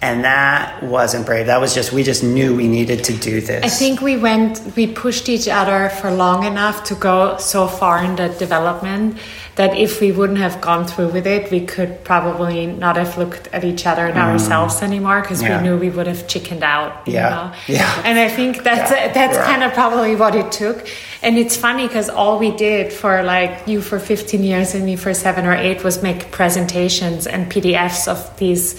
And 0.00 0.24
that 0.24 0.82
wasn't 0.82 1.24
brave. 1.24 1.46
That 1.46 1.60
was 1.60 1.74
just 1.74 1.92
we 1.92 2.02
just 2.02 2.22
knew 2.22 2.54
we 2.54 2.68
needed 2.68 3.04
to 3.04 3.14
do 3.16 3.40
this. 3.40 3.64
I 3.64 3.68
think 3.68 4.02
we 4.02 4.18
went, 4.18 4.60
we 4.76 4.86
pushed 4.86 5.30
each 5.30 5.48
other 5.48 5.88
for 5.88 6.10
long 6.10 6.44
enough 6.44 6.84
to 6.84 6.94
go 6.94 7.38
so 7.38 7.66
far 7.66 8.04
in 8.04 8.14
the 8.16 8.28
development 8.28 9.18
that 9.56 9.76
if 9.76 10.00
we 10.00 10.10
wouldn't 10.10 10.38
have 10.40 10.60
gone 10.60 10.84
through 10.84 11.08
with 11.08 11.26
it, 11.26 11.50
we 11.50 11.60
could 11.64 12.02
probably 12.02 12.66
not 12.66 12.96
have 12.96 13.16
looked 13.16 13.46
at 13.52 13.62
each 13.64 13.86
other 13.86 14.04
and 14.06 14.18
ourselves 14.18 14.82
anymore 14.82 15.20
because 15.20 15.40
Mm. 15.42 15.48
Yeah. 15.48 15.56
we 15.62 15.68
knew 15.68 15.76
we 15.76 15.90
would 15.90 16.08
have 16.08 16.26
chickened 16.26 16.64
out. 16.64 16.92
You 17.06 17.14
Yeah. 17.14 17.28
Know? 17.30 17.52
Yeah. 17.68 18.02
And 18.04 18.18
I 18.18 18.28
think 18.28 18.62
that's 18.64 18.90
Yeah. 18.90 19.12
that's 19.12 19.36
Yeah. 19.36 19.44
kind 19.46 19.62
of 19.62 19.72
probably 19.72 20.16
what 20.16 20.34
it 20.34 20.50
took. 20.50 20.86
And 21.22 21.38
it's 21.38 21.56
funny 21.56 21.86
because 21.86 22.08
all 22.10 22.38
we 22.38 22.50
did 22.50 22.92
for 22.92 23.22
like 23.22 23.52
you 23.66 23.80
for 23.80 23.98
15 24.00 24.42
years 24.42 24.74
and 24.74 24.84
me 24.84 24.96
for 24.96 25.14
seven 25.14 25.46
or 25.46 25.54
eight 25.54 25.84
was 25.84 26.02
make 26.02 26.30
presentations 26.32 27.26
and 27.26 27.48
PDFs 27.48 28.08
of 28.08 28.18
these 28.38 28.74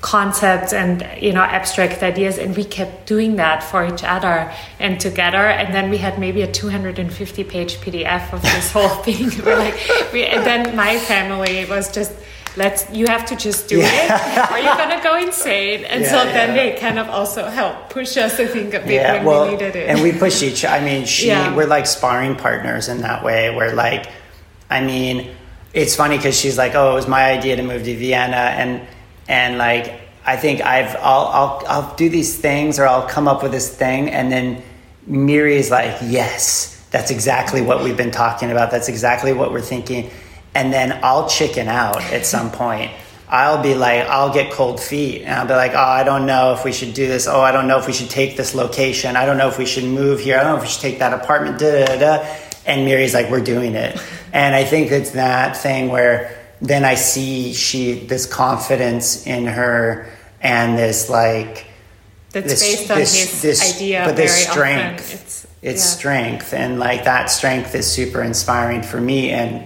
concepts 0.00 0.72
and 0.72 1.06
you 1.20 1.32
know 1.32 1.42
abstract 1.42 2.02
ideas 2.02 2.38
and 2.38 2.56
we 2.56 2.64
kept 2.64 3.06
doing 3.06 3.36
that 3.36 3.62
for 3.62 3.84
each 3.84 4.02
other 4.02 4.50
and 4.78 4.98
together 4.98 5.36
and 5.36 5.74
then 5.74 5.90
we 5.90 5.98
had 5.98 6.18
maybe 6.18 6.40
a 6.40 6.50
250 6.50 7.44
page 7.44 7.76
pdf 7.76 8.32
of 8.32 8.40
this 8.40 8.72
whole 8.76 8.88
thing 9.04 9.30
we're 9.44 9.58
like 9.58 9.74
we, 10.12 10.24
and 10.24 10.44
then 10.46 10.74
my 10.74 10.98
family 10.98 11.66
was 11.66 11.92
just 11.92 12.12
let's 12.56 12.90
you 12.90 13.06
have 13.06 13.26
to 13.26 13.36
just 13.36 13.68
do 13.68 13.78
it 13.80 14.50
or 14.50 14.58
you're 14.58 14.74
gonna 14.74 15.02
go 15.02 15.18
insane 15.18 15.84
and 15.84 16.04
so 16.04 16.16
Yeah, 16.16 16.32
then 16.32 16.56
they 16.56 16.80
kind 16.80 16.98
of 16.98 17.08
also 17.08 17.44
helped 17.46 17.90
push 17.90 18.16
us 18.16 18.40
i 18.40 18.46
think 18.46 18.72
a 18.74 18.80
bit 18.80 18.90
yeah, 18.92 19.12
when 19.16 19.24
well, 19.26 19.44
we 19.44 19.50
needed 19.52 19.76
it 19.76 19.88
and 19.88 20.02
we 20.02 20.12
push 20.12 20.42
each. 20.42 20.64
I 20.64 20.80
mean, 20.82 21.04
she 21.04 21.28
Yeah. 21.28 21.54
we're 21.54 21.66
like 21.66 21.86
sparring 21.86 22.36
partners 22.36 22.88
in 22.88 23.02
that 23.02 23.22
way. 23.22 23.54
We're 23.54 23.74
like, 23.74 24.06
I 24.70 24.80
mean, 24.80 25.30
it's 25.74 25.94
funny 25.94 26.16
because 26.16 26.38
she's 26.38 26.58
like, 26.58 26.74
oh, 26.74 26.92
it 26.92 26.94
was 26.94 27.06
my 27.08 27.30
idea 27.30 27.56
to 27.56 27.62
move 27.62 27.84
to 27.84 27.96
Vienna, 27.96 28.36
and 28.60 28.80
and 29.30 29.58
like 29.58 30.00
I 30.26 30.36
think 30.36 30.60
I've 30.60 30.96
I'll 30.96 31.26
I'll 31.26 31.64
I'll 31.68 31.96
do 31.96 32.10
these 32.10 32.36
things 32.36 32.78
or 32.78 32.86
I'll 32.86 33.06
come 33.06 33.28
up 33.28 33.42
with 33.42 33.52
this 33.52 33.74
thing, 33.74 34.10
and 34.10 34.30
then 34.30 34.62
Miri 35.06 35.56
is 35.56 35.70
like, 35.70 35.96
yes, 36.02 36.84
that's 36.90 37.10
exactly 37.10 37.62
what 37.62 37.82
we've 37.82 37.96
been 37.96 38.10
talking 38.10 38.50
about. 38.50 38.70
That's 38.70 38.88
exactly 38.88 39.32
what 39.32 39.52
we're 39.52 39.62
thinking, 39.62 40.10
and 40.54 40.72
then 40.72 40.98
I'll 41.02 41.28
chicken 41.28 41.68
out 41.68 42.02
at 42.12 42.26
some 42.26 42.50
point. 42.62 42.90
I'll 43.28 43.62
be 43.62 43.76
like, 43.76 44.08
I'll 44.08 44.32
get 44.32 44.52
cold 44.52 44.80
feet, 44.80 45.22
and 45.22 45.32
I'll 45.32 45.46
be 45.46 45.54
like, 45.54 45.74
oh, 45.74 45.78
I 45.78 46.02
don't 46.02 46.26
know 46.26 46.52
if 46.52 46.64
we 46.64 46.72
should 46.72 46.92
do 46.94 47.06
this. 47.06 47.28
Oh, 47.28 47.40
I 47.40 47.52
don't 47.52 47.68
know 47.68 47.78
if 47.78 47.86
we 47.86 47.92
should 47.92 48.10
take 48.10 48.36
this 48.36 48.56
location. 48.56 49.14
I 49.14 49.24
don't 49.24 49.38
know 49.38 49.46
if 49.46 49.56
we 49.56 49.66
should 49.66 49.84
move 49.84 50.18
here. 50.18 50.36
I 50.36 50.42
don't 50.42 50.52
know 50.52 50.56
if 50.56 50.62
we 50.62 50.68
should 50.68 50.82
take 50.82 50.98
that 50.98 51.12
apartment. 51.12 51.60
Da 51.60 51.86
da 51.86 51.96
da. 51.96 52.36
And 52.66 52.84
Miri's 52.84 53.14
like, 53.14 53.30
we're 53.30 53.44
doing 53.44 53.76
it, 53.76 53.96
and 54.32 54.56
I 54.56 54.64
think 54.64 54.90
it's 54.90 55.12
that 55.12 55.56
thing 55.56 55.88
where 55.88 56.39
then 56.62 56.84
I 56.84 56.94
see 56.94 57.52
she 57.54 58.00
this 58.06 58.26
confidence 58.26 59.26
in 59.26 59.46
her 59.46 60.06
and 60.42 60.78
this 60.78 61.08
like 61.10 61.66
that's 62.32 62.46
this- 62.48 62.62
based 62.62 62.90
on 62.90 62.98
this- 62.98 63.14
his 63.32 63.42
this- 63.42 63.74
idea 63.76 64.02
but 64.04 64.14
very 64.16 64.28
this 64.28 64.46
strength 64.48 65.02
often 65.04 65.18
it's 65.20 65.46
it's 65.62 65.84
yeah. 65.84 65.96
strength 65.98 66.54
and 66.54 66.78
like 66.78 67.04
that 67.04 67.30
strength 67.30 67.74
is 67.74 67.86
super 67.90 68.22
inspiring 68.22 68.82
for 68.82 69.00
me 69.00 69.30
and 69.30 69.64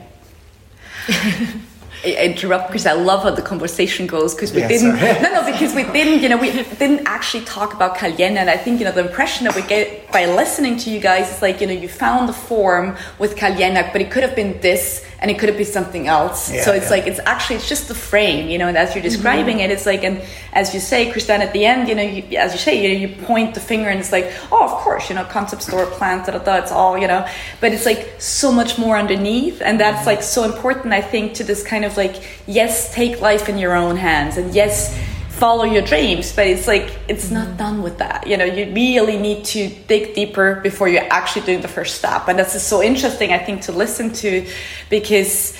I 2.07 2.16
interrupt 2.26 2.66
because 2.68 2.85
I 2.87 2.92
love 2.92 3.22
how 3.22 3.30
the 3.30 3.40
conversation 3.42 4.07
goes 4.07 4.35
because 4.35 4.52
we 4.52 4.61
Yeah, 4.61 4.68
didn't 4.68 4.98
sorry. 4.98 5.20
no 5.22 5.33
no 5.40 5.50
because 5.52 5.74
we 5.74 5.85
didn't 5.85 6.20
you 6.22 6.28
know 6.28 6.37
we 6.37 6.50
didn't 6.52 7.07
actually 7.07 7.44
talk 7.44 7.72
about 7.72 7.96
Calienna 7.96 8.40
and 8.40 8.50
I 8.50 8.57
think 8.59 8.78
you 8.78 8.85
know 8.85 8.92
the 8.92 9.00
impression 9.09 9.44
that 9.46 9.54
we 9.54 9.62
get 9.62 10.11
by 10.12 10.26
listening 10.26 10.76
to 10.78 10.90
you 10.90 11.00
guys 11.00 11.30
is 11.35 11.40
like 11.40 11.61
you 11.62 11.66
know 11.66 11.72
you 11.72 11.88
found 11.88 12.28
the 12.28 12.35
form 12.35 12.96
with 13.18 13.37
Calienna 13.37 13.88
but 13.92 14.00
it 14.02 14.11
could 14.11 14.22
have 14.22 14.37
been 14.37 14.61
this 14.61 15.04
and 15.24 15.30
it 15.30 15.38
could 15.38 15.48
have 15.48 15.56
been 15.56 15.64
something 15.64 16.06
else. 16.06 16.52
Yeah, 16.52 16.64
so 16.64 16.72
it's 16.74 16.84
yeah. 16.84 16.96
like 16.96 17.06
it's 17.06 17.18
actually 17.24 17.56
it's 17.56 17.66
just 17.66 17.88
the 17.88 17.94
frame 17.94 18.50
you 18.50 18.58
know 18.58 18.68
and 18.68 18.76
as 18.76 18.94
you're 18.94 19.02
mm-hmm. 19.02 19.10
describing 19.10 19.60
it 19.60 19.70
it's 19.70 19.87
like 19.87 20.04
and 20.04 20.20
as 20.52 20.74
you 20.74 20.80
say 20.80 21.10
Christian 21.10 21.40
at 21.40 21.54
the 21.54 21.64
end 21.64 21.88
you 21.88 21.94
know 21.94 22.02
you, 22.02 22.37
as 22.37 22.52
you 22.52 22.58
say 22.58 22.74
you 22.82 22.88
know 22.92 23.00
you 23.06 23.24
point 23.24 23.54
the 23.54 23.60
finger 23.60 23.88
and 23.88 23.98
it's 23.98 24.12
like 24.12 24.30
oh 24.52 24.62
of 24.62 24.72
course 24.82 25.08
you 25.08 25.14
know 25.16 25.24
concept 25.24 25.62
store 25.62 25.87
plans 25.87 26.26
da, 26.26 26.32
da, 26.32 26.44
da, 26.44 26.56
it's 26.56 26.70
all 26.70 26.98
you 26.98 27.08
know. 27.08 27.26
But 27.62 27.72
it's 27.72 27.87
like 27.87 28.16
so 28.18 28.52
much 28.52 28.76
more 28.76 28.98
underneath 28.98 29.62
and 29.62 29.80
that's 29.80 30.00
mm-hmm. 30.00 30.08
like 30.08 30.22
so 30.22 30.44
important 30.44 30.92
I 30.92 31.00
think 31.00 31.32
to 31.38 31.44
this 31.44 31.62
kind 31.62 31.87
of 31.87 31.96
like 31.96 32.22
yes 32.46 32.92
take 32.92 33.22
life 33.22 33.48
in 33.48 33.56
your 33.56 33.74
own 33.74 33.96
hands 33.96 34.37
and 34.37 34.54
yes 34.54 34.94
follow 35.35 35.64
your 35.64 35.83
dreams 35.83 36.33
but 36.33 36.47
it's 36.47 36.66
like 36.66 36.97
it's 37.09 37.31
not 37.31 37.49
mm. 37.49 37.57
done 37.57 37.83
with 37.83 37.99
that. 37.99 38.27
You 38.27 38.37
know 38.37 38.44
you 38.44 38.73
really 38.73 39.18
need 39.18 39.44
to 39.47 39.68
dig 39.88 40.14
deeper 40.14 40.61
before 40.62 40.88
you're 40.88 41.11
actually 41.11 41.44
doing 41.47 41.61
the 41.61 41.68
first 41.68 41.97
step. 41.97 42.29
And 42.29 42.38
that's 42.38 42.61
so 42.62 42.83
interesting 42.83 43.33
i 43.33 43.38
think 43.38 43.62
to 43.62 43.73
listen 43.73 44.12
to 44.25 44.47
because 44.90 45.57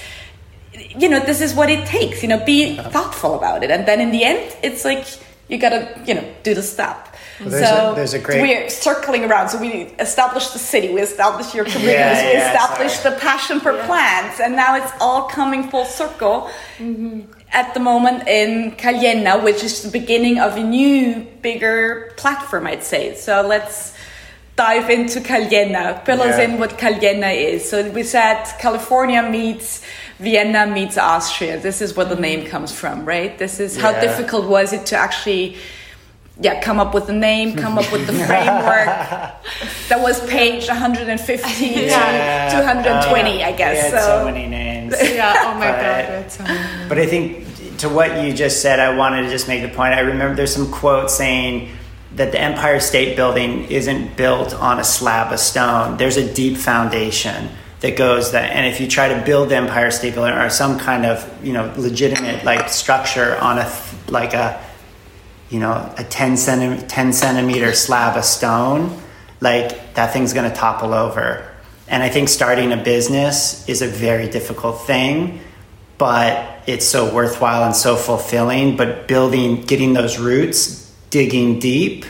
you 1.01 1.09
know 1.09 1.21
this 1.21 1.41
is 1.41 1.55
what 1.55 1.69
it 1.71 1.87
takes 1.87 2.23
you 2.23 2.29
know 2.29 2.45
be 2.45 2.79
uh-huh. 2.79 2.91
thoughtful 2.91 3.35
about 3.37 3.65
it. 3.65 3.71
And 3.71 3.87
then 3.89 4.01
in 4.01 4.11
the 4.11 4.23
end 4.25 4.57
it's 4.63 4.85
like 4.85 5.05
you 5.49 5.59
gotta 5.59 5.81
you 6.07 6.15
know 6.15 6.25
do 6.43 6.55
the 6.55 6.63
step. 6.63 6.99
Well, 7.41 7.51
there's 7.51 7.69
so 7.69 7.93
a- 7.93 7.95
there's 7.97 8.15
a 8.15 8.21
great- 8.21 8.41
we're 8.43 8.71
circling 8.71 9.25
around. 9.29 9.49
So 9.49 9.59
we 9.59 9.71
established 9.99 10.53
the 10.53 10.61
city 10.73 10.89
we 10.95 11.01
established 11.01 11.53
your 11.55 11.65
communities 11.65 12.19
Yeah, 12.21 12.27
we 12.27 12.33
yeah, 12.33 12.53
established 12.53 13.03
sorry. 13.03 13.15
the 13.15 13.21
passion 13.21 13.57
for 13.61 13.73
plants 13.89 14.41
and 14.41 14.55
now 14.55 14.77
it's 14.77 14.93
all 15.01 15.23
coming 15.29 15.69
full 15.71 15.85
circle 15.85 16.49
mm-hmm. 16.79 17.21
At 17.55 17.73
the 17.73 17.81
moment 17.81 18.27
in 18.27 18.73
Calienna, 18.73 19.39
which 19.39 19.63
is 19.63 19.83
the 19.83 19.91
beginning 19.91 20.41
of 20.41 20.57
a 20.57 20.63
new, 20.63 21.25
bigger 21.41 22.13
platform, 22.17 22.67
I'd 22.67 22.83
say. 22.83 23.15
So 23.15 23.43
let's 23.47 23.95
dive 24.57 24.91
into 24.91 25.21
Calienna. 25.21 26.03
Fill 26.05 26.23
us 26.23 26.37
Yeah. 26.39 26.45
in 26.47 26.59
what 26.59 26.77
Calienna 26.79 27.29
is. 27.29 27.69
So 27.71 27.89
we 27.91 28.03
said 28.03 28.43
California 28.61 29.23
meets 29.23 29.83
Vienna 30.21 30.67
meets 30.67 30.97
Austria. 30.97 31.59
This 31.59 31.81
is 31.83 31.97
where 31.97 32.07
the 32.07 32.17
name 32.17 32.47
comes 32.47 32.73
from, 32.73 33.05
right? 33.05 33.37
This 33.39 33.59
is 33.61 33.77
how 33.77 33.91
Yeah. 33.91 34.01
difficult 34.01 34.47
was 34.47 34.73
it 34.73 34.87
to 34.87 34.97
actually 34.97 35.57
yeah, 36.41 36.61
come 36.61 36.81
up 36.81 36.95
with 36.95 37.07
the 37.07 37.13
name, 37.13 37.57
come 37.57 37.79
up 37.79 37.91
with 37.93 38.07
the 38.07 38.13
framework. 38.27 38.87
that 39.89 40.01
was 40.01 40.19
page 40.29 40.67
150 40.69 41.65
Yeah. 41.67 42.49
to 42.51 42.57
220, 42.57 43.45
I 43.45 43.53
guess. 43.53 43.91
so, 43.91 43.99
so 43.99 44.25
many 44.25 44.47
names 44.47 44.95
yeah 45.03 45.35
oh 45.47 45.55
my 45.55 45.71
But- 45.71 45.77
god 45.77 46.09
that's 46.09 46.37
so 46.39 46.45
But 46.89 46.99
I 46.99 47.07
think 47.07 47.79
to 47.79 47.89
what 47.89 48.23
you 48.25 48.33
just 48.33 48.63
said, 48.63 48.79
I 48.81 48.97
wanted 48.97 49.23
to 49.23 49.31
just 49.31 49.49
make 49.49 49.63
the 49.63 49.69
point. 49.69 49.95
I 49.95 50.01
remember 50.01 50.37
there's 50.37 50.55
some 50.55 50.71
quote 50.71 51.11
saying 51.11 51.71
that 52.15 52.31
the 52.31 52.41
Empire 52.41 52.79
State 52.79 53.17
Building 53.17 53.65
isn't 53.71 54.17
built 54.17 54.55
on 54.55 54.79
a 54.79 54.85
slab 54.85 55.33
of 55.33 55.41
stone. 55.41 55.97
There's 55.97 56.17
a 56.17 56.33
deep 56.33 56.57
foundation 56.57 57.49
that 57.81 57.97
goes 57.97 58.31
that, 58.31 58.53
and 58.53 58.65
if 58.73 58.81
you 58.81 58.87
try 58.87 59.09
to 59.13 59.25
build 59.27 59.49
the 59.49 59.57
Empire 59.57 59.91
State 59.91 60.15
Building 60.15 60.35
or 60.35 60.49
some 60.51 60.79
kind 60.79 61.05
of 61.05 61.29
you 61.45 61.53
know 61.53 61.73
legitimate 61.77 62.45
like 62.45 62.69
structure 62.69 63.37
on 63.39 63.59
a 63.59 63.69
like 64.09 64.35
a 64.35 64.61
you 65.55 65.61
know 65.61 65.95
a 65.97 66.05
10 66.05 66.35
centi- 66.35 66.85
10 66.89 67.13
centimeter 67.13 67.73
slab 67.73 68.17
of 68.17 68.25
stone, 68.25 69.01
like 69.41 69.95
that 69.95 70.13
thing's 70.13 70.33
going 70.33 70.51
to 70.51 70.57
topple 70.57 70.93
over. 70.93 71.51
And 71.89 72.03
I 72.03 72.09
think 72.09 72.29
starting 72.29 72.73
a 72.73 72.77
business 72.77 73.69
is 73.69 73.83
a 73.83 73.87
very 73.87 74.29
difficult 74.29 74.87
thing 74.87 75.41
but 75.99 76.63
it's 76.67 76.87
so 76.87 77.15
worthwhile 77.15 77.65
and 77.65 77.75
so 77.75 77.97
fulfilling. 77.97 78.77
But 78.77 79.09
building, 79.09 79.63
getting 79.63 79.93
those 79.93 80.19
roots, 80.19 80.93
digging 81.11 81.59
deep, 81.59 82.05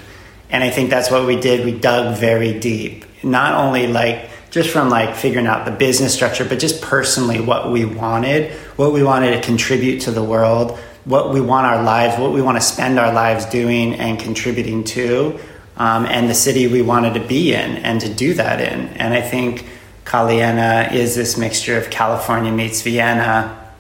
and 0.50 0.62
I 0.62 0.70
think 0.70 0.90
that's 0.90 1.11
what 1.11 1.26
we 1.26 1.40
did. 1.40 1.64
We 1.64 1.78
dug 1.78 2.16
very 2.16 2.59
deep, 2.59 3.04
not 3.22 3.54
only 3.54 3.87
like 3.87 4.30
just 4.50 4.70
from 4.70 4.88
like 4.88 5.16
figuring 5.16 5.46
out 5.46 5.64
the 5.64 5.72
business 5.72 6.14
structure, 6.14 6.44
but 6.44 6.61
just 6.61 6.80
personally 6.80 7.40
what 7.40 7.70
we 7.70 7.85
wanted, 7.85 8.52
what 8.76 8.92
we 8.92 9.02
wanted 9.02 9.33
to 9.33 9.40
contribute 9.40 10.00
to 10.02 10.12
the 10.12 10.22
world, 10.22 10.78
what 11.04 11.32
we 11.32 11.40
want 11.40 11.66
our 11.66 11.82
lives, 11.82 12.18
what 12.18 12.32
we 12.32 12.40
want 12.40 12.56
to 12.56 12.62
spend 12.62 12.98
our 12.98 13.12
lives 13.12 13.44
doing 13.46 13.94
and 13.94 14.18
contributing 14.18 14.84
to, 14.84 15.38
um, 15.76 16.06
and 16.06 16.30
the 16.30 16.34
city 16.34 16.66
we 16.66 16.82
wanted 16.82 17.14
to 17.14 17.26
be 17.26 17.52
in 17.52 17.76
and 17.78 18.00
to 18.00 18.12
do 18.12 18.34
that 18.34 18.60
in. 18.60 18.88
And 18.96 19.12
I 19.12 19.20
think 19.20 19.66
Calienna 20.04 20.90
is 20.92 21.14
this 21.14 21.36
mixture 21.36 21.76
of 21.78 21.90
California 21.90 22.52
meets 22.52 22.82
Vienna, 22.82 23.72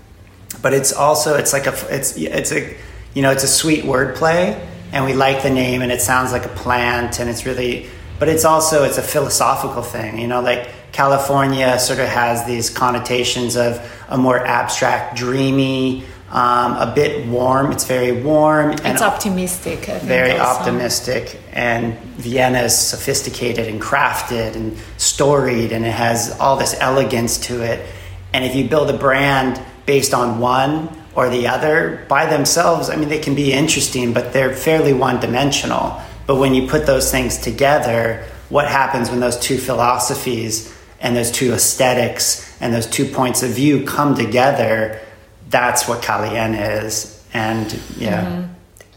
but 0.60 0.72
it's 0.72 0.92
also 0.92 1.36
it's 1.36 1.52
like 1.52 1.66
a 1.66 1.74
it's 1.94 2.16
it's 2.16 2.52
a 2.52 2.74
you 3.14 3.22
know 3.22 3.30
it's 3.30 3.44
a 3.44 3.48
sweet 3.48 3.84
wordplay, 3.84 4.58
and 4.92 5.04
we 5.04 5.12
like 5.12 5.42
the 5.42 5.50
name, 5.50 5.82
and 5.82 5.92
it 5.92 6.00
sounds 6.00 6.32
like 6.32 6.44
a 6.44 6.48
plant, 6.50 7.20
and 7.20 7.28
it's 7.30 7.46
really, 7.46 7.88
but 8.18 8.28
it's 8.28 8.44
also 8.44 8.84
it's 8.84 8.98
a 8.98 9.02
philosophical 9.02 9.82
thing, 9.82 10.18
you 10.18 10.26
know, 10.26 10.40
like 10.40 10.68
California 10.92 11.78
sort 11.78 11.98
of 11.98 12.06
has 12.06 12.46
these 12.46 12.70
connotations 12.70 13.56
of 13.56 13.80
a 14.08 14.16
more 14.16 14.38
abstract, 14.38 15.16
dreamy, 15.16 16.04
um, 16.34 16.72
a 16.76 16.92
bit 16.92 17.26
warm. 17.28 17.70
It's 17.70 17.84
very 17.84 18.10
warm 18.20 18.72
and 18.72 18.86
it's 18.86 19.02
optimistic 19.02 19.84
very 20.02 20.32
also. 20.32 20.60
optimistic 20.60 21.40
and 21.52 21.96
vienna 22.16 22.62
is 22.62 22.76
sophisticated 22.76 23.68
and 23.68 23.80
crafted 23.80 24.56
and 24.56 24.76
storied 24.96 25.70
and 25.70 25.86
it 25.86 25.92
has 25.92 26.36
all 26.40 26.56
this 26.56 26.76
elegance 26.80 27.38
to 27.38 27.62
it 27.62 27.86
and 28.32 28.44
if 28.44 28.56
you 28.56 28.68
build 28.68 28.90
a 28.90 28.98
brand 28.98 29.62
based 29.86 30.12
on 30.12 30.40
one 30.40 30.88
or 31.14 31.28
the 31.30 31.46
other 31.46 32.04
by 32.08 32.26
themselves 32.26 32.90
i 32.90 32.96
mean 32.96 33.08
they 33.08 33.20
can 33.20 33.34
be 33.34 33.52
interesting 33.52 34.12
but 34.12 34.32
they're 34.32 34.54
fairly 34.54 34.92
one 34.92 35.20
dimensional 35.20 36.00
but 36.26 36.36
when 36.36 36.52
you 36.52 36.66
put 36.66 36.84
those 36.84 37.10
things 37.10 37.38
together 37.38 38.24
what 38.48 38.66
happens 38.66 39.08
when 39.10 39.20
those 39.20 39.38
two 39.38 39.56
philosophies 39.56 40.74
and 41.00 41.14
those 41.14 41.30
two 41.30 41.52
aesthetics 41.52 42.56
and 42.60 42.74
those 42.74 42.86
two 42.86 43.04
points 43.04 43.42
of 43.42 43.50
view 43.50 43.84
come 43.84 44.16
together 44.16 45.00
that's 45.48 45.86
what 45.88 46.02
Calienna 46.02 46.58
is 46.58 47.22
and 47.32 47.78
yeah 47.96 48.48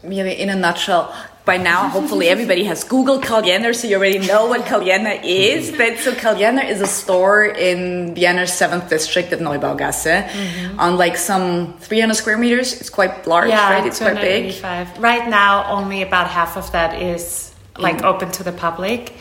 Really, 0.04 0.40
in 0.40 0.48
a 0.48 0.54
nutshell, 0.54 1.12
by 1.44 1.56
now, 1.56 1.88
hopefully 1.88 2.28
everybody 2.28 2.62
has 2.64 2.84
Googled 2.84 3.24
Calienna, 3.24 3.74
so 3.74 3.88
you 3.88 3.96
already 3.96 4.20
know 4.20 4.46
what 4.46 4.64
Calienna 4.64 5.20
is. 5.24 5.72
But 5.72 5.98
so 5.98 6.14
Calienna 6.14 6.62
is 6.62 6.80
a 6.80 6.86
store 6.86 7.44
in 7.44 8.14
Vienna's 8.14 8.50
7th 8.50 8.88
district 8.88 9.32
at 9.32 9.40
Neubaugasse 9.40 10.28
mm-hmm. 10.28 10.78
on 10.78 10.96
like 10.96 11.16
some 11.16 11.72
300 11.78 12.14
square 12.14 12.38
meters. 12.38 12.80
It's 12.80 12.90
quite 12.90 13.26
large, 13.26 13.48
yeah, 13.48 13.72
right? 13.72 13.86
It's 13.86 13.98
quite 13.98 14.20
big. 14.20 14.62
Right 14.62 15.28
now, 15.28 15.66
only 15.68 16.02
about 16.02 16.28
half 16.28 16.56
of 16.56 16.70
that 16.70 17.02
is 17.02 17.52
like 17.76 17.98
mm. 17.98 18.04
open 18.04 18.30
to 18.32 18.44
the 18.44 18.52
public 18.52 19.14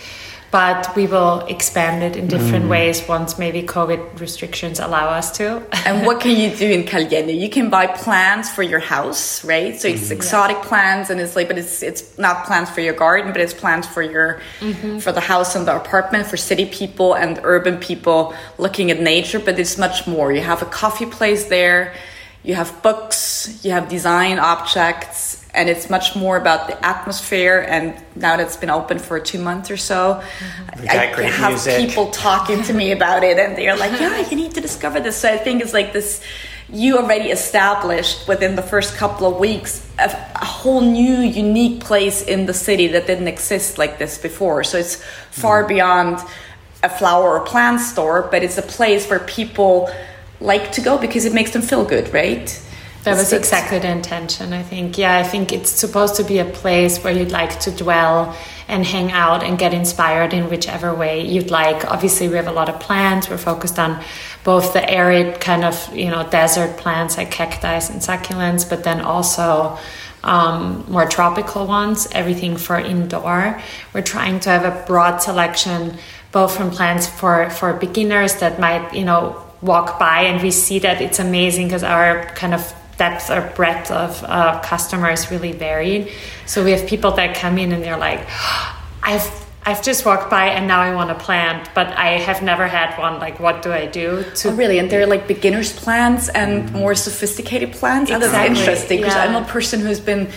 but 0.50 0.96
we 0.96 1.08
will 1.08 1.42
expand 1.48 2.04
it 2.04 2.16
in 2.16 2.28
different 2.28 2.66
mm. 2.66 2.70
ways 2.70 3.06
once 3.08 3.38
maybe 3.38 3.62
COVID 3.64 4.20
restrictions 4.20 4.80
allow 4.80 5.10
us 5.10 5.36
to. 5.38 5.62
and 5.86 6.06
what 6.06 6.22
can 6.22 6.40
you 6.40 6.56
do 6.56 6.70
in 6.70 6.86
Calienna? 6.86 7.34
You 7.34 7.50
can 7.50 7.70
buy 7.70 7.88
plants 7.88 8.50
for 8.50 8.64
your 8.64 8.80
house, 8.80 9.44
right? 9.44 9.80
So 9.80 9.90
it's 9.90 10.08
mm. 10.08 10.12
exotic 10.12 10.58
yeah. 10.58 10.70
plants, 10.70 11.10
and 11.10 11.20
it's 11.20 11.36
like, 11.36 11.48
but 11.48 11.58
it's 11.58 11.84
it's 11.84 12.18
not 12.18 12.46
plants 12.46 12.72
for 12.72 12.82
your 12.82 12.94
garden, 12.94 13.34
but 13.34 13.42
it's 13.42 13.54
plants 13.54 13.88
for 13.88 14.02
your 14.02 14.42
mm-hmm. 14.60 15.00
for 15.00 15.12
the 15.12 15.22
house 15.22 15.56
and 15.56 15.68
the 15.68 15.76
apartment 15.76 16.28
for 16.28 16.38
city 16.38 16.66
people 16.66 17.14
and 17.14 17.40
urban 17.44 17.78
people 17.78 18.34
looking 18.58 18.90
at 18.90 19.02
nature. 19.02 19.40
But 19.40 19.60
it's 19.60 19.78
much 19.78 20.08
more. 20.08 20.32
You 20.32 20.42
have 20.42 20.62
a 20.62 20.66
coffee 20.66 21.08
place 21.08 21.46
there. 21.46 21.94
You 22.44 22.56
have 22.56 22.82
books. 22.82 23.60
You 23.66 23.72
have 23.72 23.90
design 23.90 24.40
objects 24.40 25.37
and 25.58 25.70
it's 25.70 25.90
much 25.90 26.16
more 26.16 26.38
about 26.38 26.68
the 26.68 26.86
atmosphere. 26.86 27.66
And 27.68 27.96
now 28.16 28.38
that 28.38 28.46
it's 28.46 28.56
been 28.56 28.70
open 28.70 29.00
for 29.00 29.20
two 29.20 29.40
months 29.40 29.72
or 29.72 29.78
so. 29.78 30.22
I 30.88 30.96
have 30.96 31.52
music. 31.52 31.88
people 31.88 32.12
talking 32.12 32.62
to 32.64 32.74
me 32.74 32.92
about 32.92 33.24
it, 33.24 33.38
and 33.40 33.58
they're 33.58 33.76
like, 33.76 34.00
"Yeah, 34.00 34.30
you 34.30 34.38
need 34.38 34.54
to 34.54 34.62
discover 34.62 35.00
this." 35.00 35.18
So 35.18 35.34
I 35.34 35.38
think 35.38 35.62
it's 35.62 35.74
like 35.74 35.92
this. 35.92 36.22
You 36.70 36.98
already 36.98 37.30
established 37.32 38.28
within 38.28 38.56
the 38.56 38.62
first 38.62 38.96
couple 38.98 39.26
of 39.26 39.40
weeks 39.40 39.88
a, 40.00 40.10
a 40.36 40.46
whole 40.46 40.82
new, 40.82 41.20
unique 41.22 41.80
place 41.80 42.22
in 42.22 42.46
the 42.46 42.54
city 42.54 42.88
that 42.90 43.08
didn't 43.08 43.30
exist 43.30 43.78
like 43.78 43.98
this 43.98 44.18
before. 44.18 44.64
So 44.64 44.78
it's 44.78 44.96
far 45.32 45.64
mm. 45.64 45.70
beyond 45.70 46.20
a 46.84 46.90
flower 46.90 47.30
or 47.38 47.40
plant 47.40 47.80
store, 47.80 48.28
but 48.32 48.44
it's 48.44 48.58
a 48.58 48.62
place 48.62 49.10
where 49.10 49.20
people 49.20 49.90
like 50.40 50.72
to 50.74 50.82
go 50.82 50.98
because 50.98 51.26
it 51.26 51.34
makes 51.34 51.52
them 51.52 51.62
feel 51.62 51.84
good, 51.84 52.14
right? 52.14 52.48
That 53.08 53.16
was 53.16 53.32
exactly 53.32 53.80
the 53.80 53.90
intention, 53.90 54.52
I 54.52 54.64
think. 54.64 54.98
Yeah, 54.98 55.18
I 55.18 55.24
think 55.24 55.54
it's 55.54 55.72
supposed 55.72 56.16
to 56.16 56.26
be 56.26 56.40
a 56.40 56.46
place 56.46 57.02
where 57.02 57.14
you'd 57.14 57.32
like 57.32 57.58
to 57.62 57.72
dwell 57.72 58.36
and 58.68 58.86
hang 58.86 59.14
out 59.14 59.44
and 59.44 59.58
get 59.58 59.74
inspired 59.74 60.34
in 60.34 60.50
whichever 60.50 60.94
way 60.94 61.26
you'd 61.26 61.50
like. 61.50 61.90
Obviously, 61.90 62.28
we 62.28 62.36
have 62.36 62.48
a 62.48 62.52
lot 62.52 62.68
of 62.68 62.82
plants. 62.82 63.30
We're 63.30 63.38
focused 63.38 63.80
on 63.80 64.04
both 64.44 64.74
the 64.74 64.84
arid 64.90 65.40
kind 65.40 65.64
of, 65.64 65.96
you 65.96 66.10
know, 66.10 66.30
desert 66.30 66.76
plants 66.76 67.16
like 67.16 67.32
cacti 67.32 67.76
and 67.76 68.02
succulents, 68.02 68.70
but 68.70 68.84
then 68.84 69.00
also 69.00 69.78
um, 70.26 70.84
more 70.90 71.06
tropical 71.06 71.66
ones, 71.66 72.10
everything 72.12 72.58
for 72.58 72.78
indoor. 72.78 73.62
We're 73.94 74.02
trying 74.02 74.42
to 74.42 74.50
have 74.50 74.66
a 74.66 74.86
broad 74.86 75.20
selection, 75.20 75.98
both 76.34 76.58
from 76.58 76.72
plants 76.72 77.08
for, 77.08 77.50
for 77.52 77.72
beginners 77.72 78.36
that 78.42 78.60
might, 78.60 78.94
you 78.94 79.06
know, 79.06 79.44
walk 79.62 79.98
by 79.98 80.22
and 80.24 80.44
we 80.44 80.52
see 80.52 80.80
that 80.80 81.02
it's 81.02 81.20
amazing 81.20 81.68
because 81.68 81.84
our 81.84 82.26
kind 82.36 82.54
of 82.54 82.76
depth 82.98 83.30
or 83.30 83.42
breadth 83.56 83.92
of 83.92 84.24
uh, 84.24 84.60
customers 84.62 85.32
really 85.32 85.52
varied. 85.52 86.12
So 86.46 86.64
we 86.64 86.72
have 86.72 86.88
people 86.88 87.12
that 87.12 87.36
come 87.36 87.58
in 87.58 87.72
and 87.72 87.84
they're 87.84 87.98
like, 87.98 88.28
I've 89.04 89.48
I've 89.68 89.84
just 89.84 90.06
walked 90.06 90.30
by 90.30 90.46
and 90.46 90.66
now 90.66 90.80
I 90.80 90.96
want 90.96 91.12
a 91.12 91.16
plant, 91.16 91.70
but 91.76 91.88
I 91.88 92.20
have 92.20 92.42
never 92.42 92.68
had 92.68 92.98
one. 92.98 93.20
Like, 93.20 93.38
what 93.42 93.62
do 93.62 93.74
I 93.74 93.86
do? 93.86 94.24
To 94.24 94.50
oh, 94.50 94.56
really? 94.56 94.80
And 94.80 94.90
they're 94.90 95.06
like 95.06 95.28
beginners 95.28 95.74
plants 95.74 96.30
and 96.30 96.72
more 96.72 96.96
sophisticated 96.96 97.74
plants. 97.74 98.10
Exactly. 98.10 98.30
That's 98.30 98.60
interesting 98.60 99.00
because 99.00 99.16
yeah. 99.16 99.26
I'm 99.26 99.44
a 99.44 99.46
person 99.46 99.82
who's 99.82 100.00
been 100.00 100.30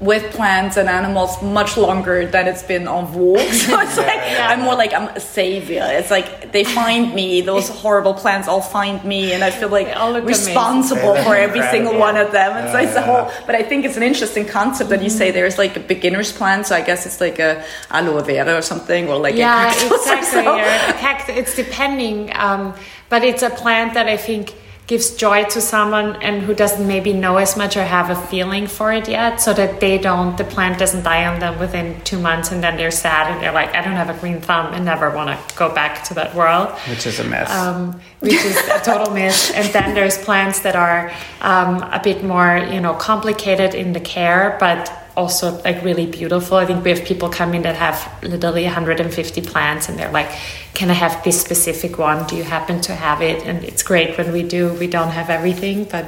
with 0.00 0.32
plants 0.32 0.76
and 0.76 0.88
animals 0.88 1.42
much 1.42 1.76
longer 1.76 2.24
than 2.24 2.46
it's 2.46 2.62
been 2.62 2.86
on 2.86 3.06
vogue. 3.06 3.38
So 3.68 3.78
it's 3.80 3.96
like 3.96 4.06
yeah. 4.06 4.48
I'm 4.50 4.60
more 4.60 4.76
like 4.76 4.94
I'm 4.94 5.08
a 5.08 5.20
savior. 5.20 5.84
It's 5.84 6.10
like 6.10 6.52
they 6.52 6.62
find 6.62 7.14
me, 7.14 7.40
those 7.40 7.68
horrible 7.68 8.14
plants 8.14 8.46
all 8.46 8.60
find 8.60 9.02
me 9.04 9.32
and 9.32 9.42
I 9.42 9.50
feel 9.50 9.68
like 9.68 9.88
responsible 10.24 11.16
for 11.24 11.34
every 11.34 11.62
single 11.62 11.94
yeah. 11.94 11.98
one 11.98 12.16
of 12.16 12.30
them. 12.32 12.56
And 12.56 12.70
so 12.70 12.78
it's 12.78 12.96
a 12.96 13.02
whole 13.02 13.30
but 13.46 13.54
I 13.54 13.62
think 13.62 13.84
it's 13.84 13.96
an 13.96 14.04
interesting 14.04 14.46
concept 14.46 14.90
that 14.90 15.02
you 15.02 15.10
say 15.10 15.32
there's 15.32 15.58
like 15.58 15.76
a 15.76 15.80
beginner's 15.80 16.32
plant. 16.32 16.66
So 16.66 16.76
I 16.76 16.82
guess 16.82 17.04
it's 17.04 17.20
like 17.20 17.38
a 17.40 17.64
aloe 17.90 18.22
vera 18.22 18.56
or 18.56 18.62
something 18.62 19.08
or 19.08 19.18
like 19.18 19.34
yeah, 19.34 19.72
exactly. 19.72 20.42
So. 20.44 20.56
Yeah, 20.56 21.24
it's 21.28 21.56
depending. 21.56 22.30
Um, 22.34 22.74
but 23.08 23.24
it's 23.24 23.42
a 23.42 23.50
plant 23.50 23.94
that 23.94 24.06
I 24.06 24.16
think 24.16 24.54
gives 24.88 25.10
joy 25.10 25.44
to 25.44 25.60
someone 25.60 26.16
and 26.22 26.42
who 26.42 26.54
doesn't 26.54 26.88
maybe 26.88 27.12
know 27.12 27.36
as 27.36 27.56
much 27.56 27.76
or 27.76 27.84
have 27.84 28.08
a 28.08 28.16
feeling 28.28 28.66
for 28.66 28.90
it 28.90 29.06
yet 29.06 29.36
so 29.36 29.52
that 29.52 29.80
they 29.80 29.98
don't 29.98 30.36
the 30.38 30.44
plant 30.44 30.78
doesn't 30.78 31.04
die 31.04 31.26
on 31.26 31.38
them 31.38 31.58
within 31.60 32.00
two 32.04 32.18
months 32.18 32.50
and 32.50 32.62
then 32.64 32.76
they're 32.78 32.90
sad 32.90 33.30
and 33.30 33.42
they're 33.42 33.52
like 33.52 33.68
i 33.74 33.82
don't 33.82 34.00
have 34.02 34.08
a 34.08 34.18
green 34.18 34.40
thumb 34.40 34.72
and 34.72 34.86
never 34.86 35.10
want 35.10 35.28
to 35.28 35.56
go 35.56 35.72
back 35.74 36.02
to 36.04 36.14
that 36.14 36.34
world. 36.34 36.68
Which 36.88 37.06
is 37.06 37.20
a 37.20 37.24
mess. 37.24 37.50
Um, 37.50 38.00
which 38.20 38.32
is 38.32 38.56
a 38.68 38.80
total 38.80 39.12
mess. 39.12 39.50
And 39.50 39.66
then 39.74 39.94
there's 39.94 40.16
plants 40.18 40.60
that 40.60 40.74
are 40.74 41.12
um, 41.42 41.82
a 41.82 42.00
bit 42.02 42.24
more 42.24 42.56
you 42.72 42.80
know 42.80 42.94
complicated 42.94 43.74
in 43.74 43.92
the 43.92 44.00
care 44.00 44.56
but 44.58 44.90
also 45.18 45.60
like 45.62 45.82
really 45.82 46.06
beautiful. 46.06 46.56
I 46.56 46.64
think 46.64 46.84
we 46.84 46.90
have 46.90 47.04
people 47.04 47.28
coming 47.28 47.62
that 47.62 47.74
have 47.74 47.98
literally 48.22 48.64
150 48.64 49.42
plants 49.42 49.88
and 49.88 49.98
they're 49.98 50.12
like, 50.12 50.30
can 50.74 50.90
I 50.90 50.94
have 50.94 51.24
this 51.24 51.40
specific 51.40 51.98
one? 51.98 52.24
Do 52.28 52.36
you 52.36 52.44
happen 52.44 52.80
to 52.82 52.94
have 52.94 53.20
it? 53.20 53.44
And 53.44 53.64
it's 53.64 53.82
great 53.82 54.16
when 54.16 54.32
we 54.32 54.44
do. 54.44 54.72
We 54.74 54.86
don't 54.86 55.10
have 55.10 55.28
everything, 55.28 55.84
but 55.84 56.06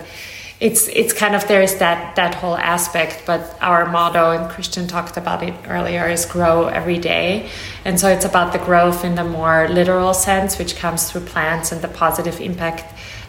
it's 0.61 0.89
it's 0.89 1.13
kind 1.13 1.35
of 1.35 1.49
there 1.49 1.63
is 1.63 1.79
that 1.79 2.15
that 2.17 2.35
whole 2.37 2.57
aspect. 2.57 3.25
But 3.27 3.41
our 3.61 3.91
motto, 3.91 4.31
and 4.31 4.49
Christian 4.49 4.87
talked 4.87 5.17
about 5.17 5.43
it 5.43 5.55
earlier, 5.67 6.07
is 6.07 6.25
grow 6.27 6.69
every 6.69 6.99
day. 6.99 7.49
And 7.85 7.99
so 7.99 8.07
it's 8.09 8.27
about 8.27 8.53
the 8.53 8.59
growth 8.59 9.05
in 9.05 9.15
the 9.17 9.25
more 9.25 9.69
literal 9.69 10.15
sense, 10.15 10.59
which 10.59 10.77
comes 10.77 11.11
through 11.11 11.23
plants 11.23 11.73
and 11.73 11.81
the 11.83 11.89
positive 11.89 12.41
impact 12.41 12.85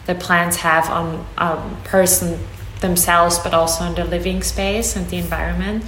that 0.06 0.20
plants 0.20 0.56
have 0.58 0.88
on 0.90 1.26
a 1.38 1.56
person 1.84 2.38
themselves, 2.82 3.38
but 3.38 3.54
also 3.54 3.84
in 3.84 3.94
the 3.94 4.04
living 4.04 4.42
space 4.42 4.94
and 4.96 5.08
the 5.08 5.16
environment. 5.16 5.84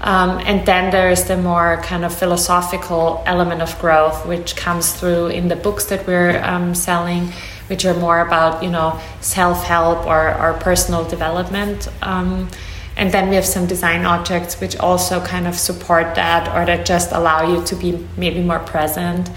Um, 0.00 0.38
and 0.44 0.66
then 0.66 0.90
there's 0.90 1.24
the 1.24 1.36
more 1.36 1.80
kind 1.82 2.04
of 2.04 2.14
philosophical 2.14 3.22
element 3.26 3.62
of 3.62 3.76
growth, 3.80 4.26
which 4.26 4.54
comes 4.54 4.92
through 4.92 5.28
in 5.28 5.48
the 5.48 5.56
books 5.56 5.86
that 5.86 6.06
we're 6.06 6.38
um, 6.44 6.74
selling, 6.74 7.32
which 7.68 7.84
are 7.86 7.94
more 7.94 8.20
about 8.20 8.62
you 8.62 8.70
know 8.70 9.00
self 9.20 9.64
help 9.64 10.06
or, 10.06 10.34
or 10.34 10.54
personal 10.60 11.08
development. 11.08 11.88
Um, 12.02 12.48
and 12.96 13.10
then 13.10 13.28
we 13.28 13.34
have 13.34 13.46
some 13.46 13.66
design 13.66 14.04
objects 14.04 14.60
which 14.60 14.76
also 14.76 15.20
kind 15.20 15.48
of 15.48 15.56
support 15.56 16.14
that 16.14 16.54
or 16.54 16.64
that 16.64 16.86
just 16.86 17.10
allow 17.10 17.42
you 17.42 17.64
to 17.64 17.74
be 17.74 18.06
maybe 18.16 18.40
more 18.40 18.60
present. 18.60 19.30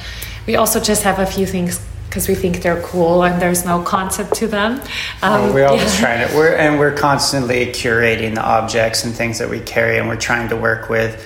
We 0.46 0.58
also 0.58 0.80
just 0.80 1.04
have 1.04 1.20
a 1.20 1.26
few 1.26 1.46
things 1.46 1.80
because 2.08 2.28
we 2.28 2.36
think 2.36 2.62
they're 2.62 2.82
cool 2.82 3.24
and 3.24 3.41
there's 3.41 3.65
no 3.65 3.82
concept 3.84 4.34
to 4.36 4.48
them. 4.48 4.82
Um, 5.22 5.54
we're 5.54 5.67
always 5.67 5.93
yeah. 5.96 6.00
trying 6.00 6.28
to, 6.28 6.36
we're, 6.36 6.56
and 6.56 6.80
we're 6.80 6.96
constantly 6.96 7.67
curating 7.67 8.36
the 8.36 8.43
objects 8.43 9.04
and 9.04 9.13
things 9.13 9.39
that 9.39 9.50
we 9.50 9.60
carry, 9.60 9.98
and 9.98 10.08
we're 10.08 10.15
trying 10.17 10.50
to 10.50 10.56
work 10.56 10.89
with 10.89 11.26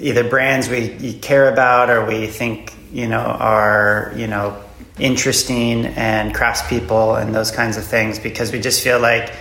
either 0.00 0.28
brands 0.28 0.68
we 0.68 1.14
care 1.14 1.52
about 1.52 1.90
or 1.90 2.04
we 2.04 2.26
think 2.26 2.74
you 2.92 3.06
know 3.06 3.18
are 3.18 4.12
you 4.16 4.26
know 4.26 4.60
interesting 4.98 5.86
and 5.86 6.34
craftspeople 6.34 7.20
and 7.20 7.34
those 7.34 7.50
kinds 7.50 7.76
of 7.76 7.84
things 7.84 8.18
because 8.18 8.52
we 8.52 8.60
just 8.60 8.82
feel 8.82 9.00
like 9.00 9.32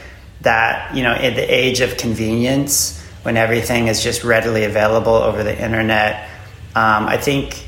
that 0.42 0.96
you 0.96 1.04
know 1.04 1.14
in 1.16 1.34
the 1.36 1.42
age 1.42 1.80
of 1.82 1.98
convenience 1.98 3.02
when 3.24 3.38
everything 3.38 3.88
is 3.88 4.04
just 4.04 4.24
readily 4.24 4.64
available 4.64 5.14
over 5.14 5.44
the 5.44 5.64
internet 5.64 6.30
um, 6.76 7.06
i 7.08 7.18
think 7.18 7.66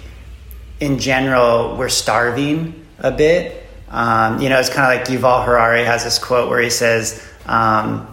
in 0.79 0.99
general 0.99 1.75
we're 1.77 1.89
starving 1.89 2.84
a 2.99 3.11
bit. 3.11 3.63
Um, 3.89 4.41
you 4.41 4.49
know, 4.49 4.59
it's 4.59 4.69
kind 4.69 4.91
of 4.91 4.99
like 4.99 5.07
Yuval 5.07 5.45
Harari 5.45 5.83
has 5.83 6.03
this 6.03 6.19
quote 6.19 6.49
where 6.49 6.59
he 6.59 6.69
says, 6.69 7.25
um, 7.45 8.11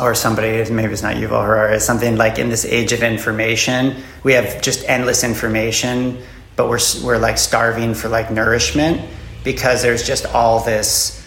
or 0.00 0.14
somebody, 0.14 0.70
maybe 0.70 0.92
it's 0.92 1.02
not 1.02 1.16
Yuval 1.16 1.44
Harari, 1.44 1.80
something 1.80 2.16
like 2.16 2.38
in 2.38 2.50
this 2.50 2.64
age 2.64 2.92
of 2.92 3.02
information, 3.02 4.02
we 4.22 4.34
have 4.34 4.60
just 4.60 4.84
endless 4.88 5.24
information, 5.24 6.22
but 6.56 6.68
we're, 6.68 6.78
we're 7.02 7.18
like 7.18 7.38
starving 7.38 7.94
for 7.94 8.08
like 8.08 8.30
nourishment 8.30 9.00
because 9.44 9.82
there's 9.82 10.06
just 10.06 10.26
all 10.26 10.60
this, 10.60 11.26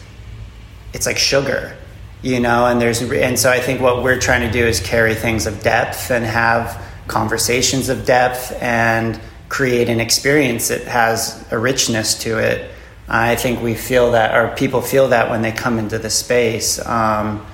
it's 0.93 1.05
like 1.05 1.17
sugar, 1.17 1.75
you 2.21 2.39
know, 2.39 2.67
and 2.67 2.79
there's, 2.79 3.01
and 3.01 3.37
so 3.37 3.49
I 3.49 3.59
think 3.59 3.81
what 3.81 4.03
we're 4.03 4.19
trying 4.19 4.47
to 4.47 4.51
do 4.51 4.65
is 4.65 4.79
carry 4.79 5.15
things 5.15 5.47
of 5.47 5.61
depth 5.63 6.11
and 6.11 6.23
have 6.23 6.81
conversations 7.07 7.89
of 7.89 8.05
depth 8.05 8.55
and, 8.61 9.19
create 9.51 9.89
an 9.89 9.99
experience 9.99 10.69
that 10.69 10.83
has 10.83 11.45
a 11.51 11.57
richness 11.59 12.15
to 12.15 12.39
it. 12.39 12.71
I 13.09 13.35
think 13.35 13.61
we 13.61 13.75
feel 13.75 14.11
that, 14.11 14.33
or 14.33 14.55
people 14.55 14.81
feel 14.81 15.09
that 15.09 15.29
when 15.29 15.41
they 15.41 15.51
come 15.51 15.77
into 15.77 15.99
the 15.99 16.09
space. 16.09 16.79
Um, 16.85 17.45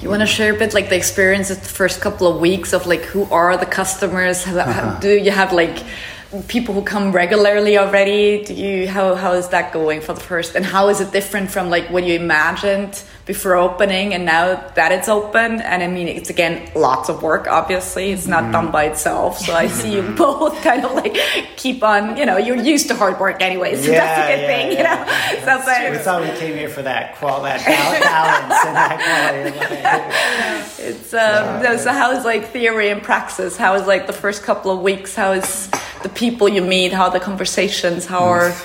you 0.00 0.08
want 0.08 0.22
to 0.22 0.26
share 0.26 0.54
a 0.54 0.58
bit 0.58 0.72
like 0.72 0.88
the 0.88 0.96
experience 0.96 1.50
of 1.50 1.60
the 1.60 1.68
first 1.68 2.00
couple 2.00 2.26
of 2.26 2.40
weeks 2.40 2.72
of 2.72 2.86
like 2.86 3.02
who 3.02 3.24
are 3.30 3.58
the 3.58 3.66
customers? 3.66 4.46
Uh-huh. 4.46 4.98
Do 5.00 5.10
you 5.10 5.30
have 5.30 5.52
like 5.52 5.84
people 6.48 6.74
who 6.74 6.82
come 6.82 7.12
regularly 7.12 7.76
already? 7.76 8.42
Do 8.44 8.54
you 8.54 8.88
how 8.88 9.14
how 9.14 9.32
is 9.32 9.48
that 9.48 9.72
going 9.72 10.00
for 10.00 10.14
the 10.14 10.20
first? 10.20 10.54
And 10.54 10.64
how 10.64 10.88
is 10.88 11.00
it 11.00 11.12
different 11.12 11.50
from 11.50 11.68
like 11.68 11.90
what 11.90 12.04
you 12.04 12.14
imagined 12.14 13.02
before 13.26 13.54
opening 13.54 14.14
and 14.14 14.24
now 14.24 14.54
that 14.74 14.92
it's 14.92 15.08
open? 15.08 15.60
And 15.60 15.82
I 15.82 15.88
mean, 15.88 16.08
it's 16.08 16.30
again 16.30 16.70
lots 16.74 17.10
of 17.10 17.22
work. 17.22 17.46
Obviously, 17.48 18.12
it's 18.12 18.26
not 18.26 18.44
mm. 18.44 18.52
done 18.52 18.70
by 18.70 18.84
itself. 18.84 19.38
So 19.38 19.54
I 19.54 19.66
see 19.66 19.94
you 19.94 20.02
both 20.02 20.60
kind 20.62 20.84
of 20.84 20.92
like 20.94 21.14
keep 21.56 21.82
on. 21.82 22.16
You 22.16 22.24
know, 22.24 22.38
you're 22.38 22.56
used 22.56 22.88
to 22.88 22.94
hard 22.94 23.20
work 23.20 23.42
anyway, 23.42 23.76
so 23.76 23.90
yeah, 23.90 23.98
that's 23.98 24.28
a 24.28 24.36
good 24.36 24.42
yeah, 24.42 24.56
thing. 24.56 24.72
Yeah. 24.72 25.30
You 25.32 25.46
know, 25.46 25.60
so 25.60 25.64
but, 25.66 25.92
we 25.92 25.98
thought 25.98 26.22
we 26.22 26.38
came 26.38 26.56
here 26.56 26.70
for 26.70 26.82
that 26.82 27.16
qual 27.16 27.42
that 27.42 27.64
balance 27.66 28.66
and 28.66 28.76
that 28.76 28.96
quality. 30.78 30.82
it's 30.88 31.12
um. 31.12 31.62
So, 31.62 31.76
so 31.76 31.92
how 31.92 32.12
is 32.12 32.24
like 32.24 32.48
theory 32.48 32.88
and 32.88 33.02
praxis? 33.02 33.58
How 33.58 33.74
is 33.74 33.86
like 33.86 34.06
the 34.06 34.12
first 34.14 34.42
couple 34.42 34.70
of 34.70 34.80
weeks? 34.80 35.14
How 35.14 35.32
is 35.32 35.68
the 36.02 36.08
people 36.22 36.48
you 36.48 36.62
meet? 36.62 36.92
How 36.92 37.08
the 37.08 37.20
conversations? 37.30 38.06
How 38.06 38.24
are 38.36 38.50
mm. 38.50 38.58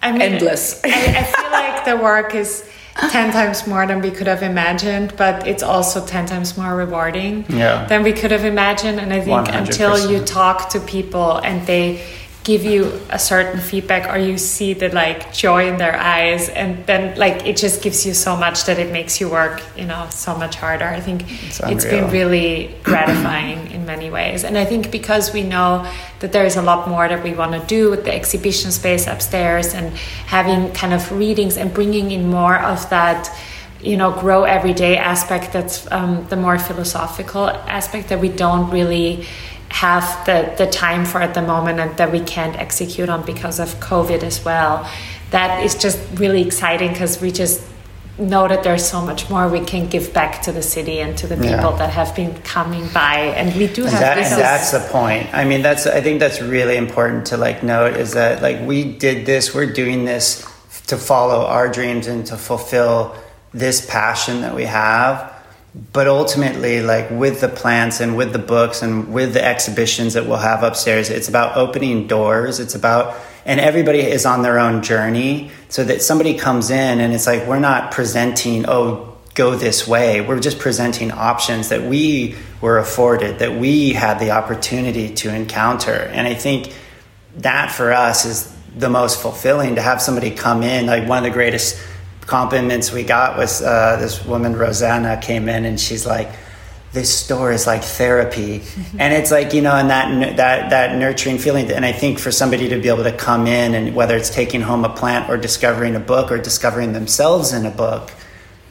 I 0.00 0.12
mean, 0.12 0.22
endless? 0.22 0.80
I, 0.84 0.88
I 1.20 1.24
feel 1.34 1.50
like 1.60 1.84
the 1.90 1.96
work 2.10 2.34
is 2.34 2.50
10 2.96 3.32
times 3.32 3.66
more 3.66 3.86
than 3.86 4.00
we 4.00 4.10
could 4.10 4.26
have 4.26 4.42
imagined, 4.42 5.14
but 5.16 5.46
it's 5.46 5.62
also 5.62 5.98
10 6.04 6.26
times 6.26 6.56
more 6.56 6.74
rewarding 6.84 7.44
yeah. 7.48 7.86
than 7.90 8.02
we 8.02 8.12
could 8.12 8.30
have 8.30 8.44
imagined. 8.44 9.00
And 9.00 9.12
I 9.12 9.20
think 9.20 9.48
100%. 9.48 9.60
until 9.60 10.10
you 10.10 10.24
talk 10.24 10.70
to 10.70 10.80
people 10.80 11.38
and 11.38 11.66
they 11.66 11.86
give 12.44 12.64
you 12.64 13.00
a 13.10 13.18
certain 13.18 13.60
feedback 13.60 14.12
or 14.12 14.18
you 14.18 14.36
see 14.36 14.72
the 14.74 14.88
like 14.88 15.32
joy 15.32 15.68
in 15.68 15.76
their 15.76 15.96
eyes 15.96 16.48
and 16.48 16.84
then 16.86 17.16
like 17.16 17.46
it 17.46 17.56
just 17.56 17.82
gives 17.82 18.04
you 18.04 18.12
so 18.12 18.36
much 18.36 18.64
that 18.64 18.78
it 18.80 18.92
makes 18.92 19.20
you 19.20 19.30
work 19.30 19.62
you 19.76 19.84
know 19.84 20.06
so 20.10 20.36
much 20.36 20.56
harder. 20.56 20.84
I 20.84 21.00
think 21.00 21.22
it's, 21.46 21.60
it's 21.60 21.84
been 21.84 22.10
really 22.10 22.74
gratifying 22.82 23.70
in 23.70 23.86
many 23.86 24.10
ways. 24.10 24.44
And 24.44 24.58
i 24.58 24.64
think 24.64 24.90
because 24.90 25.32
we 25.32 25.42
know 25.42 25.88
that 26.20 26.32
there 26.32 26.44
is 26.44 26.56
a 26.56 26.62
lot 26.62 26.88
more 26.88 27.08
that 27.08 27.22
we 27.22 27.32
want 27.34 27.52
to 27.52 27.66
do 27.66 27.90
with 27.90 28.04
the 28.04 28.14
exhibition 28.14 28.72
space 28.72 29.06
upstairs 29.06 29.74
and 29.74 29.92
having 30.26 30.72
kind 30.72 30.92
of 30.92 31.10
readings 31.12 31.56
and 31.56 31.72
bringing 31.72 32.10
in 32.10 32.28
more 32.28 32.58
of 32.58 32.88
that 32.90 33.28
you 33.80 33.96
know 33.96 34.12
grow 34.12 34.44
every 34.44 34.72
day 34.72 34.96
aspect 34.96 35.52
that's 35.52 35.90
um, 35.90 36.24
the 36.28 36.36
more 36.36 36.58
philosophical 36.58 37.48
aspect 37.50 38.08
that 38.08 38.20
we 38.20 38.28
don't 38.28 38.70
really 38.70 39.26
have 39.72 40.26
the, 40.26 40.54
the 40.58 40.70
time 40.70 41.06
for 41.06 41.22
at 41.22 41.32
the 41.32 41.40
moment 41.40 41.80
and 41.80 41.96
that 41.96 42.12
we 42.12 42.20
can't 42.20 42.56
execute 42.56 43.08
on 43.08 43.24
because 43.24 43.58
of 43.58 43.68
COVID 43.80 44.22
as 44.22 44.44
well. 44.44 44.88
That 45.30 45.64
is 45.64 45.74
just 45.74 45.98
really 46.18 46.42
exciting 46.42 46.92
because 46.92 47.22
we 47.22 47.32
just 47.32 47.64
know 48.18 48.46
that 48.46 48.62
there's 48.62 48.84
so 48.86 49.00
much 49.00 49.30
more 49.30 49.48
we 49.48 49.64
can 49.64 49.88
give 49.88 50.12
back 50.12 50.42
to 50.42 50.52
the 50.52 50.60
city 50.60 51.00
and 51.00 51.16
to 51.16 51.26
the 51.26 51.36
people 51.36 51.48
yeah. 51.48 51.76
that 51.78 51.90
have 51.90 52.14
been 52.14 52.34
coming 52.42 52.86
by 52.88 53.16
and 53.16 53.56
we 53.56 53.66
do 53.66 53.84
have 53.84 54.00
that, 54.00 54.18
and 54.18 54.38
that's 54.38 54.70
the 54.70 54.86
point 54.92 55.26
i 55.32 55.46
mean 55.46 55.62
that's 55.62 55.86
i 55.86 55.98
think 55.98 56.20
that's 56.20 56.42
really 56.42 56.76
important 56.76 57.24
to 57.24 57.38
like 57.38 57.62
note 57.62 57.96
is 57.96 58.12
that 58.12 58.42
like 58.42 58.60
we 58.66 58.84
did 58.84 59.24
this 59.24 59.54
we're 59.54 59.72
doing 59.72 60.04
this 60.04 60.46
to 60.86 60.98
follow 60.98 61.46
our 61.46 61.70
dreams 61.70 62.06
and 62.06 62.26
to 62.26 62.36
fulfill 62.36 63.16
this 63.54 63.86
passion 63.86 64.42
that 64.42 64.54
we 64.54 64.64
have 64.64 65.31
but 65.92 66.06
ultimately 66.06 66.82
like 66.82 67.10
with 67.10 67.40
the 67.40 67.48
plants 67.48 68.00
and 68.00 68.16
with 68.16 68.32
the 68.32 68.38
books 68.38 68.82
and 68.82 69.12
with 69.12 69.32
the 69.32 69.42
exhibitions 69.42 70.14
that 70.14 70.26
we'll 70.26 70.36
have 70.36 70.62
upstairs 70.62 71.08
it's 71.08 71.28
about 71.28 71.56
opening 71.56 72.06
doors. 72.06 72.60
It's 72.60 72.74
about 72.74 73.16
and 73.44 73.58
everybody 73.58 74.00
is 74.00 74.26
on 74.26 74.42
their 74.42 74.58
own 74.58 74.82
journey. 74.82 75.50
So 75.68 75.82
that 75.84 76.02
somebody 76.02 76.34
comes 76.34 76.70
in 76.70 77.00
and 77.00 77.12
it's 77.12 77.26
like 77.26 77.46
we're 77.46 77.58
not 77.58 77.90
presenting 77.90 78.66
oh 78.68 79.16
go 79.34 79.54
this 79.56 79.88
way. 79.88 80.20
We're 80.20 80.40
just 80.40 80.58
presenting 80.58 81.10
options 81.10 81.70
that 81.70 81.82
we 81.82 82.36
were 82.60 82.78
afforded 82.78 83.38
that 83.38 83.58
we 83.58 83.94
had 83.94 84.18
the 84.18 84.32
opportunity 84.32 85.14
to 85.14 85.34
encounter. 85.34 85.94
And 85.94 86.26
i 86.26 86.34
think 86.34 86.74
that 87.36 87.72
for 87.72 87.92
us 87.92 88.26
is 88.26 88.54
the 88.76 88.90
most 88.90 89.20
fulfilling 89.20 89.76
to 89.76 89.82
have 89.82 90.00
somebody 90.00 90.30
come 90.30 90.62
in 90.62 90.86
like 90.86 91.08
one 91.08 91.18
of 91.18 91.24
the 91.24 91.30
greatest 91.30 91.78
compliments 92.26 92.92
we 92.92 93.02
got 93.02 93.36
was 93.36 93.62
uh, 93.62 93.96
this 94.00 94.24
woman 94.24 94.56
Rosanna 94.56 95.18
came 95.20 95.48
in 95.48 95.64
and 95.64 95.78
she's 95.78 96.06
like, 96.06 96.30
"This 96.92 97.12
store 97.12 97.52
is 97.52 97.66
like 97.66 97.82
therapy," 97.82 98.62
and 98.98 99.12
it's 99.12 99.30
like 99.30 99.52
you 99.52 99.62
know, 99.62 99.74
and 99.74 99.90
that 99.90 100.36
that 100.36 100.70
that 100.70 100.96
nurturing 100.96 101.38
feeling. 101.38 101.70
And 101.70 101.84
I 101.84 101.92
think 101.92 102.18
for 102.18 102.30
somebody 102.30 102.68
to 102.68 102.80
be 102.80 102.88
able 102.88 103.04
to 103.04 103.12
come 103.12 103.46
in 103.46 103.74
and 103.74 103.94
whether 103.94 104.16
it's 104.16 104.30
taking 104.30 104.60
home 104.60 104.84
a 104.84 104.88
plant 104.88 105.28
or 105.28 105.36
discovering 105.36 105.96
a 105.96 106.00
book 106.00 106.30
or 106.30 106.38
discovering 106.38 106.92
themselves 106.92 107.52
in 107.52 107.66
a 107.66 107.70
book, 107.70 108.12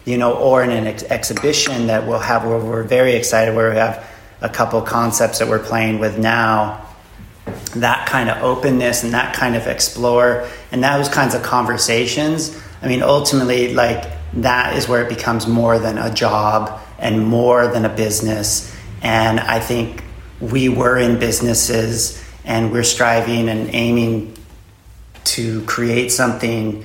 you 0.05 0.17
know, 0.17 0.33
or 0.33 0.63
in 0.63 0.71
an 0.71 0.87
ex- 0.87 1.03
exhibition 1.03 1.87
that 1.87 2.07
we'll 2.07 2.19
have 2.19 2.45
where 2.45 2.57
we're 2.59 2.83
very 2.83 3.13
excited, 3.13 3.55
where 3.55 3.69
we 3.69 3.75
have 3.75 4.07
a 4.41 4.49
couple 4.49 4.81
concepts 4.81 5.39
that 5.39 5.47
we're 5.47 5.59
playing 5.59 5.99
with 5.99 6.17
now 6.17 6.87
that 7.75 8.07
kind 8.07 8.29
of 8.29 8.41
openness 8.43 9.03
and 9.03 9.13
that 9.13 9.33
kind 9.35 9.55
of 9.55 9.67
explore 9.67 10.47
and 10.71 10.83
those 10.83 11.09
kinds 11.09 11.33
of 11.33 11.41
conversations 11.41 12.57
I 12.81 12.87
mean, 12.87 13.03
ultimately, 13.03 13.73
like 13.73 14.11
that 14.33 14.75
is 14.75 14.87
where 14.87 15.03
it 15.03 15.09
becomes 15.09 15.47
more 15.47 15.77
than 15.77 15.97
a 15.97 16.13
job 16.13 16.81
and 16.97 17.25
more 17.25 17.67
than 17.67 17.85
a 17.85 17.89
business. 17.89 18.73
And 19.01 19.39
I 19.39 19.59
think 19.59 20.03
we 20.39 20.69
were 20.69 20.97
in 20.97 21.19
businesses 21.19 22.23
and 22.43 22.71
we're 22.71 22.83
striving 22.83 23.49
and 23.49 23.69
aiming 23.73 24.35
to 25.23 25.63
create 25.65 26.11
something 26.11 26.83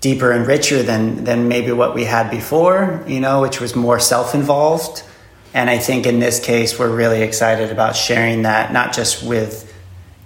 deeper 0.00 0.30
and 0.32 0.46
richer 0.46 0.82
than 0.82 1.24
than 1.24 1.48
maybe 1.48 1.72
what 1.72 1.94
we 1.94 2.04
had 2.04 2.30
before, 2.30 3.04
you 3.06 3.20
know, 3.20 3.42
which 3.42 3.60
was 3.60 3.74
more 3.74 3.98
self-involved. 3.98 5.02
And 5.52 5.68
I 5.68 5.78
think 5.78 6.06
in 6.06 6.20
this 6.20 6.40
case 6.40 6.78
we're 6.78 6.94
really 6.94 7.22
excited 7.22 7.70
about 7.70 7.96
sharing 7.96 8.42
that 8.42 8.72
not 8.72 8.92
just 8.92 9.22
with 9.22 9.74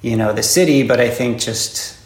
you 0.02 0.16
know 0.16 0.32
the 0.32 0.42
city, 0.42 0.82
but 0.82 1.00
I 1.00 1.10
think 1.10 1.40
just 1.40 1.98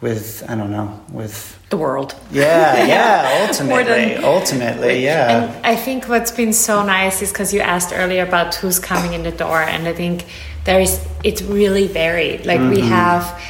with 0.00 0.44
I 0.48 0.54
don't 0.54 0.70
know, 0.70 0.98
with 1.12 1.58
the 1.70 1.76
world. 1.76 2.14
Yeah, 2.30 2.86
yeah, 2.94 3.46
ultimately, 3.46 3.84
than, 3.84 4.24
ultimately, 4.24 5.04
yeah. 5.04 5.54
And 5.54 5.66
I 5.66 5.76
think 5.76 6.08
what's 6.08 6.30
been 6.30 6.52
so 6.52 6.84
nice 6.84 7.22
is 7.22 7.32
because 7.32 7.52
you 7.52 7.60
asked 7.60 7.92
earlier 7.94 8.22
about 8.22 8.54
who's 8.54 8.78
coming 8.78 9.12
in 9.12 9.22
the 9.22 9.32
door, 9.32 9.62
and 9.62 9.86
I 9.86 9.92
think 9.92 10.24
there 10.64 10.80
is 10.80 11.06
it's 11.22 11.42
really 11.42 11.86
varied. 11.86 12.46
Like 12.46 12.60
mm-hmm. 12.60 12.74
we 12.74 12.80
have. 12.80 13.42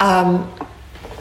Um, 0.00 0.52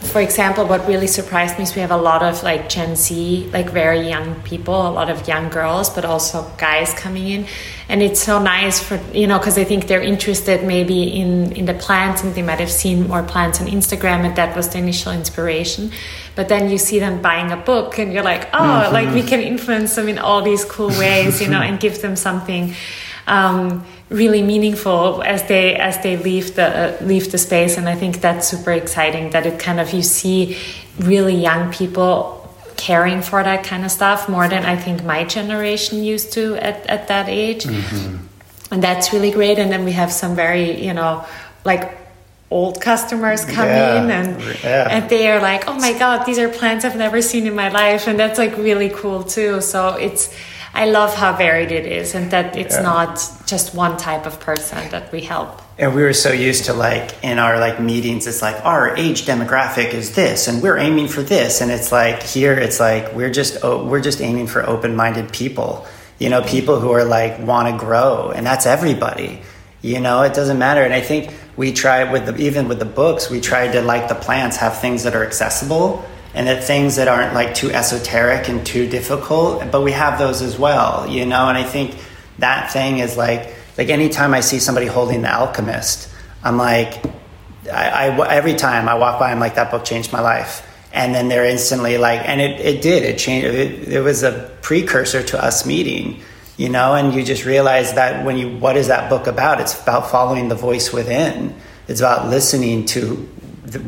for 0.03 0.21
example, 0.21 0.65
what 0.65 0.87
really 0.87 1.07
surprised 1.07 1.57
me 1.57 1.63
is 1.63 1.75
we 1.75 1.81
have 1.81 1.91
a 1.91 1.97
lot 1.97 2.21
of 2.23 2.43
like 2.43 2.69
Gen 2.69 2.95
Z, 2.95 3.49
like 3.51 3.69
very 3.69 4.07
young 4.07 4.35
people, 4.41 4.87
a 4.87 4.91
lot 4.91 5.09
of 5.09 5.27
young 5.27 5.49
girls, 5.49 5.89
but 5.89 6.05
also 6.05 6.49
guys 6.57 6.93
coming 6.93 7.27
in, 7.27 7.45
and 7.89 8.01
it's 8.01 8.21
so 8.21 8.41
nice 8.41 8.79
for 8.79 8.99
you 9.13 9.27
know 9.27 9.37
because 9.37 9.57
I 9.57 9.63
think 9.63 9.87
they're 9.87 10.01
interested 10.01 10.63
maybe 10.63 11.03
in 11.03 11.51
in 11.53 11.65
the 11.65 11.73
plants 11.73 12.23
and 12.23 12.35
they 12.35 12.41
might 12.41 12.59
have 12.59 12.71
seen 12.71 13.07
more 13.07 13.23
plants 13.23 13.61
on 13.61 13.67
Instagram, 13.67 14.25
and 14.25 14.35
that 14.35 14.55
was 14.55 14.69
the 14.69 14.77
initial 14.77 15.11
inspiration. 15.11 15.91
But 16.35 16.47
then 16.49 16.69
you 16.69 16.77
see 16.77 16.99
them 16.99 17.21
buying 17.21 17.51
a 17.51 17.57
book, 17.57 17.97
and 17.97 18.11
you're 18.13 18.23
like, 18.23 18.49
oh, 18.53 18.59
mm-hmm. 18.59 18.93
like 18.93 19.13
we 19.13 19.23
can 19.23 19.39
influence 19.39 19.95
them 19.95 20.09
in 20.09 20.19
all 20.19 20.41
these 20.41 20.65
cool 20.65 20.89
ways, 20.89 21.41
you 21.41 21.47
know, 21.47 21.61
and 21.61 21.79
give 21.79 22.01
them 22.01 22.15
something. 22.15 22.75
Um, 23.27 23.85
really 24.13 24.43
meaningful 24.43 25.23
as 25.23 25.43
they 25.47 25.75
as 25.75 26.01
they 26.03 26.15
leave 26.15 26.55
the 26.55 26.67
uh, 26.67 27.03
leave 27.03 27.31
the 27.31 27.37
space. 27.37 27.77
And 27.77 27.89
i 27.89 27.95
think 27.95 28.21
that's 28.21 28.47
super 28.47 28.71
exciting 28.71 29.31
that 29.31 29.45
it 29.45 29.59
kind 29.59 29.79
of 29.79 29.91
you 29.91 30.03
see 30.03 30.57
really 30.99 31.35
young 31.35 31.73
people 31.73 32.39
caring 32.77 33.21
for 33.21 33.43
that 33.43 33.63
kind 33.63 33.83
of 33.85 33.91
stuff 33.91 34.27
more 34.29 34.47
than 34.47 34.63
i 34.65 34.75
think 34.75 35.03
my 35.03 35.23
generation 35.23 36.03
used 36.03 36.33
to 36.33 36.55
at, 36.57 36.85
at 36.87 37.07
that 37.07 37.27
age. 37.27 37.63
Mm-hmm. 37.63 38.17
and 38.71 38.83
that's 38.83 39.11
really 39.13 39.31
great. 39.31 39.57
And 39.59 39.71
then 39.71 39.83
we 39.83 39.93
have 39.93 40.11
some 40.11 40.35
very 40.35 40.85
you 40.87 40.93
know 40.93 41.25
like 41.65 41.83
old 42.51 42.79
customers 42.79 43.45
come 43.45 43.65
yeah, 43.65 44.03
in 44.03 44.11
and 44.11 44.27
yeah. 44.63 44.87
and 44.91 45.09
they 45.09 45.31
are 45.31 45.41
like 45.41 45.67
oh 45.67 45.73
my 45.73 45.93
god 45.97 46.23
these 46.27 46.37
are 46.37 46.47
plants 46.47 46.85
i've 46.85 46.95
never 46.95 47.19
seen 47.19 47.47
in 47.47 47.55
my 47.55 47.69
life. 47.69 48.07
And 48.07 48.19
that's 48.19 48.37
like 48.37 48.55
really 48.57 48.89
cool 48.89 49.23
too. 49.23 49.59
So 49.61 49.95
it's 49.95 50.29
I 50.75 50.85
love 50.85 51.13
how 51.13 51.37
varied 51.37 51.71
it 51.71 51.85
is 51.85 52.15
and 52.15 52.31
that 52.31 52.55
it's 52.55 52.75
yeah. 52.75 52.81
not 52.81 53.15
just 53.45 53.75
one 53.75 53.95
type 53.95 54.25
of 54.25 54.39
person 54.39 54.89
that 54.89 55.11
we 55.11 55.21
help. 55.21 55.61
And 55.77 55.93
we 55.93 56.01
were 56.01 56.13
so 56.13 56.31
used 56.31 56.65
to 56.65 56.73
like 56.73 57.23
in 57.23 57.37
our 57.37 57.59
like 57.59 57.79
meetings, 57.79 58.25
it's 58.25 58.41
like 58.41 58.63
our 58.65 58.95
age 58.95 59.25
demographic 59.25 59.93
is 59.93 60.15
this, 60.15 60.47
and 60.47 60.61
we're 60.61 60.77
aiming 60.77 61.07
for 61.07 61.21
this, 61.21 61.61
and 61.61 61.71
it's 61.71 61.91
like 61.91 62.21
here, 62.21 62.53
it's 62.53 62.79
like 62.79 63.13
we're 63.13 63.31
just 63.31 63.57
oh, 63.63 63.85
we're 63.85 64.01
just 64.01 64.21
aiming 64.21 64.47
for 64.47 64.67
open-minded 64.67 65.33
people, 65.33 65.85
you 66.19 66.29
know, 66.29 66.43
people 66.43 66.79
who 66.79 66.91
are 66.91 67.03
like 67.03 67.39
want 67.39 67.67
to 67.67 67.85
grow, 67.85 68.29
and 68.29 68.45
that's 68.45 68.67
everybody, 68.67 69.41
you 69.81 69.99
know, 69.99 70.21
it 70.21 70.35
doesn't 70.35 70.59
matter. 70.59 70.83
And 70.83 70.93
I 70.93 71.01
think 71.01 71.33
we 71.57 71.73
try 71.73 72.11
with 72.11 72.27
the 72.27 72.35
even 72.37 72.67
with 72.67 72.77
the 72.77 72.85
books, 72.85 73.31
we 73.31 73.41
tried 73.41 73.71
to 73.71 73.81
like 73.81 74.09
the 74.09 74.15
plants 74.15 74.57
have 74.57 74.79
things 74.79 75.03
that 75.03 75.15
are 75.15 75.25
accessible 75.25 76.05
and 76.33 76.47
that 76.47 76.63
things 76.63 76.95
that 76.95 77.07
aren't 77.07 77.33
like 77.33 77.53
too 77.53 77.71
esoteric 77.71 78.49
and 78.49 78.65
too 78.65 78.87
difficult 78.89 79.71
but 79.71 79.81
we 79.81 79.91
have 79.91 80.17
those 80.19 80.41
as 80.41 80.57
well 80.57 81.07
you 81.07 81.25
know 81.25 81.47
and 81.47 81.57
i 81.57 81.63
think 81.63 81.95
that 82.39 82.71
thing 82.71 82.99
is 82.99 83.15
like 83.17 83.53
like 83.77 83.89
anytime 83.89 84.33
i 84.33 84.39
see 84.39 84.59
somebody 84.59 84.87
holding 84.87 85.21
the 85.21 85.31
alchemist 85.31 86.09
i'm 86.43 86.57
like 86.57 87.03
I, 87.71 88.09
I 88.09 88.27
every 88.35 88.55
time 88.55 88.89
i 88.89 88.95
walk 88.95 89.19
by 89.19 89.31
i'm 89.31 89.39
like 89.39 89.55
that 89.55 89.71
book 89.71 89.85
changed 89.85 90.11
my 90.11 90.21
life. 90.21 90.69
And 90.95 91.15
then 91.15 91.27
they're 91.27 91.45
instantly 91.45 91.97
like 91.97 92.21
and 92.29 92.39
it, 92.39 92.59
it 92.59 92.83
did 92.83 93.01
it 93.01 93.17
changed 93.17 93.47
it, 93.47 93.87
it 93.91 94.01
was 94.01 94.21
a 94.21 94.55
precursor 94.61 95.23
to 95.23 95.43
us 95.43 95.65
meeting 95.65 96.21
you 96.55 96.69
know 96.69 96.93
and 96.93 97.15
you 97.15 97.23
just 97.23 97.45
realize 97.45 97.93
that 97.93 98.23
when 98.23 98.37
you 98.37 98.59
what 98.59 98.77
is 98.77 98.89
that 98.89 99.09
book 99.09 99.25
about? 99.25 99.59
It's 99.59 99.81
about 99.81 100.11
following 100.11 100.49
the 100.49 100.55
voice 100.55 100.93
within. 100.93 101.55
It's 101.87 101.99
about 101.99 102.29
listening 102.29 102.85
to 102.93 103.15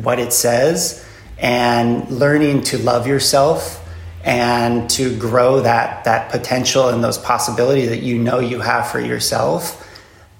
what 0.02 0.18
it 0.18 0.34
says 0.34 1.05
and 1.38 2.10
learning 2.10 2.64
to 2.64 2.78
love 2.78 3.08
yourself 3.08 3.82
and 4.24 4.90
to 4.90 5.16
grow 5.18 5.62
that 5.62 6.04
that 6.06 6.32
potential 6.32 6.90
and 6.90 7.04
those 7.04 7.18
possibilities 7.18 7.90
that 7.90 8.02
you 8.02 8.18
know 8.18 8.40
you 8.40 8.60
have 8.60 8.90
for 8.90 9.00
yourself 9.00 9.82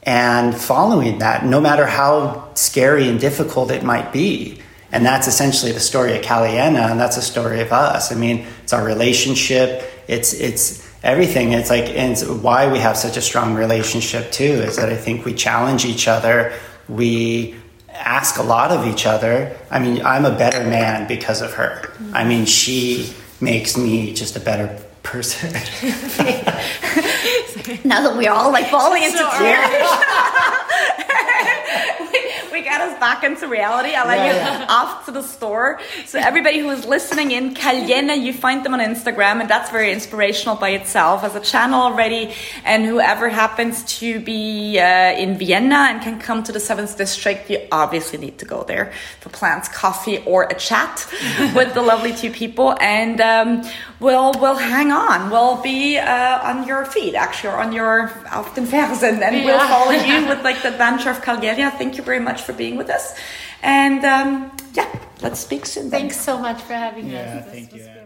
and 0.04 0.56
following 0.56 1.20
that 1.20 1.46
no 1.46 1.62
matter 1.62 1.86
how 1.86 2.50
scary 2.56 3.08
and 3.08 3.20
difficult 3.20 3.72
it 3.72 3.84
might 3.84 4.12
be. 4.14 4.60
And 4.92 5.06
that's 5.06 5.28
essentially 5.28 5.72
the 5.72 5.80
story 5.80 6.16
of 6.16 6.24
Calienna 6.24 6.80
and 6.80 7.00
that's 7.00 7.18
a 7.18 7.22
story 7.22 7.62
of 7.62 7.72
us. 7.72 8.12
I 8.12 8.16
mean 8.16 8.46
it's 8.64 8.74
our 8.74 8.84
relationship. 8.84 9.84
It's 10.08 10.34
it's 10.34 10.88
everything. 11.04 11.52
It's 11.52 11.70
like 11.70 11.86
and 11.86 12.14
it's 12.14 12.26
why 12.26 12.72
we 12.72 12.80
have 12.80 12.98
such 12.98 13.18
a 13.18 13.22
strong 13.22 13.54
relationship 13.56 14.32
too 14.32 14.44
is 14.44 14.78
that 14.78 14.90
i 14.90 14.96
think 14.96 15.26
we 15.26 15.34
challenge 15.34 15.86
each 15.86 16.08
other. 16.08 16.54
We 16.88 17.56
ask 17.98 18.38
a 18.38 18.44
lot 18.44 18.72
of 18.72 18.86
each 18.88 19.06
other 19.06 19.56
i 19.72 19.80
mean 19.80 20.02
i'm 20.06 20.26
a 20.26 20.38
better 20.38 20.64
man 20.64 21.08
because 21.08 21.42
of 21.42 21.54
her 21.54 21.92
i 22.14 22.24
mean 22.24 22.46
she 22.46 23.14
makes 23.42 23.78
me 23.78 24.14
just 24.14 24.36
a 24.36 24.40
better 24.40 24.68
person. 25.04 25.54
now 27.86 28.02
that 28.02 28.16
we're 28.18 28.32
all 28.32 28.52
like 28.52 28.68
falling 28.70 29.04
into 29.04 29.18
tears. 29.18 30.25
Got 32.76 32.90
us 32.92 33.00
back 33.00 33.24
into 33.24 33.48
reality. 33.48 33.94
I'll 33.96 34.06
let 34.06 34.18
Yeah, 34.18 34.26
you 34.26 34.60
yeah. 34.60 34.66
off 34.68 35.06
to 35.06 35.12
the 35.14 35.22
store. 35.24 35.80
So 36.06 36.20
everybody 36.20 36.60
who 36.60 36.70
is 36.72 36.86
listening 36.86 37.32
in 37.32 37.54
Calienna, 37.54 38.16
you 38.16 38.34
find 38.34 38.66
them 38.66 38.74
on 38.74 38.82
Instagram, 38.82 39.40
and 39.40 39.50
that's 39.50 39.70
very 39.72 39.94
inspirational 39.94 40.58
by 40.58 40.72
itself 40.72 41.24
as 41.24 41.36
a 41.36 41.40
channel 41.40 41.82
already. 41.82 42.34
And 42.66 42.86
whoever 42.86 43.30
happens 43.30 43.86
to 44.00 44.20
be 44.20 44.78
uh, 44.78 45.14
in 45.24 45.38
Vienna 45.38 45.88
and 45.90 46.02
can 46.02 46.20
come 46.20 46.44
to 46.44 46.52
the 46.52 46.60
Seventh 46.60 46.98
District, 46.98 47.50
you 47.50 47.60
obviously 47.72 48.18
need 48.20 48.40
to 48.40 48.46
go 48.46 48.66
there 48.66 48.92
for 49.22 49.30
plants, 49.30 49.70
coffee, 49.70 50.18
or 50.26 50.44
a 50.44 50.56
chat 50.56 51.08
with 51.56 51.74
the 51.76 51.82
lovely 51.82 52.14
two 52.14 52.30
people. 52.30 52.76
And 52.82 53.22
um, 53.22 53.64
we'll 54.02 54.34
we'll 54.42 54.58
hang 54.76 54.92
on. 54.92 55.30
We'll 55.32 55.62
be 55.62 55.98
uh, 55.98 56.50
on 56.50 56.68
your 56.68 56.84
feed, 56.84 57.16
actually, 57.16 57.52
or 57.54 57.58
on 57.60 57.72
your 57.72 58.12
auf 58.34 58.54
den 58.54 58.66
Fersen, 58.66 59.24
and 59.24 59.46
we'll 59.46 59.60
follow 59.60 59.92
you 59.92 60.28
with 60.32 60.44
like 60.44 60.62
the 60.62 60.74
adventure 60.74 61.10
of 61.10 61.22
Calienna. 61.22 61.72
Thank 61.72 61.96
you 61.98 62.04
very 62.04 62.20
much 62.20 62.42
for 62.42 62.52
being 62.52 62.65
with 62.74 62.90
us. 62.90 63.14
And 63.62 64.04
um, 64.06 64.52
yeah, 64.74 64.88
let's 65.22 65.40
speak 65.40 65.66
soon. 65.66 65.90
then. 65.90 66.02
Thanks 66.02 66.20
so 66.20 66.38
much 66.38 66.62
for 66.62 66.74
having 66.74 67.08
Yeah, 67.10 67.38
us. 67.38 67.46
This 67.46 67.54
thank 67.54 67.72
was 67.74 67.82
you, 67.82 67.88
great. 67.88 68.05